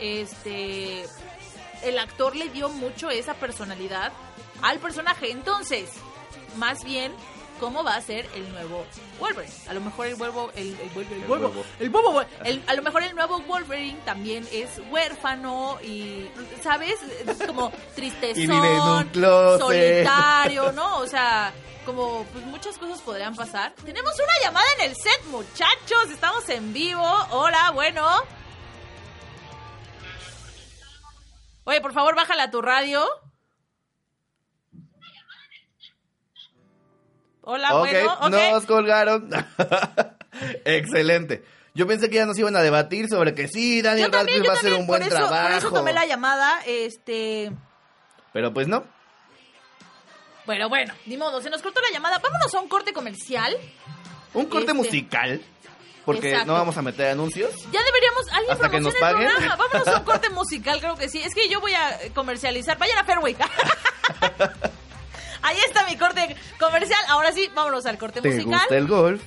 este... 0.00 1.04
El 1.82 1.98
actor 1.98 2.34
le 2.36 2.48
dio 2.48 2.68
mucho 2.70 3.10
esa 3.10 3.34
personalidad 3.34 4.10
al 4.62 4.78
personaje. 4.78 5.30
Entonces, 5.30 5.90
más 6.56 6.82
bien, 6.84 7.12
¿cómo 7.60 7.82
va 7.84 7.96
a 7.96 8.00
ser 8.00 8.28
el 8.34 8.50
nuevo 8.52 8.84
Wolverine? 9.20 9.52
A 9.68 9.74
lo 9.74 9.80
mejor 9.80 10.06
el 10.06 10.14
huevo, 10.14 10.50
el, 10.54 10.68
el, 10.80 10.90
Wolverine- 10.94 11.16
el 11.16 11.22
El 11.24 11.28
huevo- 11.30 11.48
huevo. 11.48 11.64
el 11.80 11.88
huevo, 11.90 12.24
el- 12.44 12.62
a 12.66 12.74
lo 12.74 12.82
mejor 12.82 13.02
el 13.02 13.14
nuevo 13.14 13.40
Wolverine 13.40 13.98
también 14.04 14.46
es 14.52 14.80
huérfano 14.90 15.78
y, 15.82 16.28
¿sabes? 16.62 16.98
Es 17.26 17.46
como 17.46 17.70
tristezón, 17.94 19.10
solitario, 19.58 20.72
¿no? 20.72 20.98
O 20.98 21.06
sea, 21.06 21.52
como 21.84 22.24
pues 22.32 22.44
muchas 22.46 22.76
cosas 22.78 23.00
podrían 23.00 23.36
pasar. 23.36 23.72
Tenemos 23.84 24.12
una 24.14 24.32
llamada 24.42 24.66
en 24.78 24.90
el 24.90 24.96
set, 24.96 25.24
muchachos. 25.30 26.10
Estamos 26.12 26.48
en 26.48 26.72
vivo. 26.72 27.02
Hola, 27.30 27.70
bueno. 27.72 28.04
Oye, 31.64 31.80
por 31.80 31.92
favor, 31.92 32.14
bájala 32.14 32.44
a 32.44 32.50
tu 32.50 32.62
radio. 32.62 33.04
Hola, 37.48 37.76
ok, 37.76 37.78
bueno, 37.88 38.12
ok. 38.22 38.30
nos 38.52 38.66
colgaron. 38.66 39.30
Excelente. 40.64 41.44
Yo 41.74 41.86
pensé 41.86 42.10
que 42.10 42.16
ya 42.16 42.26
nos 42.26 42.36
iban 42.38 42.56
a 42.56 42.60
debatir 42.62 43.08
sobre 43.08 43.34
que 43.34 43.46
sí, 43.48 43.82
Daniel 43.82 44.10
también, 44.10 44.38
Radcliffe 44.44 44.48
va 44.48 44.54
a 44.54 44.56
hacer 44.58 44.72
un 44.74 44.86
buen 44.86 45.00
por 45.02 45.08
eso, 45.12 45.16
trabajo. 45.16 45.48
por 45.48 45.56
eso 45.58 45.70
tomé 45.72 45.92
la 45.92 46.06
llamada, 46.06 46.60
este... 46.66 47.52
Pero 48.32 48.52
pues 48.52 48.66
no. 48.66 48.82
Bueno, 50.44 50.68
bueno, 50.68 50.92
ni 51.06 51.16
modo, 51.16 51.40
se 51.40 51.48
nos 51.50 51.62
cortó 51.62 51.80
la 51.80 51.90
llamada. 51.92 52.18
Vámonos 52.18 52.52
a 52.54 52.60
un 52.60 52.68
corte 52.68 52.92
comercial. 52.92 53.56
Un 54.34 54.46
corte 54.46 54.66
Este- 54.66 54.74
musical. 54.74 55.40
Porque 56.04 56.30
Exacto. 56.30 56.52
no 56.52 56.58
vamos 56.58 56.76
a 56.76 56.82
meter 56.82 57.08
anuncios. 57.10 57.52
Ya 57.72 57.82
deberíamos, 57.82 58.28
alguien 58.32 58.52
Hasta 58.52 58.70
que 58.70 58.80
nos 58.80 58.94
paguen. 58.96 59.28
programa. 59.28 59.56
Vámonos 59.56 59.88
a 59.88 59.98
un 59.98 60.04
corte 60.04 60.30
musical, 60.30 60.80
creo 60.80 60.96
que 60.96 61.08
sí. 61.08 61.20
Es 61.22 61.34
que 61.34 61.48
yo 61.48 61.60
voy 61.60 61.74
a 61.74 61.98
comercializar. 62.14 62.76
Vayan 62.78 62.98
a 62.98 63.04
Fairway. 63.04 63.36
Mi 65.88 65.96
corte 65.96 66.36
comercial. 66.58 66.98
Ahora 67.08 67.32
sí, 67.32 67.50
vámonos 67.54 67.86
al 67.86 67.98
corte 67.98 68.20
¿Te 68.20 68.28
musical. 68.30 68.58
gusta 68.60 68.76
el 68.76 68.86
golf? 68.86 69.22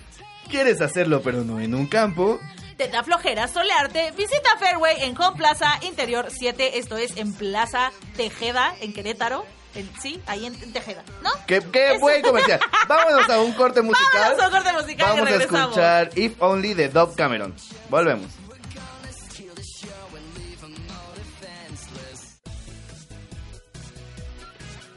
¿Quieres 0.49 0.81
hacerlo 0.81 1.21
pero 1.21 1.43
no 1.43 1.59
en 1.59 1.73
un 1.75 1.87
campo? 1.87 2.39
Te 2.77 2.87
da 2.87 3.03
flojera 3.03 3.47
solearte. 3.47 4.11
Visita 4.11 4.57
Fairway 4.57 5.03
en 5.03 5.19
Home 5.21 5.37
Plaza 5.37 5.79
Interior 5.81 6.27
7. 6.31 6.79
Esto 6.79 6.97
es 6.97 7.17
en 7.17 7.33
Plaza 7.33 7.91
Tejeda, 8.15 8.73
en 8.81 8.93
Querétaro. 8.93 9.45
En- 9.75 9.89
sí, 10.01 10.19
ahí 10.25 10.45
en, 10.47 10.55
en 10.63 10.73
Tejeda, 10.73 11.03
¿no? 11.21 11.29
¿Qué, 11.45 11.61
qué 11.71 11.97
buen 11.99 12.21
comercial? 12.23 12.59
Vámonos 12.87 13.29
a 13.29 13.39
un 13.39 13.51
corte 13.53 13.81
musical. 13.81 14.09
Vámonos 14.13 14.41
a 14.43 14.47
un 14.47 14.51
corte 14.53 14.73
musical 14.73 15.07
y 15.15 15.19
Vamos 15.19 15.31
a 15.31 15.43
escuchar 15.43 16.09
If 16.15 16.41
Only 16.41 16.73
de 16.73 16.89
Dove 16.89 17.13
Cameron. 17.15 17.55
Volvemos. 17.89 18.27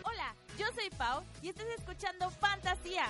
Hola, 0.05 0.35
yo 0.59 0.67
soy 0.75 0.91
Pau 0.97 1.23
y 1.43 1.49
estás 1.49 1.67
escuchando 1.77 2.31
Fantasía. 2.31 3.07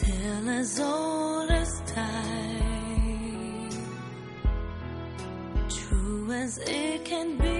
Tale 0.00 0.58
as 0.58 0.80
old 0.80 1.50
as 1.50 1.82
time, 1.92 3.70
true 5.68 6.32
as 6.32 6.58
it 6.58 7.04
can 7.04 7.38
be. 7.38 7.59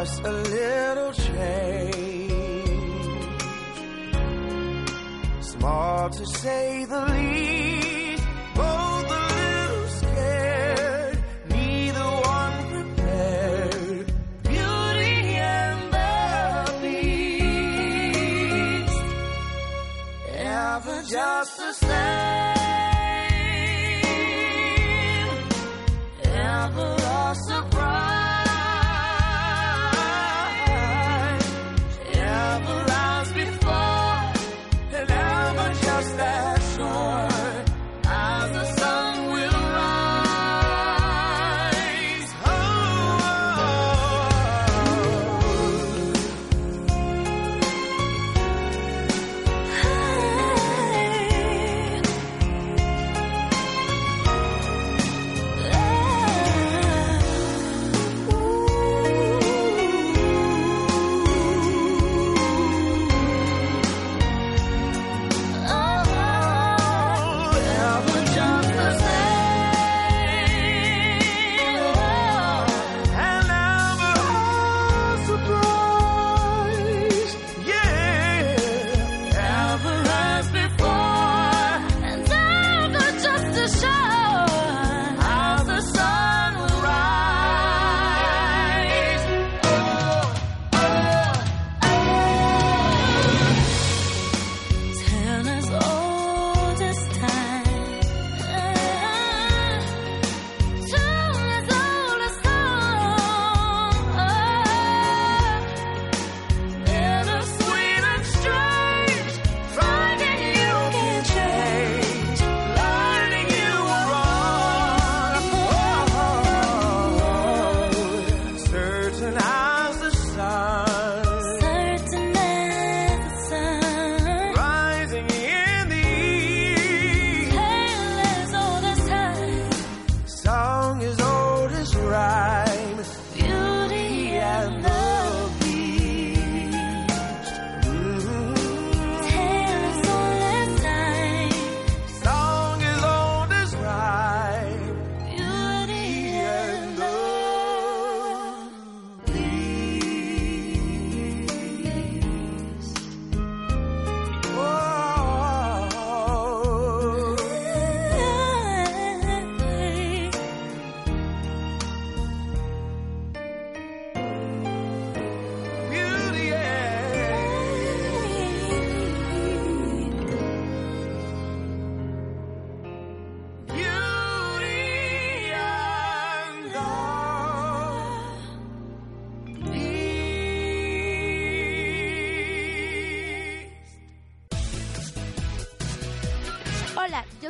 Just 0.00 0.24
a 0.24 0.32
little 0.32 1.12
change. 1.12 2.32
Small 5.42 6.08
to 6.08 6.26
say 6.26 6.86
the 6.86 7.04
least, 7.06 8.24
both 8.54 9.10
a 9.20 9.24
little 9.36 9.88
scared, 9.88 11.18
neither 11.50 12.08
one 12.34 12.56
prepared. 12.72 14.06
Beauty 14.44 15.16
and 15.54 15.80
the 15.92 16.12
Beast, 16.80 18.20
ever 20.34 21.02
just 21.02 21.52
the 21.58 21.72
same, 21.74 22.29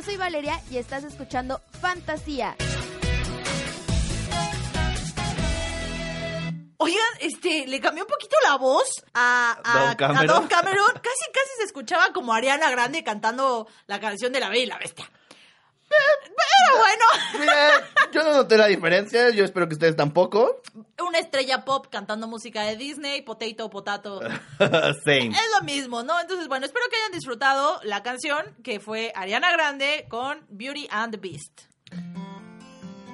yo 0.01 0.05
soy 0.05 0.17
Valeria 0.17 0.59
y 0.71 0.77
estás 0.77 1.03
escuchando 1.03 1.61
Fantasía. 1.79 2.55
Oigan, 6.77 6.99
este, 7.19 7.67
le 7.67 7.79
cambió 7.79 8.03
un 8.05 8.09
poquito 8.09 8.35
la 8.43 8.55
voz 8.57 8.87
a, 9.13 9.59
a- 9.63 9.79
Don 9.79 9.89
a 9.89 9.97
Cameron. 9.97 10.27
Don 10.27 10.47
Cameron. 10.47 10.87
Casi, 10.95 11.31
casi 11.31 11.49
se 11.59 11.63
escuchaba 11.65 12.11
como 12.13 12.33
Ariana 12.33 12.71
Grande 12.71 13.03
cantando 13.03 13.67
la 13.85 13.99
canción 13.99 14.33
de 14.33 14.39
La 14.39 14.49
Bella 14.49 14.63
y 14.63 14.65
la 14.65 14.77
Bestia. 14.79 15.07
Pero 15.91 16.77
bueno, 16.77 17.05
Mira, 17.39 18.09
yo 18.11 18.23
no 18.23 18.33
noté 18.33 18.57
la 18.57 18.67
diferencia, 18.67 19.29
yo 19.29 19.43
espero 19.45 19.67
que 19.67 19.73
ustedes 19.73 19.95
tampoco. 19.95 20.61
una 21.05 21.19
estrella 21.19 21.65
pop 21.65 21.87
cantando 21.89 22.27
música 22.27 22.63
de 22.63 22.75
Disney, 22.77 23.21
potato, 23.21 23.69
potato. 23.69 24.21
Same. 24.59 25.29
Es 25.29 25.49
lo 25.59 25.65
mismo, 25.65 26.03
¿no? 26.03 26.19
Entonces, 26.19 26.47
bueno, 26.47 26.65
espero 26.65 26.85
que 26.89 26.97
hayan 26.97 27.11
disfrutado 27.11 27.79
la 27.83 28.03
canción 28.03 28.55
que 28.63 28.79
fue 28.79 29.11
Ariana 29.15 29.51
Grande 29.51 30.05
con 30.09 30.45
Beauty 30.49 30.87
and 30.91 31.13
the 31.13 31.17
Beast. 31.17 31.61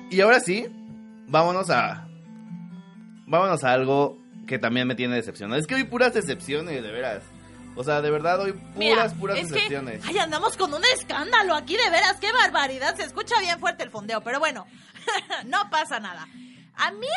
Y 0.10 0.22
ahora 0.22 0.40
sí, 0.40 0.68
vámonos 1.28 1.70
a. 1.70 2.08
Vámonos 3.26 3.63
a 3.63 3.74
algo 3.74 4.18
que 4.48 4.58
también 4.58 4.88
me 4.88 4.96
tiene 4.96 5.16
decepcionado. 5.16 5.60
Es 5.60 5.68
que 5.68 5.76
hoy 5.76 5.84
puras 5.84 6.13
decepciones, 6.13 6.82
de 6.82 6.92
veras. 6.92 7.24
O 7.78 7.84
sea, 7.84 8.02
de 8.02 8.10
verdad, 8.10 8.42
hoy 8.42 8.54
puras, 8.54 8.76
Mira, 8.76 9.10
puras 9.20 9.38
es 9.38 9.50
decepciones. 9.50 10.02
que, 10.02 10.10
ay, 10.10 10.18
andamos 10.18 10.58
con 10.58 10.74
un 10.74 10.84
escándalo 10.96 11.54
aquí, 11.56 11.78
de 11.78 11.90
veras, 11.92 12.18
qué 12.20 12.32
barbaridad. 12.32 12.96
Se 12.96 13.04
escucha 13.04 13.40
bien 13.40 13.60
fuerte 13.60 13.84
el 13.84 13.92
fondeo, 13.92 14.22
pero 14.22 14.40
bueno, 14.40 14.66
no 15.46 15.70
pasa 15.70 16.00
nada. 16.00 16.28
A 16.76 16.92
mí 16.92 17.08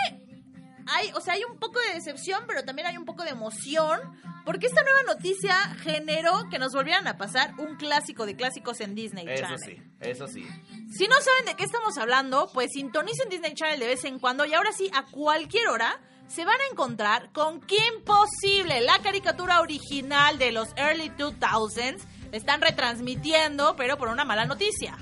hay, 0.87 1.11
o 1.15 1.21
sea, 1.21 1.35
hay 1.35 1.45
un 1.45 1.59
poco 1.59 1.79
de 1.81 1.95
decepción, 1.95 2.45
pero 2.47 2.65
también 2.65 2.89
hay 2.89 2.97
un 2.97 3.05
poco 3.05 3.23
de 3.25 3.31
emoción, 3.31 4.01
porque 4.45 4.67
esta 4.67 4.83
nueva 4.83 5.03
noticia 5.15 5.55
generó 5.83 6.49
que 6.51 6.59
nos 6.59 6.73
volvieran 6.73 7.07
a 7.07 7.17
pasar 7.17 7.55
un 7.59 7.77
clásico 7.77 8.27
de 8.27 8.37
clásicos 8.37 8.81
en 8.81 8.95
Disney 8.95 9.27
Eso 9.29 9.43
Channel. 9.43 9.59
sí, 9.65 9.83
eso 10.01 10.27
sí. 10.27 10.47
Si 10.93 11.07
no 11.07 11.17
saben 11.21 11.45
de 11.47 11.55
qué 11.57 11.65
estamos 11.65 11.97
hablando, 11.99 12.51
pues 12.53 12.71
sintonicen 12.73 13.29
Disney 13.29 13.55
Channel 13.55 13.79
de 13.79 13.87
vez 13.87 14.05
en 14.05 14.19
cuando 14.19 14.45
y 14.45 14.55
ahora 14.55 14.73
sí, 14.73 14.91
a 14.93 15.05
cualquier 15.07 15.69
hora, 15.69 16.01
se 16.31 16.45
van 16.45 16.61
a 16.61 16.71
encontrar 16.71 17.31
con 17.33 17.61
Kim 17.61 18.05
Possible, 18.05 18.81
la 18.83 19.01
caricatura 19.01 19.61
original 19.61 20.39
de 20.39 20.53
los 20.53 20.69
early 20.77 21.11
2000s. 21.11 21.99
La 22.31 22.37
están 22.37 22.61
retransmitiendo, 22.61 23.75
pero 23.77 23.99
por 23.99 24.09
una 24.09 24.25
mala 24.25 24.45
noticia. 24.45 24.97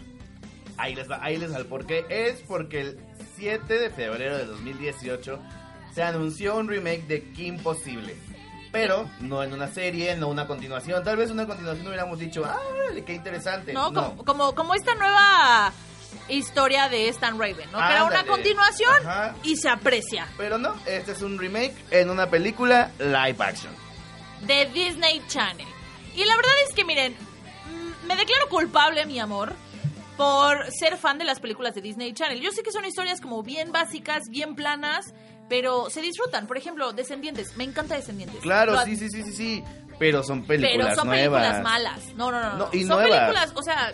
Ahí 0.78 0.94
les 0.94 1.10
va, 1.10 1.22
ahí 1.22 1.36
les 1.36 1.52
va 1.52 1.58
el 1.58 1.66
porqué. 1.66 2.06
Es 2.08 2.40
porque 2.48 2.80
el 2.80 3.00
7 3.36 3.78
de 3.78 3.90
febrero 3.90 4.38
de 4.38 4.46
2018 4.46 5.38
se 5.94 6.02
anunció 6.02 6.56
un 6.56 6.68
remake 6.68 7.06
de 7.06 7.30
Kim 7.32 7.58
Possible. 7.58 8.16
Pero 8.72 9.08
no 9.20 9.42
en 9.42 9.52
una 9.52 9.68
serie, 9.68 10.16
no 10.16 10.28
una 10.28 10.46
continuación. 10.46 11.04
Tal 11.04 11.16
vez 11.16 11.30
una 11.30 11.46
continuación 11.46 11.86
hubiéramos 11.86 12.18
dicho, 12.18 12.42
ah, 12.46 12.56
qué 13.04 13.14
interesante. 13.14 13.74
¿No? 13.74 13.90
No, 13.90 14.10
Como, 14.10 14.24
como, 14.24 14.54
como 14.54 14.74
esta 14.74 14.94
nueva 14.94 15.72
historia 16.28 16.88
de 16.88 17.08
Stan 17.08 17.38
Raven, 17.38 17.70
¿no? 17.72 17.78
que 17.78 17.84
era 17.92 18.04
una 18.04 18.24
continuación 18.26 18.94
Ajá. 19.06 19.34
y 19.42 19.56
se 19.56 19.68
aprecia. 19.68 20.26
Pero 20.36 20.58
no, 20.58 20.74
este 20.86 21.12
es 21.12 21.22
un 21.22 21.38
remake 21.38 21.74
en 21.90 22.10
una 22.10 22.28
película 22.28 22.90
live 22.98 23.36
action. 23.38 23.72
de 24.42 24.66
Disney 24.66 25.22
Channel. 25.28 25.66
Y 26.14 26.24
la 26.24 26.36
verdad 26.36 26.52
es 26.68 26.74
que, 26.74 26.84
miren, 26.84 27.12
mm, 27.14 28.06
me 28.06 28.16
declaro 28.16 28.48
culpable, 28.48 29.04
mi 29.06 29.18
amor, 29.18 29.54
por 30.16 30.70
ser 30.72 30.96
fan 30.96 31.16
de 31.18 31.24
las 31.24 31.40
películas 31.40 31.74
de 31.74 31.80
Disney 31.80 32.12
Channel. 32.12 32.40
Yo 32.40 32.50
sé 32.52 32.62
que 32.62 32.72
son 32.72 32.84
historias 32.84 33.20
como 33.20 33.42
bien 33.42 33.72
básicas, 33.72 34.24
bien 34.30 34.54
planas, 34.54 35.12
pero 35.48 35.90
se 35.90 36.00
disfrutan. 36.02 36.46
Por 36.46 36.56
ejemplo, 36.58 36.92
Descendientes. 36.92 37.56
Me 37.56 37.64
encanta 37.64 37.94
Descendientes. 37.94 38.40
Claro, 38.40 38.72
Lo- 38.72 38.84
sí, 38.84 38.96
sí, 38.96 39.08
sí, 39.10 39.22
sí, 39.22 39.32
sí. 39.32 39.64
Pero 39.98 40.22
son 40.22 40.44
películas 40.44 40.86
Pero 40.88 40.94
son 40.96 41.06
nuevas. 41.08 41.40
películas 41.42 41.62
malas. 41.64 42.00
No, 42.14 42.30
no, 42.30 42.40
no. 42.40 42.50
no. 42.50 42.56
No, 42.58 42.68
y 42.72 42.80
son 42.84 43.00
nuevas. 43.00 43.10
películas, 43.18 43.52
o 43.56 43.62
sea, 43.62 43.92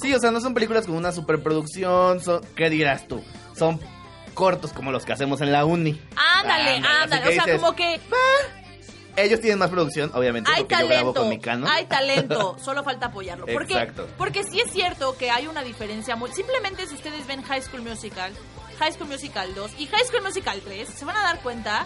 Sí, 0.00 0.14
o 0.14 0.18
sea, 0.18 0.30
no 0.30 0.40
son 0.40 0.54
películas 0.54 0.86
con 0.86 0.94
una 0.96 1.12
superproducción. 1.12 2.20
Son, 2.20 2.40
¿Qué 2.56 2.70
dirás 2.70 3.06
tú? 3.06 3.22
Son 3.56 3.80
cortos 4.34 4.72
como 4.72 4.92
los 4.92 5.04
que 5.04 5.12
hacemos 5.12 5.40
en 5.40 5.52
la 5.52 5.64
uni. 5.64 6.00
ándale, 6.16 6.76
Ándale, 6.86 7.28
O 7.28 7.32
sea, 7.32 7.44
dices, 7.44 7.60
como 7.60 7.74
que 7.76 8.00
Ellos 9.16 9.40
tienen 9.40 9.58
más 9.58 9.70
producción, 9.70 10.10
obviamente, 10.14 10.50
hay 10.50 10.62
porque 10.62 10.74
yo 10.76 10.86
grabo 10.86 11.12
talento. 11.12 11.20
con 11.20 11.28
mi 11.28 11.38
cano. 11.38 11.66
Hay 11.68 11.84
talento. 11.86 12.56
Solo 12.64 12.82
falta 12.84 13.06
apoyarlo. 13.06 13.44
Porque, 13.46 13.74
Exacto. 13.74 14.06
porque 14.16 14.44
sí 14.44 14.60
es 14.60 14.70
cierto 14.70 15.16
que 15.18 15.30
hay 15.30 15.46
una 15.46 15.62
diferencia 15.62 16.16
muy. 16.16 16.32
Simplemente 16.32 16.86
si 16.86 16.94
ustedes 16.94 17.26
ven 17.26 17.42
High 17.42 17.62
School 17.62 17.82
Musical, 17.82 18.32
High 18.78 18.92
School 18.92 19.08
Musical 19.08 19.54
2 19.54 19.72
y 19.78 19.86
High 19.86 20.04
School 20.06 20.22
Musical 20.22 20.60
3, 20.64 20.88
se 20.88 21.04
van 21.04 21.16
a 21.16 21.22
dar 21.22 21.42
cuenta 21.42 21.84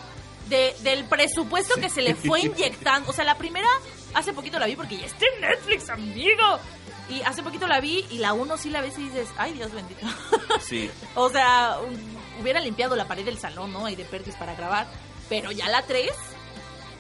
de, 0.49 0.77
del 0.83 1.05
presupuesto 1.05 1.75
que 1.81 1.89
se 1.89 2.03
le 2.03 2.15
fue 2.15 2.41
inyectando. 2.43 3.11
O 3.11 3.13
sea, 3.13 3.25
la 3.25 3.37
primera, 3.39 3.69
hace 4.13 4.33
poquito 4.33 4.59
la 4.61 4.67
vi 4.67 4.77
porque 4.77 4.99
ya 4.99 5.07
está 5.07 5.25
en 5.35 5.41
Netflix, 5.41 5.89
amigo. 5.91 6.61
Y 7.11 7.21
hace 7.23 7.43
poquito 7.43 7.67
la 7.67 7.81
vi 7.81 8.05
y 8.11 8.19
la 8.19 8.33
uno 8.33 8.57
sí 8.57 8.71
la 8.71 8.81
ves 8.81 8.99
y 8.99 9.05
dices, 9.05 9.29
ay 9.37 9.53
Dios 9.53 9.73
bendito. 9.73 10.07
Sí. 10.61 10.91
o 11.15 11.29
sea, 11.29 11.77
hubiera 12.41 12.61
limpiado 12.61 12.97
la 12.97 13.07
pared 13.07 13.25
del 13.25 13.39
salón, 13.39 13.73
¿no? 13.73 13.89
Y 13.89 13.97
de 13.97 14.05
Perkins 14.05 14.37
para 14.37 14.55
grabar. 14.55 14.87
Pero 15.29 15.51
ya 15.53 15.69
la 15.69 15.83
3 15.83 16.11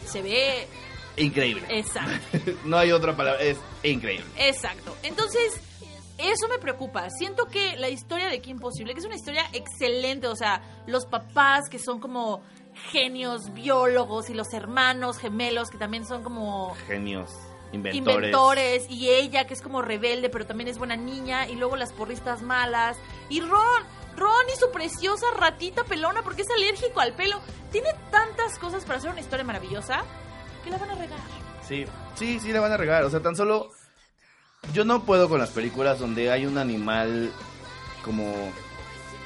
se 0.06 0.22
ve 0.22 0.68
Increíble. 1.16 1.64
exacto. 1.70 2.38
no 2.64 2.76
hay 2.76 2.92
otra 2.92 3.16
palabra, 3.16 3.40
es 3.42 3.58
increíble. 3.82 4.26
Exacto. 4.36 4.96
Entonces, 5.02 5.54
eso 6.18 6.48
me 6.48 6.58
preocupa. 6.58 7.08
Siento 7.10 7.46
que 7.46 7.76
la 7.76 7.88
historia 7.88 8.28
de 8.28 8.40
Kim 8.40 8.58
Possible, 8.58 8.92
que 8.94 9.00
es 9.00 9.06
una 9.06 9.16
historia 9.16 9.44
excelente, 9.52 10.26
o 10.26 10.36
sea, 10.36 10.60
los 10.86 11.06
papás 11.06 11.68
que 11.70 11.78
son 11.78 12.00
como 12.00 12.42
genios 12.90 13.52
biólogos 13.54 14.30
y 14.30 14.34
los 14.34 14.52
hermanos 14.52 15.18
gemelos 15.18 15.70
que 15.70 15.78
también 15.78 16.04
son 16.06 16.22
como 16.22 16.74
Genios, 16.86 17.30
inventores. 17.74 18.16
inventores 18.16 18.86
y 18.90 19.10
ella 19.10 19.46
que 19.46 19.54
es 19.54 19.62
como 19.62 19.82
rebelde 19.82 20.30
pero 20.30 20.46
también 20.46 20.68
es 20.68 20.78
buena 20.78 20.96
niña 20.96 21.48
y 21.48 21.56
luego 21.56 21.76
las 21.76 21.92
porristas 21.92 22.42
malas 22.42 22.96
y 23.28 23.40
Ron, 23.40 23.82
Ron 24.16 24.46
y 24.54 24.58
su 24.58 24.70
preciosa 24.70 25.26
ratita 25.36 25.84
pelona 25.84 26.22
porque 26.22 26.42
es 26.42 26.50
alérgico 26.50 27.00
al 27.00 27.14
pelo. 27.14 27.40
Tiene 27.72 27.88
tantas 28.10 28.58
cosas 28.58 28.84
para 28.84 28.98
hacer 28.98 29.10
una 29.10 29.20
historia 29.20 29.44
maravillosa 29.44 30.02
que 30.62 30.70
la 30.70 30.78
van 30.78 30.90
a 30.90 30.94
regar. 30.94 31.18
Sí, 31.66 31.84
sí, 32.14 32.38
sí, 32.40 32.52
la 32.52 32.60
van 32.60 32.72
a 32.72 32.76
regar. 32.76 33.04
O 33.04 33.10
sea, 33.10 33.20
tan 33.20 33.36
solo. 33.36 33.70
Yo 34.72 34.84
no 34.84 35.04
puedo 35.04 35.28
con 35.28 35.38
las 35.38 35.50
películas 35.50 35.98
donde 35.98 36.30
hay 36.30 36.46
un 36.46 36.56
animal 36.56 37.30
como 38.04 38.32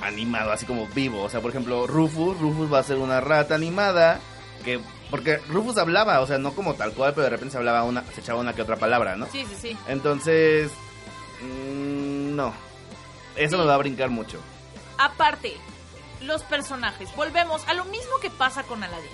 animado, 0.02 0.50
así 0.52 0.66
como 0.66 0.86
vivo. 0.88 1.22
O 1.22 1.30
sea, 1.30 1.40
por 1.40 1.50
ejemplo, 1.50 1.86
Rufus. 1.86 2.38
Rufus 2.38 2.72
va 2.72 2.80
a 2.80 2.82
ser 2.84 2.96
una 2.96 3.20
rata 3.20 3.54
animada. 3.54 4.20
Que. 4.64 4.80
Porque 5.10 5.38
Rufus 5.48 5.78
hablaba, 5.78 6.20
o 6.20 6.26
sea, 6.26 6.36
no 6.38 6.52
como 6.54 6.74
tal 6.74 6.92
cual, 6.92 7.12
pero 7.14 7.24
de 7.24 7.30
repente 7.30 7.52
se 7.52 7.58
hablaba 7.58 7.82
una, 7.84 8.04
se 8.14 8.20
echaba 8.20 8.40
una 8.40 8.52
que 8.54 8.62
otra 8.62 8.76
palabra, 8.76 9.16
¿no? 9.16 9.26
Sí, 9.32 9.44
sí, 9.48 9.56
sí. 9.60 9.76
Entonces. 9.88 10.70
mm, 11.42 12.34
no. 12.36 12.52
Eso 13.36 13.56
Sí. 13.56 13.62
me 13.62 13.66
va 13.66 13.74
a 13.74 13.78
brincar 13.78 14.10
mucho. 14.10 14.38
Aparte, 14.98 15.56
los 16.22 16.42
personajes. 16.42 17.14
Volvemos 17.16 17.66
a 17.68 17.74
lo 17.74 17.84
mismo 17.86 18.18
que 18.20 18.30
pasa 18.30 18.64
con 18.64 18.82
Aladdin. 18.82 19.10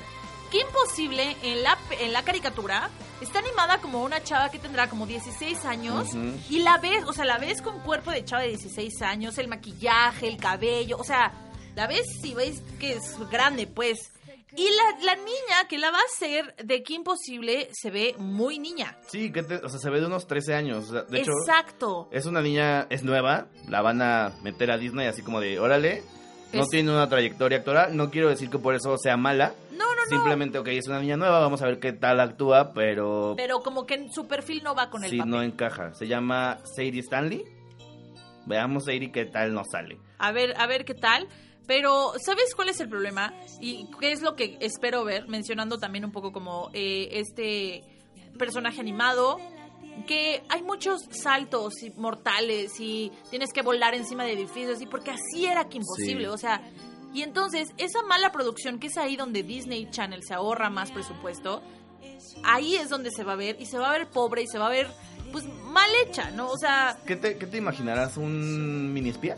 Qué 0.50 0.60
imposible 0.60 1.36
en 1.42 1.62
la, 1.62 1.76
en 2.00 2.12
la 2.12 2.22
caricatura 2.22 2.88
está 3.20 3.40
animada 3.40 3.78
como 3.78 4.02
una 4.04 4.22
chava 4.22 4.50
que 4.50 4.58
tendrá 4.60 4.88
como 4.88 5.04
16 5.06 5.64
años 5.64 6.08
y 6.48 6.60
la 6.60 6.78
ves, 6.78 7.04
o 7.06 7.12
sea, 7.12 7.24
la 7.24 7.38
ves 7.38 7.60
con 7.60 7.80
cuerpo 7.80 8.10
de 8.12 8.24
chava 8.24 8.42
de 8.42 8.48
16 8.50 9.02
años, 9.02 9.36
el 9.38 9.48
maquillaje, 9.48 10.28
el 10.28 10.36
cabello, 10.36 10.96
o 10.98 11.02
sea, 11.04 11.32
la 11.74 11.86
ves 11.88 12.06
si 12.22 12.34
veis 12.34 12.62
que 12.78 12.92
es 12.92 13.16
grande, 13.30 13.66
pues. 13.66 14.12
Y 14.56 14.64
la, 14.68 15.04
la 15.04 15.14
niña 15.16 15.66
que 15.68 15.78
la 15.78 15.90
va 15.90 15.98
a 15.98 16.02
hacer 16.14 16.54
de 16.64 16.82
Qué 16.82 16.94
imposible 16.94 17.68
se 17.72 17.90
ve 17.90 18.14
muy 18.18 18.58
niña. 18.58 18.96
Sí, 19.08 19.32
que 19.32 19.42
te- 19.42 19.56
o 19.56 19.68
sea, 19.68 19.78
se 19.80 19.90
ve 19.90 20.00
de 20.00 20.06
unos 20.06 20.26
13 20.26 20.54
años. 20.54 20.88
o 20.88 20.92
sea, 20.92 21.02
de 21.02 21.20
hecho, 21.20 21.32
Exacto. 21.46 22.08
Es 22.12 22.26
una 22.26 22.40
niña, 22.40 22.86
es 22.90 23.02
nueva, 23.02 23.48
la 23.68 23.82
van 23.82 24.00
a 24.02 24.32
meter 24.42 24.70
a 24.70 24.78
Disney 24.78 25.06
así 25.08 25.22
como 25.22 25.40
de, 25.40 25.58
órale, 25.58 26.02
no 26.52 26.62
Es- 26.62 26.68
tiene 26.68 26.92
una 26.92 27.08
trayectoria 27.08 27.58
actoral, 27.58 27.96
no 27.96 28.10
quiero 28.10 28.28
decir 28.28 28.48
que 28.48 28.58
por 28.58 28.76
eso 28.76 28.96
sea 28.96 29.16
mala, 29.16 29.54
No, 29.72 29.78
no, 29.92 29.94
no. 30.04 30.08
simplemente, 30.08 30.58
ok, 30.58 30.68
es 30.68 30.86
una 30.86 31.00
niña 31.00 31.16
nueva, 31.16 31.40
vamos 31.40 31.60
a 31.62 31.66
ver 31.66 31.80
qué 31.80 31.92
tal 31.92 32.20
actúa, 32.20 32.72
pero 32.72 33.34
Pero 33.36 33.58
como 33.60 33.86
que 33.86 34.08
su 34.10 34.28
perfil 34.28 34.62
no 34.62 34.74
va 34.76 34.88
con 34.88 35.02
el 35.02 35.10
sí, 35.10 35.16
papel. 35.18 35.30
no 35.32 35.42
encaja. 35.42 35.92
Se 35.94 36.06
llama 36.06 36.58
Sadie 36.76 37.00
Stanley. 37.00 37.44
Veamos 38.46 38.84
Sadie 38.84 39.10
qué 39.10 39.24
tal 39.24 39.54
nos 39.54 39.66
sale. 39.70 39.98
A 40.18 40.30
ver, 40.32 40.54
a 40.60 40.66
ver 40.66 40.84
qué 40.84 40.94
tal. 40.94 41.26
Pero, 41.66 42.12
¿sabes 42.24 42.54
cuál 42.54 42.68
es 42.68 42.80
el 42.80 42.88
problema? 42.88 43.32
Y 43.60 43.88
qué 44.00 44.12
es 44.12 44.20
lo 44.22 44.36
que 44.36 44.58
espero 44.60 45.04
ver, 45.04 45.28
mencionando 45.28 45.78
también 45.78 46.04
un 46.04 46.12
poco 46.12 46.30
como 46.32 46.70
eh, 46.74 47.08
este 47.12 47.82
personaje 48.38 48.80
animado, 48.80 49.38
que 50.06 50.42
hay 50.48 50.62
muchos 50.62 51.02
saltos 51.10 51.82
y 51.82 51.90
mortales 51.92 52.78
y 52.80 53.12
tienes 53.30 53.52
que 53.52 53.62
volar 53.62 53.94
encima 53.94 54.24
de 54.24 54.32
edificios 54.32 54.80
y 54.82 54.86
porque 54.86 55.12
así 55.12 55.46
era 55.46 55.68
que 55.68 55.78
imposible, 55.78 56.24
Sí. 56.24 56.30
o 56.30 56.36
sea, 56.36 56.60
y 57.14 57.22
entonces 57.22 57.68
esa 57.78 58.02
mala 58.02 58.32
producción 58.32 58.80
que 58.80 58.88
es 58.88 58.96
ahí 58.98 59.14
donde 59.16 59.44
Disney 59.44 59.88
Channel 59.90 60.22
se 60.24 60.34
ahorra 60.34 60.68
más 60.68 60.90
presupuesto, 60.90 61.62
ahí 62.42 62.74
es 62.76 62.88
donde 62.88 63.10
se 63.12 63.22
va 63.24 63.32
a 63.34 63.36
ver 63.36 63.56
y 63.60 63.66
se 63.66 63.78
va 63.78 63.88
a 63.90 63.92
ver 63.92 64.08
pobre 64.10 64.42
y 64.42 64.46
se 64.48 64.58
va 64.58 64.66
a 64.66 64.70
ver 64.70 64.88
pues 65.32 65.44
mal 65.64 65.88
hecha, 66.04 66.30
¿no? 66.32 66.48
O 66.50 66.58
sea, 66.58 66.98
¿Qué 67.06 67.14
te, 67.16 67.38
qué 67.38 67.46
te 67.46 67.56
imaginarás? 67.56 68.16
¿Un 68.16 68.92
mini 68.92 69.10
espía? 69.10 69.36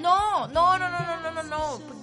No, 0.00 0.48
no, 0.48 0.78
no, 0.78 0.88
no, 0.88 0.98
no, 0.98 1.20
no, 1.22 1.42
no, 1.42 1.42
no. 1.42 2.00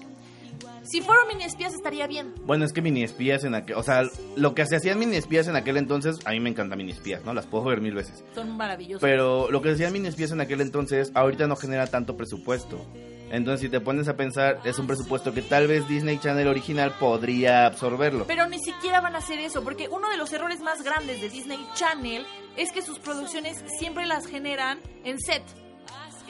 Si 0.83 1.01
fueron 1.01 1.27
mini 1.27 1.43
espías 1.43 1.73
estaría 1.73 2.07
bien. 2.07 2.33
Bueno, 2.45 2.63
es 2.63 2.71
que 2.71 2.81
mini 2.81 3.03
espías 3.03 3.43
en 3.43 3.55
aquel, 3.55 3.75
o 3.75 3.83
sea, 3.83 4.03
lo 4.37 4.55
que 4.55 4.65
se 4.65 4.77
hacían 4.77 4.97
mini 4.97 5.17
espías 5.17 5.47
en 5.49 5.57
aquel 5.57 5.75
entonces, 5.75 6.17
a 6.25 6.31
mí 6.31 6.39
me 6.39 6.49
encanta 6.49 6.77
mini 6.77 6.93
espías, 6.93 7.25
¿no? 7.25 7.33
Las 7.33 7.45
puedo 7.45 7.65
ver 7.65 7.81
mil 7.81 7.93
veces. 7.93 8.23
Son 8.33 8.55
maravillosos. 8.55 9.01
Pero 9.01 9.51
lo 9.51 9.61
que 9.61 9.71
hacían 9.71 9.91
mini 9.91 10.07
espías 10.07 10.31
en 10.31 10.39
aquel 10.39 10.61
entonces, 10.61 11.11
ahorita 11.13 11.47
no 11.47 11.57
genera 11.57 11.87
tanto 11.87 12.15
presupuesto. 12.15 12.85
Entonces, 13.29 13.59
si 13.59 13.69
te 13.69 13.81
pones 13.81 14.07
a 14.07 14.15
pensar, 14.15 14.61
es 14.63 14.79
un 14.79 14.87
presupuesto 14.87 15.33
que 15.33 15.41
tal 15.41 15.67
vez 15.67 15.85
Disney 15.89 16.17
Channel 16.19 16.47
original 16.47 16.95
podría 16.97 17.65
absorberlo. 17.65 18.25
Pero 18.25 18.47
ni 18.47 18.59
siquiera 18.59 19.01
van 19.01 19.15
a 19.15 19.17
hacer 19.17 19.39
eso, 19.39 19.65
porque 19.65 19.89
uno 19.89 20.09
de 20.09 20.15
los 20.15 20.31
errores 20.31 20.61
más 20.61 20.83
grandes 20.83 21.19
de 21.19 21.27
Disney 21.27 21.59
Channel 21.75 22.25
es 22.55 22.71
que 22.71 22.81
sus 22.81 22.99
producciones 22.99 23.61
siempre 23.77 24.05
las 24.05 24.25
generan 24.25 24.79
en 25.03 25.19
set. 25.19 25.43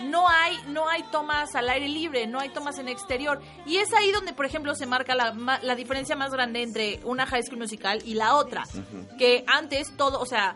No 0.04 0.28
hay, 0.30 0.58
no 0.68 0.88
hay 0.88 1.04
tomas 1.12 1.56
al 1.56 1.70
aire 1.70 1.88
libre, 1.88 2.28
no 2.28 2.40
hay 2.40 2.50
tomas 2.50 2.78
en 2.78 2.88
exterior. 2.88 3.42
Y 3.66 3.78
es 3.78 3.94
ahí 3.94 4.12
donde, 4.12 4.34
por 4.34 4.46
ejemplo, 4.46 4.76
se 4.76 4.86
marca 4.86 5.16
la, 5.16 5.60
la 5.62 5.76
diferencia 5.76 6.16
más 6.16 6.32
grande 6.32 6.62
entre 6.62 7.00
una 7.04 7.26
High 7.26 7.44
School 7.44 7.60
Musical 7.60 8.02
y 8.06 8.14
la 8.14 8.36
otra. 8.36 8.64
Que 9.18 9.44
antes 9.48 9.96
todo, 9.98 10.20
o 10.20 10.26
sea, 10.26 10.56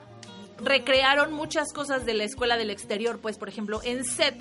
recrearon 0.58 1.34
muchas 1.34 1.74
cosas 1.74 2.06
de 2.06 2.14
la 2.14 2.24
escuela 2.24 2.58
del 2.58 2.70
exterior, 2.70 3.20
pues, 3.20 3.38
por 3.38 3.50
ejemplo, 3.50 3.82
en 3.84 4.04
set. 4.06 4.36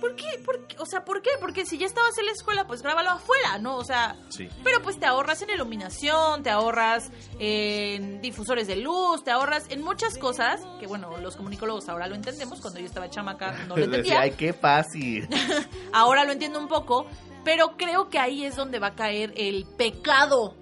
¿Por 0.00 0.16
qué? 0.16 0.24
¿Por 0.44 0.66
qué? 0.66 0.76
O 0.78 0.86
sea, 0.86 1.04
¿por 1.04 1.22
qué? 1.22 1.30
Porque 1.40 1.64
si 1.64 1.78
ya 1.78 1.86
estabas 1.86 2.16
en 2.18 2.26
la 2.26 2.32
escuela, 2.32 2.66
pues 2.66 2.82
grábalo 2.82 3.10
afuera, 3.10 3.58
¿no? 3.58 3.76
O 3.76 3.84
sea, 3.84 4.16
Sí. 4.28 4.48
pero 4.62 4.82
pues 4.82 4.98
te 4.98 5.06
ahorras 5.06 5.40
en 5.42 5.50
iluminación, 5.50 6.42
te 6.42 6.50
ahorras 6.50 7.10
en 7.38 8.20
difusores 8.20 8.66
de 8.66 8.76
luz, 8.76 9.24
te 9.24 9.30
ahorras 9.30 9.64
en 9.70 9.82
muchas 9.82 10.18
cosas, 10.18 10.60
que 10.80 10.86
bueno, 10.86 11.16
los 11.18 11.36
comunicólogos 11.36 11.88
ahora 11.88 12.06
lo 12.06 12.14
entendemos, 12.14 12.60
cuando 12.60 12.80
yo 12.80 12.86
estaba 12.86 13.08
chamaca 13.10 13.52
no 13.68 13.76
lo 13.76 13.84
entendía, 13.84 14.20
ay, 14.20 14.32
qué 14.32 14.52
fácil. 14.52 15.28
ahora 15.92 16.24
lo 16.24 16.32
entiendo 16.32 16.58
un 16.58 16.68
poco, 16.68 17.06
pero 17.44 17.76
creo 17.76 18.08
que 18.10 18.18
ahí 18.18 18.44
es 18.44 18.56
donde 18.56 18.78
va 18.78 18.88
a 18.88 18.94
caer 18.94 19.32
el 19.36 19.66
pecado 19.76 20.56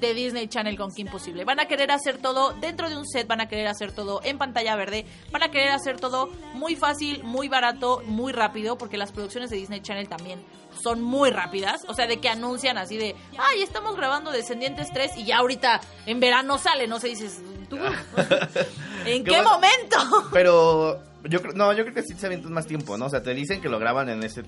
de 0.00 0.14
Disney 0.14 0.48
Channel 0.48 0.76
con 0.76 0.92
Kim 0.92 1.06
Possible. 1.08 1.44
Van 1.44 1.60
a 1.60 1.66
querer 1.66 1.90
hacer 1.90 2.18
todo 2.18 2.52
dentro 2.60 2.88
de 2.88 2.96
un 2.96 3.06
set, 3.06 3.26
van 3.26 3.40
a 3.40 3.48
querer 3.48 3.66
hacer 3.66 3.92
todo 3.92 4.20
en 4.24 4.38
pantalla 4.38 4.76
verde, 4.76 5.06
van 5.30 5.42
a 5.42 5.50
querer 5.50 5.70
hacer 5.70 5.98
todo 5.98 6.28
muy 6.54 6.76
fácil, 6.76 7.22
muy 7.24 7.48
barato, 7.48 8.02
muy 8.06 8.32
rápido, 8.32 8.78
porque 8.78 8.96
las 8.96 9.12
producciones 9.12 9.50
de 9.50 9.56
Disney 9.56 9.80
Channel 9.80 10.08
también 10.08 10.42
son 10.82 11.02
muy 11.02 11.30
rápidas. 11.30 11.84
O 11.88 11.94
sea, 11.94 12.06
de 12.06 12.18
que 12.18 12.28
anuncian 12.28 12.78
así 12.78 12.96
de, 12.96 13.14
ay, 13.38 13.62
estamos 13.62 13.96
grabando 13.96 14.30
Descendientes 14.30 14.88
3 14.92 15.16
y 15.18 15.24
ya 15.24 15.38
ahorita 15.38 15.80
en 16.06 16.20
verano 16.20 16.58
sale, 16.58 16.86
no 16.86 17.00
sé, 17.00 17.08
dices, 17.08 17.40
¿tú? 17.68 17.76
¿En 19.04 19.24
Qué 19.24 19.42
momento? 19.42 20.28
Pero 20.32 21.00
yo 21.24 21.42
creo, 21.42 21.54
no, 21.54 21.72
yo 21.72 21.84
creo 21.84 21.94
que 21.94 22.02
sí 22.02 22.14
se 22.16 22.26
avientan 22.26 22.52
más 22.52 22.66
tiempo, 22.66 22.96
¿no? 22.96 23.06
O 23.06 23.10
sea, 23.10 23.22
te 23.22 23.34
dicen 23.34 23.60
que 23.60 23.68
lo 23.68 23.78
graban 23.78 24.08
en 24.08 24.22
ese 24.22 24.42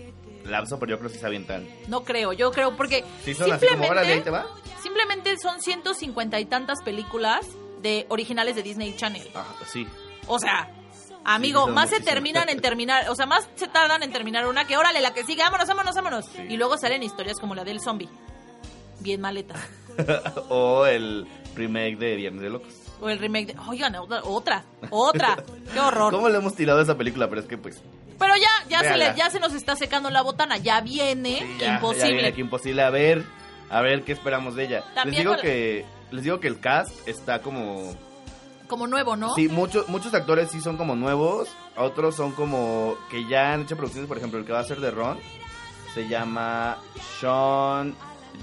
lapso, 0.44 0.78
pero 0.78 0.90
yo 0.90 0.98
creo 0.98 1.08
que 1.08 1.14
sí 1.14 1.20
se 1.20 1.26
avientan. 1.26 1.68
No 1.88 2.02
creo, 2.02 2.32
yo 2.32 2.50
creo, 2.50 2.76
porque 2.76 3.04
Sí 3.24 3.34
son 3.34 3.52
así 3.52 3.66
como, 3.66 3.82
ahí 3.82 3.88
simplemente, 3.88 4.24
te 4.24 4.30
va. 4.30 4.46
Simplemente 4.90 5.37
son 5.38 5.61
150 5.61 6.40
y 6.40 6.44
tantas 6.46 6.83
películas 6.83 7.46
de 7.81 8.07
originales 8.09 8.57
de 8.57 8.62
Disney 8.62 8.94
Channel. 8.96 9.29
Ah, 9.35 9.44
sí. 9.66 9.87
O 10.26 10.38
sea, 10.38 10.70
amigo, 11.24 11.66
más 11.68 11.90
se 11.90 12.00
terminan 12.00 12.48
en 12.48 12.61
terminar, 12.61 13.09
o 13.09 13.14
sea, 13.14 13.26
más 13.26 13.48
se 13.55 13.68
tardan 13.68 14.03
en 14.03 14.12
terminar 14.12 14.46
una 14.46 14.66
que 14.66 14.76
órale, 14.76 15.00
la 15.00 15.12
que 15.14 15.24
sigue, 15.24 15.42
vámonos, 15.42 15.66
vámonos, 15.68 15.94
vámonos. 15.94 16.26
Sí. 16.26 16.42
Y 16.48 16.57
luego 16.57 16.76
salen 16.76 17.03
historias 17.03 17.38
como 17.38 17.55
la 17.55 17.64
del 17.64 17.81
zombie. 17.81 18.09
Bien 19.00 19.20
maleta. 19.20 19.55
o 20.50 20.85
el 20.87 21.26
remake 21.55 21.96
de 21.96 22.16
Viernes 22.16 22.42
de 22.42 22.50
Locos. 22.50 22.74
O 23.00 23.09
el 23.09 23.18
remake 23.18 23.55
de, 23.55 23.57
oigan, 23.68 23.94
otra, 23.96 24.20
otra, 24.24 24.64
otra. 24.90 25.42
Qué 25.72 25.81
horror. 25.81 26.12
¿Cómo 26.12 26.29
le 26.29 26.37
hemos 26.37 26.55
tirado 26.55 26.83
esa 26.83 26.96
película? 26.98 27.29
Pero 27.29 27.40
es 27.40 27.46
que 27.46 27.57
pues... 27.57 27.83
Pero 28.18 28.35
ya, 28.37 28.68
ya 28.68 28.81
se, 28.81 28.96
le, 28.98 29.14
ya 29.16 29.31
se 29.31 29.40
nos 29.40 29.55
está 29.55 29.74
secando 29.74 30.11
la 30.11 30.20
botana, 30.20 30.59
ya 30.59 30.83
viene, 30.83 31.38
sí, 31.38 31.57
ya- 31.59 31.66
ya 31.66 31.74
imposible. 31.76 32.12
viene 32.12 32.29
aquí 32.29 32.42
imposible. 32.42 32.83
A 32.83 32.90
ver, 32.90 33.24
a 33.70 33.80
ver 33.80 34.02
qué 34.04 34.12
esperamos 34.12 34.54
de 34.56 34.64
ella. 34.64 34.85
También 34.94 35.14
les 35.14 35.18
digo 35.18 35.37
que... 35.42 35.87
Les 36.11 36.24
digo 36.24 36.40
que 36.40 36.48
el 36.48 36.59
cast 36.61 37.06
está 37.09 37.40
como... 37.40 37.94
Como 38.66 38.87
nuevo, 38.87 39.16
¿no? 39.16 39.35
Sí, 39.35 39.48
muchos 39.48 39.88
muchos 39.88 40.12
actores 40.14 40.50
sí 40.50 40.61
son 40.61 40.76
como 40.76 40.94
nuevos, 40.94 41.48
otros 41.76 42.14
son 42.14 42.30
como 42.33 42.96
que 43.11 43.26
ya 43.26 43.52
han 43.52 43.62
hecho 43.62 43.76
producciones, 43.76 44.06
por 44.09 44.16
ejemplo, 44.18 44.38
el 44.38 44.44
que 44.46 44.52
va 44.52 44.61
a 44.61 44.64
ser 44.64 44.80
de 44.80 44.90
Ron 44.92 45.18
se 45.94 46.06
llama 46.06 46.78
Sean 47.18 47.96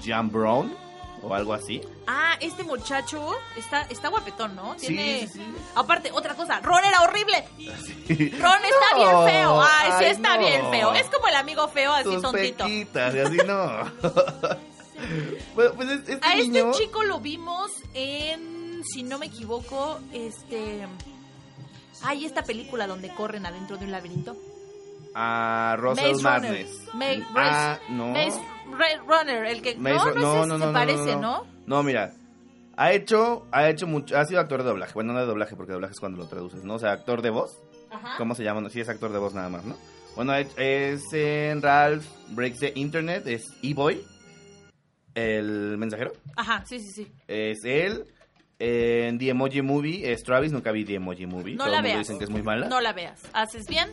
Jan 0.04 0.30
Brown 0.30 0.74
o 1.22 1.34
algo 1.34 1.54
así. 1.54 1.80
Ah, 2.06 2.36
este 2.40 2.62
muchacho 2.62 3.32
está, 3.56 3.82
está 3.82 4.08
guapetón, 4.08 4.54
¿no? 4.54 4.74
Sí, 4.78 4.88
Tiene... 4.88 5.20
sí, 5.20 5.28
sí. 5.38 5.54
Aparte, 5.74 6.10
otra 6.12 6.34
cosa, 6.34 6.60
Ron 6.60 6.84
era 6.84 7.00
horrible. 7.02 7.44
Sí. 8.06 8.30
Ron 8.38 8.58
está 8.64 8.96
No, 8.96 9.24
bien 9.24 9.34
feo. 9.34 9.62
Ay, 9.62 9.90
sí 9.98 10.04
ay, 10.04 10.10
está 10.10 10.34
no. 10.34 10.40
bien 10.40 10.70
feo. 10.70 10.92
Es 10.94 11.06
como 11.06 11.26
el 11.28 11.34
amigo 11.36 11.68
feo, 11.68 11.92
así 11.92 12.04
Tus 12.04 12.22
tontito. 12.22 12.64
pequitas, 12.64 13.14
y 13.14 13.18
así 13.18 13.36
no. 13.46 13.82
bueno, 15.54 15.72
pues 15.74 15.88
es- 15.90 16.08
este 16.08 16.26
A 16.26 16.34
este 16.34 16.70
chico 16.72 17.02
lo 17.04 17.20
vimos 17.20 17.70
en, 17.94 18.82
si 18.84 19.02
no 19.02 19.18
me 19.18 19.26
equivoco, 19.26 19.98
este... 20.12 20.86
Hay 22.04 22.24
esta 22.24 22.44
película 22.44 22.86
donde 22.86 23.12
corren 23.14 23.44
adentro 23.46 23.76
de 23.76 23.84
un 23.86 23.90
laberinto. 23.92 24.36
a 25.14 25.74
Russell 25.78 26.12
Maze 26.12 26.22
Madness. 26.22 26.86
Runner. 26.92 27.18
Ma- 27.32 27.72
ah, 27.72 27.78
no. 27.88 28.06
Maze 28.08 28.40
Runner, 29.06 29.44
el 29.46 29.62
que... 29.62 29.74
Maze 29.76 29.94
no, 29.94 30.04
Ru- 30.14 30.46
no, 30.46 30.54
ese, 30.56 30.66
se 30.66 30.72
parece, 30.72 31.14
no, 31.16 31.20
¿no? 31.20 31.46
No, 31.66 31.82
mira. 31.82 32.12
Ha 32.76 32.92
hecho, 32.92 33.44
ha 33.50 33.68
hecho 33.68 33.88
mucho, 33.88 34.16
ha 34.16 34.24
sido 34.26 34.38
actor 34.38 34.62
de 34.62 34.68
doblaje. 34.68 34.92
Bueno, 34.94 35.12
no 35.12 35.18
de 35.18 35.26
doblaje, 35.26 35.56
porque 35.56 35.72
doblaje 35.72 35.94
es 35.94 35.98
cuando 36.00 36.18
lo 36.18 36.28
traduces, 36.28 36.62
¿no? 36.62 36.74
O 36.74 36.78
sea, 36.78 36.92
actor 36.92 37.22
de 37.22 37.30
voz. 37.30 37.58
Ajá. 37.90 38.14
¿Cómo 38.18 38.36
se 38.36 38.44
llama? 38.44 38.68
Sí, 38.70 38.80
es 38.80 38.88
actor 38.88 39.10
de 39.10 39.18
voz 39.18 39.34
nada 39.34 39.48
más, 39.48 39.64
¿no? 39.64 39.76
Bueno, 40.14 40.32
es- 40.36 40.56
es 40.56 41.02
en 41.12 41.60
Ralph 41.62 42.04
Breaks 42.28 42.60
the 42.60 42.72
Internet, 42.76 43.26
es 43.26 43.42
E-Boy, 43.62 44.04
el 45.26 45.76
mensajero. 45.78 46.12
Ajá, 46.36 46.64
sí, 46.66 46.78
sí, 46.80 46.90
sí. 46.92 47.12
Es 47.26 47.58
él. 47.64 48.04
En 48.60 49.18
The 49.18 49.28
Emoji 49.30 49.62
Movie 49.62 50.10
es 50.10 50.24
Travis, 50.24 50.50
nunca 50.50 50.72
vi 50.72 50.84
The 50.84 50.94
Emoji 50.94 51.26
Movie. 51.26 51.54
No 51.54 51.64
Todo 51.64 51.74
la 51.76 51.80
veas. 51.82 51.98
dicen 52.00 52.18
que 52.18 52.24
es 52.24 52.30
muy 52.30 52.42
mala. 52.42 52.68
No 52.68 52.80
la 52.80 52.92
veas. 52.92 53.20
Haces 53.32 53.66
bien, 53.68 53.88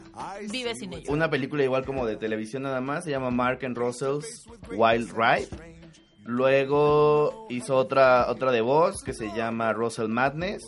vives 0.49 0.79
sin 0.79 0.91
ella. 0.93 1.11
Una 1.11 1.29
película 1.29 1.63
igual 1.63 1.85
como 1.85 2.05
de 2.07 2.15
televisión 2.17 2.63
nada 2.63 2.81
más, 2.81 3.03
se 3.03 3.11
llama 3.11 3.29
Mark 3.29 3.59
and 3.63 3.77
Russell's 3.77 4.47
Wild 4.71 5.11
Ride. 5.15 5.49
Luego 6.23 7.45
hizo 7.51 7.75
otra 7.75 8.25
otra 8.31 8.51
de 8.51 8.61
voz 8.61 9.03
que 9.03 9.13
se 9.13 9.27
llama 9.35 9.71
Russell 9.73 10.07
Madness. 10.07 10.63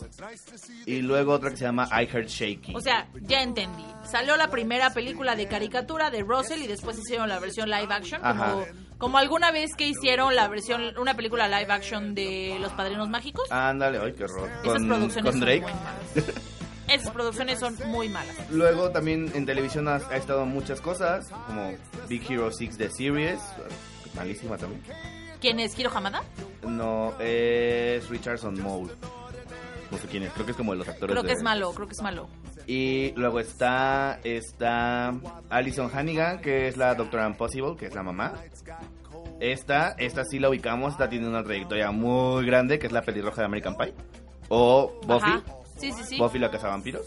Y 0.86 1.02
luego 1.02 1.32
otra 1.32 1.50
que 1.50 1.56
se 1.56 1.64
llama 1.64 1.88
I 1.90 2.06
Heart 2.06 2.28
Shaky. 2.28 2.74
O 2.76 2.80
sea, 2.80 3.08
ya 3.22 3.42
entendí. 3.42 3.84
Salió 4.04 4.36
la 4.36 4.48
primera 4.50 4.90
película 4.90 5.34
de 5.34 5.48
caricatura 5.48 6.10
de 6.12 6.22
Russell 6.22 6.62
y 6.62 6.68
después 6.68 6.96
hicieron 7.00 7.28
la 7.28 7.40
versión 7.40 7.68
live 7.68 7.92
action. 7.92 8.20
Ajá. 8.24 8.54
Como, 8.98 9.16
alguna 9.18 9.52
vez 9.52 9.70
que 9.76 9.86
hicieron 9.86 10.34
la 10.34 10.48
versión, 10.48 10.96
una 10.98 11.14
película 11.14 11.46
live 11.48 11.72
action 11.72 12.14
de 12.14 12.56
Los 12.60 12.72
Padrinos 12.72 13.08
Mágicos. 13.08 13.50
Ándale, 13.50 13.98
ay, 14.02 14.12
qué 14.12 14.24
horror. 14.24 14.48
Esas 14.62 14.64
Con, 14.74 14.88
producciones 14.88 15.22
con 15.24 15.32
son 15.32 15.40
Drake. 15.40 15.60
muy 15.62 15.72
malas. 15.72 16.34
Esas 16.88 17.10
producciones 17.12 17.58
son 17.60 17.76
muy 17.86 18.08
malas. 18.08 18.34
Luego 18.50 18.90
también 18.90 19.30
en 19.34 19.46
televisión 19.46 19.86
ha, 19.88 19.96
ha 19.96 20.16
estado 20.16 20.46
muchas 20.46 20.80
cosas, 20.80 21.28
como 21.46 21.72
Big 22.08 22.24
Hero 22.28 22.50
6 22.50 22.76
de 22.78 22.90
Series, 22.90 23.38
malísima 24.16 24.56
también. 24.56 24.82
¿Quién 25.40 25.60
es 25.60 25.78
Hiro 25.78 25.90
Hamada? 25.94 26.22
No, 26.66 27.14
es 27.20 28.08
Richardson 28.08 28.60
Mole. 28.60 28.92
No 29.90 29.98
sé 29.98 30.06
quién 30.08 30.24
es, 30.24 30.32
creo 30.32 30.44
que 30.44 30.52
es 30.52 30.56
como 30.56 30.72
de 30.72 30.78
los 30.78 30.88
actores 30.88 31.12
Creo 31.12 31.22
que 31.22 31.28
de- 31.28 31.34
es 31.34 31.42
malo, 31.42 31.72
creo 31.72 31.86
que 31.86 31.92
es 31.94 32.02
malo. 32.02 32.28
Y 32.70 33.12
luego 33.16 33.40
está, 33.40 34.20
está 34.24 35.14
Alison 35.48 35.90
Hannigan, 35.92 36.38
que 36.42 36.68
es 36.68 36.76
la 36.76 36.94
Doctora 36.94 37.26
Impossible, 37.26 37.76
que 37.78 37.86
es 37.86 37.94
la 37.94 38.02
mamá. 38.02 38.34
Esta, 39.40 39.94
esta 39.98 40.22
sí 40.24 40.38
la 40.38 40.50
ubicamos, 40.50 40.92
esta 40.92 41.08
tiene 41.08 41.26
una 41.26 41.42
trayectoria 41.42 41.90
muy 41.92 42.44
grande, 42.44 42.78
que 42.78 42.86
es 42.86 42.92
la 42.92 43.00
pelirroja 43.00 43.40
de 43.40 43.46
American 43.46 43.74
Pie. 43.74 43.94
O 44.50 45.00
Buffy. 45.06 45.32
Sí, 45.78 45.92
sí, 45.92 46.02
sí. 46.04 46.18
Buffy 46.18 46.38
la 46.38 46.50
cazavampiros. 46.50 47.06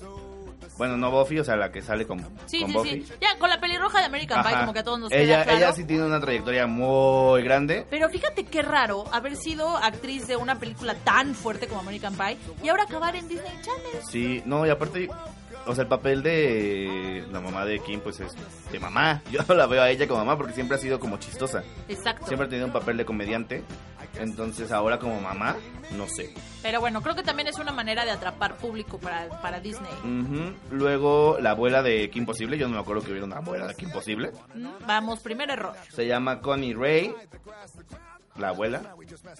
Bueno, 0.79 0.97
no 0.97 1.11
Buffy, 1.11 1.37
o 1.37 1.43
sea, 1.43 1.55
la 1.57 1.71
que 1.71 1.83
sale 1.83 2.07
con, 2.07 2.21
Sí, 2.47 2.61
con 2.61 2.69
sí, 2.71 2.73
Buffy. 2.77 3.03
sí. 3.03 3.13
Ya, 3.21 3.37
con 3.37 3.47
la 3.47 3.59
pelirroja 3.59 3.99
de 3.99 4.05
American 4.05 4.43
Pie, 4.43 4.57
como 4.61 4.73
que 4.73 4.79
a 4.79 4.83
todos 4.83 4.99
nos 4.99 5.11
ella, 5.11 5.25
queda 5.25 5.43
claro. 5.43 5.57
ella 5.59 5.73
sí 5.73 5.83
tiene 5.85 6.05
una 6.05 6.19
trayectoria 6.19 6.65
muy 6.65 7.43
grande. 7.43 7.85
Pero 7.87 8.09
fíjate 8.09 8.45
qué 8.45 8.63
raro 8.63 9.03
haber 9.13 9.35
sido 9.35 9.77
actriz 9.77 10.25
de 10.25 10.37
una 10.37 10.57
película 10.57 10.95
tan 10.95 11.35
fuerte 11.35 11.67
como 11.67 11.81
American 11.81 12.15
Pie 12.15 12.37
y 12.63 12.69
ahora 12.69 12.83
acabar 12.83 13.15
en 13.15 13.27
Disney 13.27 13.51
Channel. 13.61 14.01
Sí, 14.09 14.41
no, 14.45 14.65
y 14.65 14.71
aparte, 14.71 15.07
o 15.65 15.75
sea, 15.75 15.83
el 15.83 15.87
papel 15.87 16.23
de 16.23 17.25
la 17.31 17.39
mamá 17.39 17.65
de 17.65 17.79
Kim, 17.79 17.99
pues 17.99 18.19
es 18.19 18.33
de 18.71 18.79
mamá. 18.79 19.21
Yo 19.31 19.41
la 19.53 19.65
veo 19.67 19.81
a 19.81 19.89
ella 19.89 20.07
como 20.07 20.19
mamá 20.19 20.37
porque 20.37 20.53
siempre 20.53 20.77
ha 20.77 20.79
sido 20.79 20.99
como 20.99 21.17
chistosa. 21.17 21.63
Exacto. 21.87 22.25
Siempre 22.27 22.47
ha 22.47 22.49
tenido 22.49 22.67
un 22.67 22.73
papel 22.73 22.97
de 22.97 23.05
comediante. 23.05 23.63
Entonces 24.19 24.71
ahora 24.71 24.99
como 24.99 25.21
mamá, 25.21 25.55
no 25.91 26.05
sé. 26.07 26.33
Pero 26.61 26.81
bueno, 26.81 27.01
creo 27.01 27.15
que 27.15 27.23
también 27.23 27.47
es 27.47 27.57
una 27.59 27.71
manera 27.71 28.03
de 28.03 28.11
atrapar 28.11 28.55
público 28.57 28.99
para, 28.99 29.29
para 29.41 29.59
Disney. 29.61 29.93
Ujú. 30.03 30.53
Luego 30.71 31.37
la 31.39 31.51
abuela 31.51 31.81
de 31.81 32.09
Kim 32.09 32.25
Possible, 32.25 32.57
yo 32.57 32.67
no 32.67 32.75
me 32.75 32.81
acuerdo 32.81 33.03
que 33.03 33.11
hubiera 33.11 33.25
una 33.25 33.37
abuela 33.37 33.67
de 33.67 33.75
Kim 33.75 33.89
Possible. 33.89 34.31
Vamos, 34.85 35.19
primer 35.21 35.49
error, 35.49 35.73
Se 35.89 36.05
llama 36.05 36.41
Connie 36.41 36.73
Ray, 36.73 37.15
la 38.37 38.49
abuela. 38.49 38.95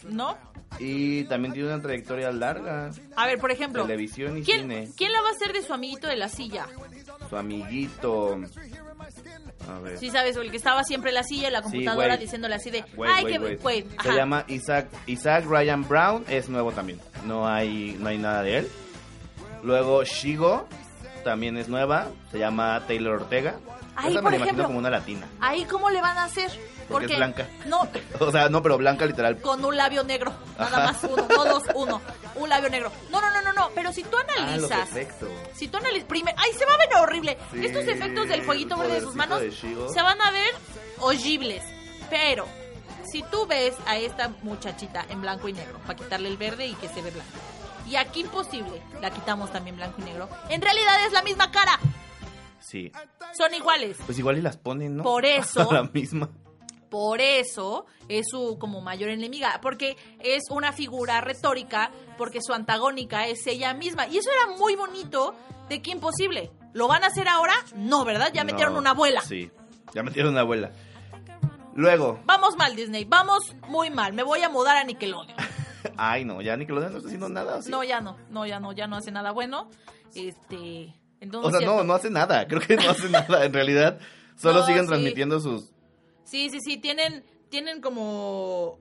¿no? 0.10 0.38
Y 0.80 1.24
también 1.26 1.54
tiene 1.54 1.70
una 1.70 1.82
trayectoria 1.82 2.32
larga. 2.32 2.92
A 3.16 3.26
ver, 3.26 3.40
por 3.40 3.52
ejemplo, 3.52 3.84
Televisión 3.84 4.38
y 4.38 4.44
¿quién, 4.44 4.62
cine. 4.62 4.90
¿quién 4.96 5.12
la 5.12 5.22
va 5.22 5.30
a 5.30 5.32
hacer 5.32 5.54
de 5.54 5.62
su 5.62 5.74
amiguito 5.74 6.08
de 6.08 6.18
la 6.18 6.30
silla? 6.30 6.68
Su 7.30 7.38
amiguito. 7.38 8.40
A 9.70 9.80
ver. 9.80 9.98
Sí, 9.98 10.10
sabes, 10.10 10.36
el 10.36 10.52
que 10.52 10.58
estaba 10.58 10.84
siempre 10.84 11.10
en 11.12 11.16
la 11.16 11.24
silla, 11.24 11.48
en 11.48 11.54
la 11.54 11.62
computadora, 11.62 12.18
diciéndole 12.18 12.56
así 12.56 12.70
de, 12.70 12.84
Wait, 12.96 13.12
ay, 13.14 13.24
wait, 13.24 13.60
que, 13.60 13.66
wait. 13.66 14.02
Se 14.02 14.14
llama 14.14 14.46
Isaac, 14.48 14.88
Isaac 15.06 15.46
Ryan 15.46 15.88
Brown, 15.88 16.26
es 16.28 16.50
nuevo 16.50 16.72
también. 16.72 17.00
No 17.26 17.48
hay, 17.48 17.96
no 18.00 18.10
hay 18.10 18.18
nada 18.18 18.44
de 18.44 18.60
él. 18.60 18.68
Luego 19.64 20.04
Shigo, 20.04 20.68
también 21.24 21.58
es 21.58 21.70
nueva, 21.70 22.08
se 22.32 22.40
llama 22.40 22.84
Taylor 22.88 23.22
Ortega. 23.22 23.56
Esa 24.00 24.10
me 24.10 24.14
por 24.22 24.32
la 24.32 24.38
imagino 24.38 24.44
ejemplo. 24.46 24.64
como 24.66 24.80
una 24.80 24.90
latina. 24.90 25.28
Ahí, 25.40 25.66
¿cómo 25.66 25.90
le 25.90 26.02
van 26.02 26.18
a 26.18 26.24
hacer? 26.26 26.52
Porque 26.90 27.14
es 27.14 27.18
blanca. 27.18 27.48
No, 27.66 27.88
O 28.20 28.32
sea, 28.32 28.50
no, 28.50 28.62
pero 28.62 28.78
blanca 28.78 29.06
literal. 29.06 29.40
con 29.42 29.64
un 29.64 29.76
labio 29.78 30.04
negro, 30.04 30.34
nada 30.60 30.86
más 30.92 31.04
uno, 31.04 31.26
no 31.30 31.46
dos, 31.46 31.64
uno, 31.76 32.02
un 32.36 32.50
labio 32.50 32.70
negro. 32.70 32.92
No, 33.10 33.22
no, 33.22 33.30
no, 33.32 33.42
no, 33.42 33.54
no, 33.54 33.70
pero 33.76 33.94
si 33.94 34.04
tú 34.04 34.18
Ah, 34.18 34.24
los 34.58 34.70
analizas, 34.72 34.90
efectos. 34.90 35.30
si 35.54 35.68
tú 35.68 35.78
analizas, 35.78 36.06
primero, 36.08 36.38
ay, 36.40 36.52
se 36.54 36.66
va 36.66 36.74
a 36.74 36.78
ver 36.78 36.90
horrible. 37.02 37.38
Sí, 37.52 37.66
Estos 37.66 37.86
efectos 37.88 38.28
del 38.28 38.42
fueguito 38.44 38.78
verde 38.78 38.96
de 38.96 39.02
sus 39.02 39.16
manos 39.16 39.40
de 39.40 39.52
se 39.52 40.02
van 40.02 40.22
a 40.22 40.32
ver 40.32 40.54
horribles, 41.00 41.64
pero 42.10 42.46
si 43.12 43.24
tú 43.24 43.46
ves 43.46 43.74
a 43.88 43.98
esta 43.98 44.30
muchachita 44.44 45.06
en 45.10 45.22
blanco 45.22 45.48
y 45.50 45.54
negro, 45.54 45.80
para 45.86 45.96
quitarle 45.96 46.30
el 46.30 46.38
verde 46.38 46.66
y 46.68 46.74
que 46.76 46.88
se 46.90 47.02
ve 47.02 47.12
blanco, 47.12 47.32
y 47.88 47.96
aquí 47.96 48.22
imposible, 48.22 48.82
la 49.02 49.12
quitamos 49.12 49.52
también 49.52 49.76
blanco 49.76 49.96
y 50.02 50.04
negro, 50.04 50.30
en 50.50 50.62
realidad 50.62 51.06
es 51.06 51.12
la 51.14 51.22
misma 51.24 51.52
cara, 51.52 51.78
Sí. 52.62 52.92
son 53.38 53.54
iguales. 53.54 53.98
Pues 54.06 54.18
igual 54.20 54.38
y 54.38 54.42
las 54.42 54.58
ponen, 54.58 54.96
¿no? 54.98 55.04
Por 55.04 55.26
eso- 55.26 55.70
la 55.72 55.84
misma. 55.84 56.30
Por 56.90 57.22
eso 57.22 57.86
es 58.10 58.28
su 58.30 58.58
como 58.60 58.82
mayor 58.82 59.10
enemiga, 59.10 59.60
porque 59.62 59.96
es 60.20 60.44
una 60.50 60.74
figura 60.74 61.22
retórica, 61.22 61.90
porque 62.18 62.40
su 62.42 62.52
antagónica 62.54 63.28
es 63.28 63.48
ella 63.48 63.74
misma. 63.74 64.08
Y 64.08 64.18
eso 64.18 64.30
era 64.30 64.58
muy 64.58 64.76
bonito 64.76 65.34
de 65.70 65.82
que 65.82 65.92
imposible. 65.92 66.52
¿Lo 66.74 66.90
van 66.90 67.06
a 67.06 67.08
hacer 67.08 67.30
ahora? 67.30 67.54
No, 67.76 68.04
¿verdad? 68.04 68.32
Ya 68.34 68.44
metieron 68.44 68.76
una 68.76 68.90
abuela. 68.90 69.22
Sí, 69.22 69.50
ya 69.94 70.04
metieron 70.04 70.34
una 70.34 70.42
abuela. 70.42 70.72
Luego, 71.76 72.20
Vamos 72.26 72.58
mal, 72.58 72.76
Disney. 72.76 73.06
Vamos 73.06 73.56
muy 73.70 73.90
mal. 73.90 74.12
Me 74.12 74.24
voy 74.24 74.42
a 74.44 74.50
mudar 74.50 74.76
a 74.76 74.84
Nickelodeon. 74.84 75.38
ay 75.98 76.26
no, 76.26 76.42
ya 76.42 76.58
Nickelodeon 76.58 76.92
no 76.92 76.98
está 76.98 77.08
haciendo 77.08 77.30
nada. 77.30 77.56
¿o 77.58 77.62
sí? 77.62 77.72
No, 77.72 77.84
ya 77.86 78.02
no. 78.02 78.18
No, 78.30 78.46
ya 78.46 78.60
no. 78.60 78.74
Ya 78.74 78.88
no 78.88 78.98
hace 78.98 79.12
nada 79.12 79.32
bueno. 79.32 79.70
Este. 80.14 80.94
Entonces, 81.22 81.54
o 81.56 81.58
sea, 81.60 81.66
no, 81.68 81.84
no 81.84 81.94
hace 81.94 82.10
nada. 82.10 82.46
Creo 82.50 82.60
que 82.60 82.76
no 82.76 82.90
hace 82.90 83.10
nada. 83.10 83.46
En 83.46 83.54
realidad, 83.54 84.00
solo 84.36 84.60
No, 84.60 84.66
siguen 84.66 84.84
sí. 84.84 84.88
transmitiendo 84.90 85.40
sus. 85.40 85.72
Sí, 86.26 86.50
sí, 86.50 86.60
sí. 86.62 86.78
Tienen, 86.78 87.24
tienen 87.50 87.80
como 87.82 88.78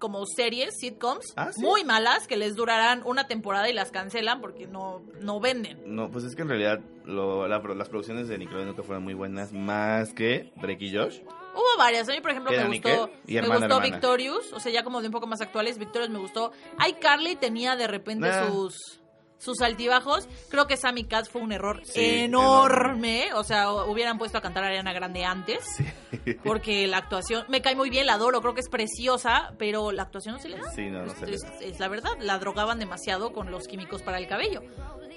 como 0.00 0.26
series, 0.26 0.74
sitcoms, 0.78 1.32
Ah, 1.34 1.50
¿sí? 1.54 1.62
muy 1.62 1.82
malas 1.82 2.26
que 2.26 2.36
les 2.36 2.54
durarán 2.56 3.00
una 3.06 3.26
temporada 3.26 3.70
y 3.70 3.72
las 3.72 3.90
cancelan 3.90 4.42
porque 4.42 4.66
no, 4.66 5.02
no 5.22 5.40
venden. 5.40 5.80
No, 5.86 6.10
pues 6.10 6.24
es 6.24 6.36
que 6.36 6.42
en 6.42 6.48
realidad 6.48 6.80
lo- 7.06 7.48
la- 7.48 7.60
las 7.74 7.88
producciones 7.88 8.28
de 8.28 8.36
Nickelodeon 8.36 8.68
nunca 8.68 8.82
fueron 8.82 9.02
muy 9.02 9.14
buenas, 9.14 9.52
más 9.54 10.12
que 10.12 10.52
Drake 10.56 10.84
y 10.84 10.94
Josh. 10.94 11.20
Hubo 11.54 11.78
varias. 11.78 12.06
A 12.08 12.12
mí, 12.12 12.20
por 12.20 12.32
ejemplo, 12.32 12.50
¿Qué 12.52 12.58
me 12.58 12.66
gustó, 12.66 12.88
me 13.26 13.40
gustó 13.40 13.54
Hermana. 13.64 13.78
Victorious. 13.78 14.52
O 14.52 14.60
sea, 14.60 14.70
ya 14.72 14.84
como 14.84 15.00
de 15.00 15.06
un 15.08 15.12
poco 15.12 15.26
más 15.26 15.40
actuales, 15.40 15.78
Victorious 15.78 16.10
me 16.10 16.18
gustó. 16.18 16.52
iCarly 16.86 17.36
tenía 17.36 17.74
de 17.76 17.86
repente 17.86 18.28
sus 18.48 19.00
sus 19.44 19.60
altibajos. 19.60 20.28
Creo 20.50 20.66
que 20.66 20.76
Sammy 20.76 21.04
Katz 21.04 21.28
fue 21.28 21.42
un 21.42 21.52
error 21.52 21.80
Sí, 21.84 22.20
enorme. 22.24 23.32
O 23.34 23.44
sea, 23.44 23.70
hubieran 23.72 24.18
puesto 24.18 24.38
a 24.38 24.40
cantar 24.40 24.64
a 24.64 24.68
Ariana 24.68 24.92
Grande 24.92 25.24
antes. 25.24 25.64
Sí. 25.76 26.34
Porque 26.42 26.86
la 26.86 26.98
actuación 26.98 27.44
me 27.48 27.60
cae 27.60 27.76
muy 27.76 27.90
bien, 27.90 28.06
la 28.06 28.14
adoro, 28.14 28.40
creo 28.40 28.54
que 28.54 28.60
es 28.60 28.68
preciosa, 28.68 29.52
pero 29.58 29.92
la 29.92 30.02
actuación 30.04 30.34
no 30.34 30.40
se 30.40 30.48
le 30.48 30.58
da. 30.58 30.70
Sí, 30.72 30.86
no, 30.90 31.00
no 31.04 31.12
es, 31.12 31.18
se 31.18 31.26
le 31.26 31.34
es- 31.36 31.42
da. 31.42 31.54
es 31.60 31.80
la 31.80 31.88
verdad, 31.88 32.10
la 32.20 32.38
drogaban 32.38 32.78
demasiado 32.78 33.32
con 33.32 33.50
los 33.50 33.66
químicos 33.68 34.02
para 34.02 34.18
el 34.18 34.26
cabello. 34.26 34.62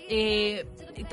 Eh, 0.09 0.65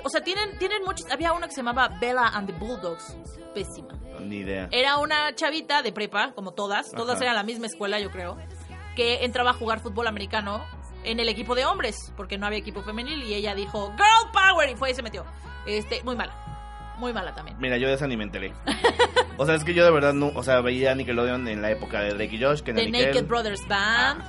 o 0.04 0.08
sea, 0.08 0.22
tienen, 0.22 0.56
tienen 0.58 0.82
muchos. 0.84 1.10
Había 1.10 1.32
una 1.32 1.46
que 1.48 1.52
se 1.54 1.60
llamaba 1.60 1.88
Bella 2.00 2.28
and 2.28 2.46
the 2.52 2.58
Bulldogs. 2.58 3.16
Pésima. 3.54 3.98
Ni 4.20 4.38
idea. 4.38 4.68
Era 4.72 4.98
una 4.98 5.34
chavita 5.34 5.82
de 5.82 5.92
prepa, 5.92 6.32
como 6.34 6.54
todas, 6.54 6.90
todas 6.92 7.16
Ajá. 7.16 7.24
eran 7.24 7.36
la 7.36 7.42
misma 7.44 7.66
escuela, 7.66 7.98
yo 8.00 8.10
creo, 8.10 8.36
que 8.96 9.24
entraba 9.24 9.50
a 9.50 9.54
jugar 9.54 9.80
fútbol 9.80 10.06
americano 10.06 10.64
en 11.04 11.20
el 11.20 11.28
equipo 11.28 11.54
de 11.54 11.64
hombres, 11.66 12.12
porque 12.16 12.38
no 12.38 12.46
había 12.46 12.58
equipo 12.58 12.82
femenil, 12.82 13.22
y 13.22 13.34
ella 13.34 13.54
dijo, 13.54 13.92
Girl 13.96 14.30
Power, 14.32 14.68
y 14.70 14.76
fue 14.76 14.90
y 14.90 14.94
se 14.94 15.02
metió. 15.02 15.24
Este, 15.66 16.02
muy 16.04 16.16
mala. 16.16 16.34
Muy 16.98 17.12
mala 17.12 17.34
también. 17.34 17.56
Mira, 17.58 17.76
yo 17.76 17.88
de 17.88 17.94
esa 17.94 18.06
ni 18.06 18.16
me 18.16 18.24
enteré. 18.24 18.52
O 19.36 19.44
sea, 19.46 19.56
es 19.56 19.64
que 19.64 19.74
yo 19.74 19.84
de 19.84 19.90
verdad 19.90 20.12
no, 20.12 20.28
o 20.34 20.42
sea, 20.44 20.60
veía 20.60 20.94
Nickelodeon 20.94 21.48
en 21.48 21.60
la 21.60 21.70
época 21.72 22.00
de 22.00 22.14
Drake 22.14 22.36
y 22.36 22.42
Josh, 22.42 22.60
que 22.62 22.72
The 22.72 22.88
Naked 22.90 23.26
Brothers 23.26 23.66
Band. 23.66 24.22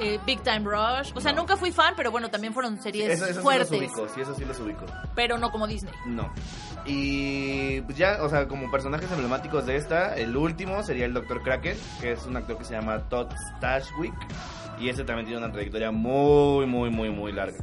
Eh, 0.00 0.18
Big 0.26 0.42
Time 0.42 0.60
Rush. 0.64 1.12
O 1.14 1.20
sea, 1.20 1.30
No. 1.32 1.38
nunca 1.42 1.56
fui 1.56 1.70
fan, 1.70 1.94
pero 1.96 2.10
bueno, 2.10 2.28
también 2.30 2.52
fueron 2.52 2.80
series 2.82 3.10
eso, 3.12 3.26
eso 3.26 3.34
sí 3.34 3.40
fuertes. 3.40 3.70
los 3.70 3.78
ubico, 3.80 4.08
sí, 4.12 4.20
eso 4.20 4.34
sí 4.34 4.44
los 4.44 4.58
ubico. 4.58 4.84
pero 5.14 5.38
no 5.38 5.52
como 5.52 5.68
Disney. 5.68 5.94
No. 6.06 6.32
Y 6.84 7.80
pues 7.82 7.96
ya, 7.96 8.18
o 8.22 8.28
sea, 8.28 8.48
como 8.48 8.70
personajes 8.72 9.10
emblemáticos 9.12 9.64
de 9.66 9.76
esta, 9.76 10.16
el 10.16 10.36
último 10.36 10.82
sería 10.82 11.04
el 11.06 11.14
Dr. 11.14 11.42
Kraken, 11.42 11.76
que 12.00 12.12
es 12.12 12.26
un 12.26 12.36
actor 12.36 12.58
que 12.58 12.64
se 12.64 12.74
llama 12.74 12.98
Todd 13.08 13.28
Stashwick. 13.58 14.14
Y 14.82 14.88
ese 14.88 15.04
también 15.04 15.26
tiene 15.26 15.44
una 15.44 15.52
trayectoria 15.52 15.92
muy, 15.92 16.66
muy, 16.66 16.90
muy, 16.90 17.08
muy 17.10 17.32
larga. 17.32 17.56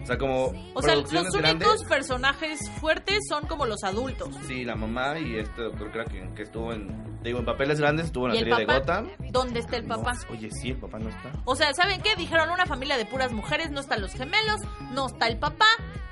O 0.00 0.06
sea, 0.06 0.16
como. 0.16 0.52
O 0.74 0.82
sea, 0.82 0.94
los 0.94 1.12
únicos 1.12 1.36
grandes, 1.36 1.84
personajes 1.88 2.60
fuertes 2.80 3.18
son 3.28 3.46
como 3.46 3.66
los 3.66 3.82
adultos. 3.82 4.28
Sí, 4.46 4.64
la 4.64 4.76
mamá 4.76 5.18
y 5.18 5.36
este 5.36 5.62
Dr. 5.62 5.90
Kraken, 5.90 6.34
que 6.34 6.42
estuvo 6.42 6.72
en. 6.72 7.20
Digo, 7.24 7.40
en 7.40 7.44
papeles 7.44 7.80
grandes, 7.80 8.06
estuvo 8.06 8.28
en 8.28 8.36
¿Y 8.36 8.44
la 8.44 8.56
serie 8.56 8.66
de 8.66 8.78
Gotham. 8.78 9.10
¿Dónde 9.30 9.60
está 9.60 9.76
el 9.76 9.84
papá? 9.84 10.12
No, 10.14 10.34
oye, 10.34 10.48
sí, 10.50 10.70
el 10.70 10.78
papá 10.78 11.00
no 11.00 11.08
está. 11.08 11.32
O 11.44 11.56
sea, 11.56 11.74
¿saben 11.74 12.00
qué? 12.02 12.14
Dijeron 12.16 12.50
una 12.50 12.66
familia 12.66 12.96
de 12.96 13.04
puras 13.04 13.32
mujeres, 13.32 13.72
no 13.72 13.80
están 13.80 14.00
los 14.00 14.12
gemelos, 14.12 14.60
no 14.94 15.06
está 15.06 15.26
el 15.26 15.38
papá, 15.38 15.66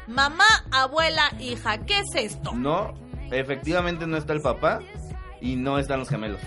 mamá, 0.08 0.44
abuela, 0.72 1.32
hija. 1.38 1.78
¿Qué 1.86 2.00
es 2.00 2.32
esto? 2.32 2.52
No, 2.52 2.92
efectivamente 3.30 4.06
no 4.06 4.16
está 4.16 4.32
el 4.32 4.42
papá 4.42 4.80
y 5.40 5.54
no 5.54 5.78
están 5.78 6.00
los 6.00 6.08
gemelos. 6.08 6.40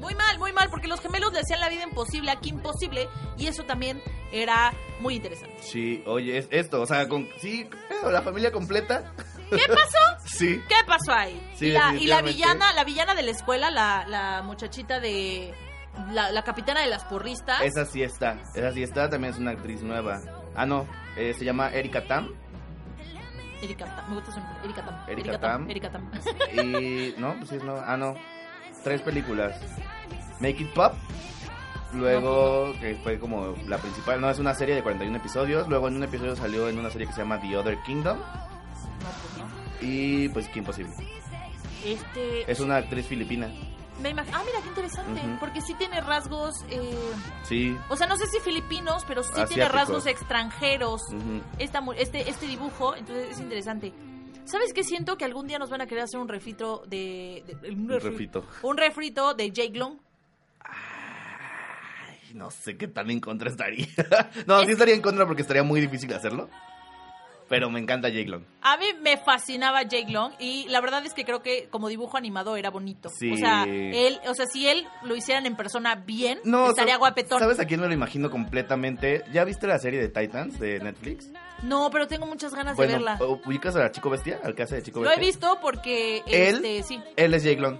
Muy 0.00 0.14
mal, 0.14 0.38
muy 0.38 0.52
mal, 0.52 0.68
porque 0.70 0.88
los 0.88 1.00
gemelos 1.00 1.32
le 1.32 1.40
hacían 1.40 1.60
la 1.60 1.68
vida 1.68 1.84
imposible, 1.84 2.30
aquí 2.30 2.48
imposible, 2.48 3.08
y 3.36 3.46
eso 3.46 3.64
también 3.64 4.02
era 4.32 4.72
muy 5.00 5.16
interesante. 5.16 5.56
Sí, 5.60 6.02
oye, 6.06 6.38
es 6.38 6.48
esto, 6.50 6.80
o 6.80 6.86
sea, 6.86 7.06
con, 7.06 7.28
sí, 7.38 7.68
la 8.10 8.22
familia 8.22 8.50
completa. 8.50 9.12
¿Qué 9.50 9.66
pasó? 9.68 9.98
Sí. 10.24 10.62
¿Qué 10.68 10.76
pasó 10.86 11.12
ahí? 11.12 11.40
Sí, 11.54 11.66
y, 11.66 11.72
la, 11.72 11.94
y 11.94 12.06
la 12.06 12.22
villana, 12.22 12.72
la 12.72 12.84
villana 12.84 13.14
de 13.14 13.22
la 13.22 13.32
escuela, 13.32 13.70
la, 13.70 14.06
la 14.06 14.42
muchachita 14.42 15.00
de 15.00 15.52
la, 16.12 16.30
la 16.30 16.44
capitana 16.44 16.80
de 16.82 16.86
las 16.86 17.04
porristas. 17.04 17.60
Esa 17.62 17.84
sí 17.84 18.02
está, 18.02 18.40
esa 18.54 18.72
sí 18.72 18.82
está, 18.82 19.10
también 19.10 19.34
es 19.34 19.40
una 19.40 19.50
actriz 19.50 19.82
nueva. 19.82 20.20
Ah, 20.54 20.66
no, 20.66 20.86
eh, 21.16 21.34
se 21.36 21.44
llama 21.44 21.70
Erika 21.70 22.06
Tam. 22.06 22.28
Erika 23.62 23.84
Tam, 23.84 24.08
me 24.08 24.14
gusta 24.16 24.32
su 24.32 24.40
nombre, 24.40 24.58
Erika 24.64 24.84
Tam. 24.84 25.08
Erika 25.08 25.40
Tam. 25.40 25.70
Erika 25.70 25.90
Tam. 25.90 26.10
Y, 26.52 27.14
no, 27.18 27.34
pues 27.36 27.50
sí, 27.50 27.58
no, 27.62 27.76
ah, 27.76 27.96
no, 27.96 28.14
tres 28.82 29.00
películas. 29.02 29.58
Make 30.40 30.62
It 30.62 30.72
Pop. 30.74 30.94
Luego, 31.92 32.72
que 32.80 32.94
fue 33.02 33.18
como 33.18 33.54
la 33.66 33.78
principal, 33.78 34.20
no, 34.20 34.30
es 34.30 34.38
una 34.38 34.54
serie 34.54 34.74
de 34.76 34.82
41 34.82 35.16
episodios. 35.16 35.66
Luego 35.68 35.88
en 35.88 35.96
un 35.96 36.04
episodio 36.04 36.36
salió 36.36 36.68
en 36.68 36.78
una 36.78 36.88
serie 36.90 37.06
que 37.08 37.12
se 37.12 37.20
llama 37.20 37.40
The 37.40 37.56
Other 37.56 37.78
Kingdom. 37.84 38.18
Y 39.80 40.28
pues 40.28 40.48
que 40.48 40.58
imposible. 40.60 40.92
Este, 41.84 42.50
Es 42.50 42.60
una 42.60 42.76
actriz 42.76 43.06
filipina. 43.06 43.48
me 44.02 44.10
ah, 44.10 44.14
mira 44.44 44.60
qué 44.62 44.68
interesante, 44.68 45.20
porque 45.40 45.60
sí 45.62 45.74
tiene 45.74 46.00
rasgos, 46.00 46.64
eh, 46.70 46.94
Sí. 47.44 47.76
o 47.88 47.96
sea, 47.96 48.06
no 48.06 48.16
sé 48.16 48.26
si 48.26 48.38
filipinos, 48.40 49.04
pero 49.08 49.22
sí 49.22 49.32
tiene 49.48 49.68
rasgos 49.68 50.06
extranjeros. 50.06 51.00
Esta, 51.58 51.80
mu- 51.80 51.92
este, 51.92 52.28
este 52.28 52.46
dibujo, 52.46 52.94
entonces 52.96 53.30
es 53.32 53.40
interesante. 53.40 53.92
¿Sabes 54.50 54.72
qué 54.74 54.82
siento? 54.82 55.16
Que 55.16 55.24
algún 55.24 55.46
día 55.46 55.58
nos 55.58 55.70
van 55.70 55.80
a 55.80 55.86
querer 55.86 56.04
hacer 56.04 56.18
un 56.20 56.28
refrito 56.28 56.82
de... 56.86 57.44
de- 57.46 57.70
un, 57.70 57.80
Un 57.82 57.88
refri- 57.90 58.00
refrito. 58.02 58.44
Un 58.62 58.76
refrito 58.76 59.34
de 59.34 59.50
Jake 59.50 59.78
Long. 59.78 59.98
Ay, 60.60 62.34
no 62.34 62.50
sé 62.50 62.76
qué 62.76 62.88
tan 62.88 63.10
en 63.10 63.20
contra 63.20 63.50
estaría. 63.50 63.86
no, 64.46 64.62
sí 64.64 64.72
estaría 64.72 64.94
en 64.94 65.02
contra 65.02 65.26
porque 65.26 65.42
estaría 65.42 65.62
muy 65.62 65.80
difícil 65.80 66.12
hacerlo. 66.12 66.48
Pero 67.50 67.68
me 67.68 67.80
encanta 67.80 68.08
Jake 68.08 68.28
Long. 68.28 68.44
A 68.62 68.76
mí 68.76 68.86
me 69.02 69.16
fascinaba 69.18 69.82
Jake 69.82 70.10
Long 70.12 70.32
y 70.38 70.66
la 70.68 70.80
verdad 70.80 71.04
es 71.04 71.12
que 71.14 71.24
creo 71.24 71.42
que 71.42 71.66
como 71.68 71.88
dibujo 71.88 72.16
animado 72.16 72.56
era 72.56 72.70
bonito. 72.70 73.08
Sí. 73.10 73.32
O 73.32 73.36
sea, 73.36 73.64
él, 73.64 74.20
o 74.28 74.34
sea, 74.34 74.46
si 74.46 74.68
él 74.68 74.86
lo 75.02 75.16
hicieran 75.16 75.46
en 75.46 75.56
persona 75.56 75.96
bien, 75.96 76.38
No, 76.44 76.70
estaría 76.70 76.96
guapetón. 76.96 77.40
¿Sabes 77.40 77.58
a 77.58 77.64
quién 77.66 77.80
me 77.80 77.88
lo 77.88 77.92
imagino 77.92 78.30
completamente? 78.30 79.24
¿Ya 79.32 79.44
viste 79.44 79.66
la 79.66 79.80
serie 79.80 80.00
de 80.00 80.08
Titans 80.08 80.60
de 80.60 80.78
Netflix? 80.78 81.28
No, 81.64 81.90
pero 81.90 82.06
tengo 82.06 82.24
muchas 82.24 82.54
ganas 82.54 82.76
Bueno, 82.76 82.92
de 82.92 82.98
verla. 82.98 83.18
¿ubicas 83.44 83.74
a 83.74 83.90
Chico 83.90 84.10
Bestia? 84.10 84.40
Al 84.44 84.54
que 84.54 84.62
hace 84.62 84.76
de 84.76 84.82
Chico 84.84 85.00
Lo 85.02 85.06
he 85.10 85.16
Bestia. 85.16 85.26
visto 85.26 85.58
porque 85.60 86.22
Él, 86.28 86.64
este 86.64 86.82
sí. 86.84 87.02
él 87.16 87.34
es 87.34 87.42
Jake 87.42 87.60
Long. 87.60 87.78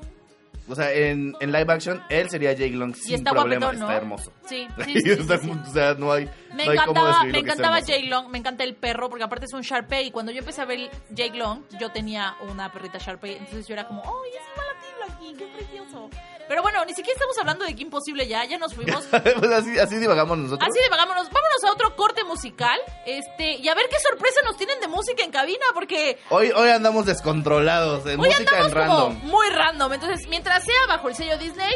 O 0.68 0.74
sea, 0.76 0.92
en, 0.92 1.34
en 1.40 1.50
live 1.52 1.72
action, 1.72 2.00
él 2.10 2.30
sería 2.30 2.52
Jake 2.52 2.70
Long 2.76 2.94
Y 2.94 3.00
sin 3.00 3.14
está 3.16 3.32
problema. 3.32 3.66
guapetón, 3.66 3.80
¿no? 3.80 3.86
Está 3.86 3.96
hermoso. 3.96 4.32
Sí, 4.46 4.68
sí, 4.84 4.92
sí, 4.94 5.00
sí, 5.00 5.10
Está- 5.10 5.38
sí. 5.38 5.50
O 5.50 5.72
sea, 5.72 5.94
no 5.94 6.12
hay, 6.12 6.28
Me 6.54 6.64
no 6.66 6.70
hay 6.70 6.78
cómo 6.78 6.90
encantaba, 6.90 7.08
describir 7.08 7.32
me 7.32 7.38
encantaba. 7.40 7.80
Jake 7.80 8.06
Long, 8.08 8.28
me 8.28 8.38
encanta 8.38 8.62
el 8.64 8.74
perro, 8.76 9.08
porque 9.08 9.24
aparte 9.24 9.46
es 9.46 9.52
un 9.52 9.62
Sharpei. 9.62 10.06
Y 10.06 10.10
cuando 10.12 10.30
yo 10.32 10.38
empecé 10.40 10.60
a 10.60 10.66
ver 10.66 10.88
Jake 11.10 11.36
Long, 11.36 11.62
yo 11.80 11.90
tenía 11.90 12.36
una 12.48 12.70
perrita 12.72 12.98
Sharpei. 12.98 13.36
Entonces 13.36 13.66
yo 13.66 13.72
era 13.74 13.86
como, 13.88 14.02
¡oh, 14.02 14.22
es 14.24 14.34
igual 14.52 14.68
a 14.68 14.80
ti, 14.80 14.86
aquí, 15.08 15.34
qué 15.38 15.46
precioso. 15.46 16.10
Pero 16.48 16.62
bueno, 16.62 16.84
ni 16.84 16.94
siquiera 16.94 17.12
estamos 17.14 17.38
hablando 17.38 17.64
de 17.64 17.76
qué 17.76 17.82
imposible 17.82 18.26
ya, 18.26 18.44
ya 18.44 18.58
nos 18.58 18.74
fuimos. 18.74 19.04
pues 19.10 19.50
así, 19.52 19.78
así 19.78 19.96
divagamos 19.98 20.36
nosotros. 20.38 20.68
Así 20.68 20.80
de 20.82 20.88
vagámonos, 20.88 21.28
vámonos 21.30 21.64
a 21.64 21.72
otro 21.72 21.94
corte 21.94 22.24
musical, 22.24 22.78
este, 23.06 23.52
y 23.56 23.68
a 23.68 23.74
ver 23.74 23.86
qué 23.88 23.98
sorpresa 24.00 24.40
nos 24.44 24.56
tienen 24.56 24.80
de 24.80 24.88
música 24.88 25.22
en 25.22 25.30
cabina, 25.30 25.64
porque 25.74 26.18
Hoy, 26.30 26.50
hoy 26.50 26.70
andamos 26.70 27.06
descontrolados 27.06 28.04
en 28.06 28.18
hoy 28.20 28.28
música 28.28 28.38
andamos 28.38 28.66
en 28.66 28.74
random. 28.74 29.14
como 29.20 29.26
muy 29.26 29.48
random. 29.50 29.92
Entonces, 29.92 30.26
mientras 30.28 30.64
sea 30.64 30.86
bajo 30.88 31.08
el 31.08 31.14
sello 31.14 31.38
Disney, 31.38 31.72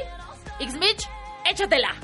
X-Mitch, 0.61 1.09
échatela. 1.49 1.95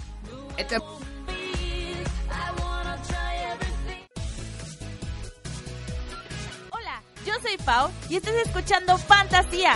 Hola, 6.71 7.03
yo 7.25 7.35
soy 7.43 7.57
Pau 7.65 7.91
y 8.09 8.17
estás 8.17 8.35
escuchando 8.35 8.97
Fantasía. 8.99 9.75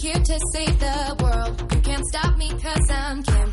Here 0.00 0.14
to 0.14 0.38
save 0.52 0.78
the 0.78 1.16
world. 1.22 1.74
You 1.74 1.80
can't 1.80 2.04
stop 2.06 2.36
me 2.36 2.50
cause 2.50 2.90
I'm 2.90 3.22
Kim 3.22 3.52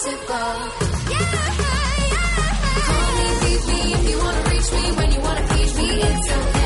Call 0.00 0.10
me, 0.10 0.14
beat 3.42 3.62
me 3.66 3.94
if 3.94 4.08
you 4.08 4.18
wanna 4.18 4.42
reach 4.48 4.70
me. 4.72 4.92
When 4.92 5.10
you 5.10 5.20
wanna 5.20 5.46
page 5.48 5.74
me, 5.74 5.88
it's 6.02 6.30
okay. 6.30 6.57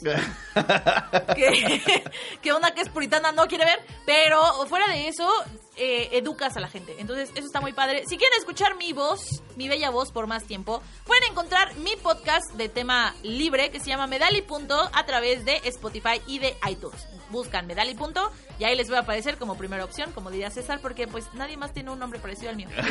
que, 1.35 2.03
que 2.41 2.53
una 2.53 2.71
que 2.71 2.81
es 2.81 2.89
puritana 2.89 3.31
no 3.33 3.45
quiere 3.47 3.65
ver, 3.65 3.79
pero 4.07 4.41
fuera 4.67 4.87
de 4.87 5.09
eso, 5.09 5.29
eh, 5.75 6.09
educas 6.13 6.55
a 6.57 6.59
la 6.59 6.67
gente. 6.67 6.95
Entonces, 6.99 7.31
eso 7.35 7.45
está 7.45 7.61
muy 7.61 7.73
padre. 7.73 8.03
Si 8.07 8.17
quieren 8.17 8.37
escuchar 8.39 8.75
mi 8.75 8.93
voz, 8.93 9.41
mi 9.55 9.67
bella 9.67 9.89
voz 9.89 10.11
por 10.11 10.27
más 10.27 10.43
tiempo, 10.45 10.81
pueden 11.05 11.23
encontrar 11.31 11.75
mi 11.77 11.95
podcast 11.95 12.53
de 12.53 12.69
tema 12.69 13.15
libre 13.23 13.71
que 13.71 13.79
se 13.79 13.87
llama 13.87 14.07
Medal 14.07 14.35
y 14.35 14.41
Punto 14.41 14.89
a 14.93 15.05
través 15.05 15.45
de 15.45 15.61
Spotify 15.65 16.21
y 16.27 16.39
de 16.39 16.55
iTunes. 16.69 17.07
Buscan 17.33 17.67
Medal 17.67 17.89
y 17.89 17.95
Punto 17.95 18.31
y 18.59 18.63
ahí 18.63 18.77
les 18.77 18.89
va 18.89 18.99
a 18.99 19.01
aparecer 19.01 19.37
como 19.37 19.57
primera 19.57 19.83
opción, 19.83 20.13
como 20.13 20.31
diría 20.31 20.49
César, 20.49 20.79
porque 20.81 21.05
pues 21.09 21.25
nadie 21.33 21.57
más 21.57 21.73
tiene 21.73 21.91
un 21.91 21.99
nombre 21.99 22.19
parecido 22.19 22.49
al 22.51 22.55
mío. 22.55 22.69
Es, 22.77 22.87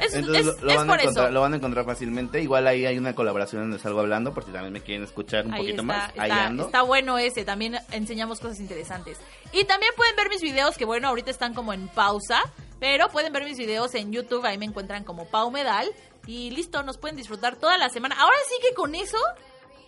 es- 0.00 0.14
Entonces 0.16 0.40
es- 0.40 0.46
lo, 0.46 0.60
lo 0.62 0.70
es 0.72 0.76
van 0.78 0.86
por 0.88 1.00
eso. 1.00 1.30
lo 1.30 1.40
van 1.40 1.52
a 1.52 1.56
encontrar 1.58 1.84
fácilmente. 1.84 2.40
Igual 2.42 2.66
ahí 2.66 2.84
hay 2.86 2.98
una 2.98 3.14
colaboración 3.14 3.62
donde 3.62 3.78
salgo 3.78 4.00
hablando, 4.00 4.34
por 4.34 4.44
si 4.44 4.50
también 4.50 4.72
me 4.72 4.80
quieren 4.80 5.04
escuchar 5.04 5.46
un 5.46 5.52
Ahí 5.54 5.60
poquito 5.60 5.82
está, 5.82 5.84
más. 5.84 6.10
ahí 6.18 6.30
está, 6.30 6.46
ando. 6.46 6.64
está 6.66 6.82
bueno 6.82 7.18
ese, 7.18 7.44
también 7.44 7.78
enseñamos 7.92 8.40
cosas 8.40 8.58
interesantes. 8.58 9.18
Y 9.52 9.64
también 9.66 9.92
pueden 9.96 10.16
ver 10.16 10.28
mis 10.28 10.42
videos 10.42 10.76
que 10.76 10.84
bueno, 10.84 11.06
ahorita 11.08 11.30
están 11.30 11.54
como 11.54 11.72
en 11.72 11.86
pausa, 11.88 12.40
Pero 12.80 13.08
pueden 13.08 13.32
ver 13.32 13.44
mis 13.44 13.58
videos 13.58 13.94
en 13.96 14.12
YouTube, 14.12 14.44
ahí 14.46 14.56
me 14.56 14.64
encuentran 14.64 15.04
como 15.04 15.26
Pau 15.28 15.50
Medal. 15.50 15.88
Y 16.26 16.50
listo, 16.50 16.82
nos 16.82 16.96
pueden 16.98 17.16
disfrutar 17.16 17.56
toda 17.56 17.76
la 17.78 17.88
semana. 17.88 18.14
Ahora 18.20 18.36
sí 18.48 18.54
que 18.66 18.72
con 18.74 18.94
eso, 18.94 19.16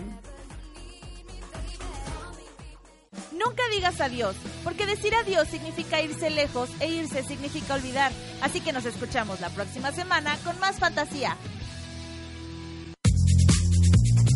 Nunca 3.32 3.62
digas 3.70 4.00
adiós, 4.00 4.34
porque 4.64 4.84
decir 4.84 5.14
adiós 5.14 5.46
significa 5.48 6.02
irse 6.02 6.28
lejos 6.28 6.70
e 6.80 6.88
irse 6.88 7.22
significa 7.22 7.74
olvidar. 7.74 8.10
Así 8.42 8.60
que 8.60 8.72
nos 8.72 8.84
escuchamos 8.84 9.40
la 9.40 9.50
próxima 9.50 9.92
semana 9.92 10.36
con 10.44 10.58
más 10.58 10.78
fantasía. 10.78 11.36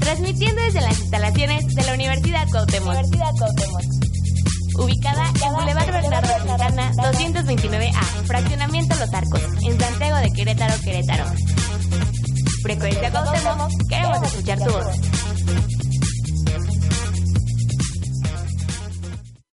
Transmitiendo 0.03 0.63
desde 0.63 0.81
las 0.81 0.99
instalaciones 0.99 1.75
de 1.75 1.85
la 1.85 1.95
Universidad 1.95 2.49
Cuauhtémoc. 2.51 2.97
Ubicada 4.75 5.33
en 5.45 5.53
Boulevard 5.53 5.93
Bernardo 5.93 6.29
Quintana, 6.45 6.93
229A, 6.93 8.03
Fraccionamiento 8.27 8.97
Los 8.97 9.15
Arcos, 9.15 9.43
en 9.63 9.81
Santiago 9.81 10.17
de 10.17 10.33
Querétaro, 10.33 10.75
Querétaro. 10.83 11.25
Frecuencia 12.63 13.11
Cuauhtémoc, 13.11 13.89
queremos 13.89 14.23
escuchar 14.23 14.59
tu 14.59 14.73
voz. 14.73 15.82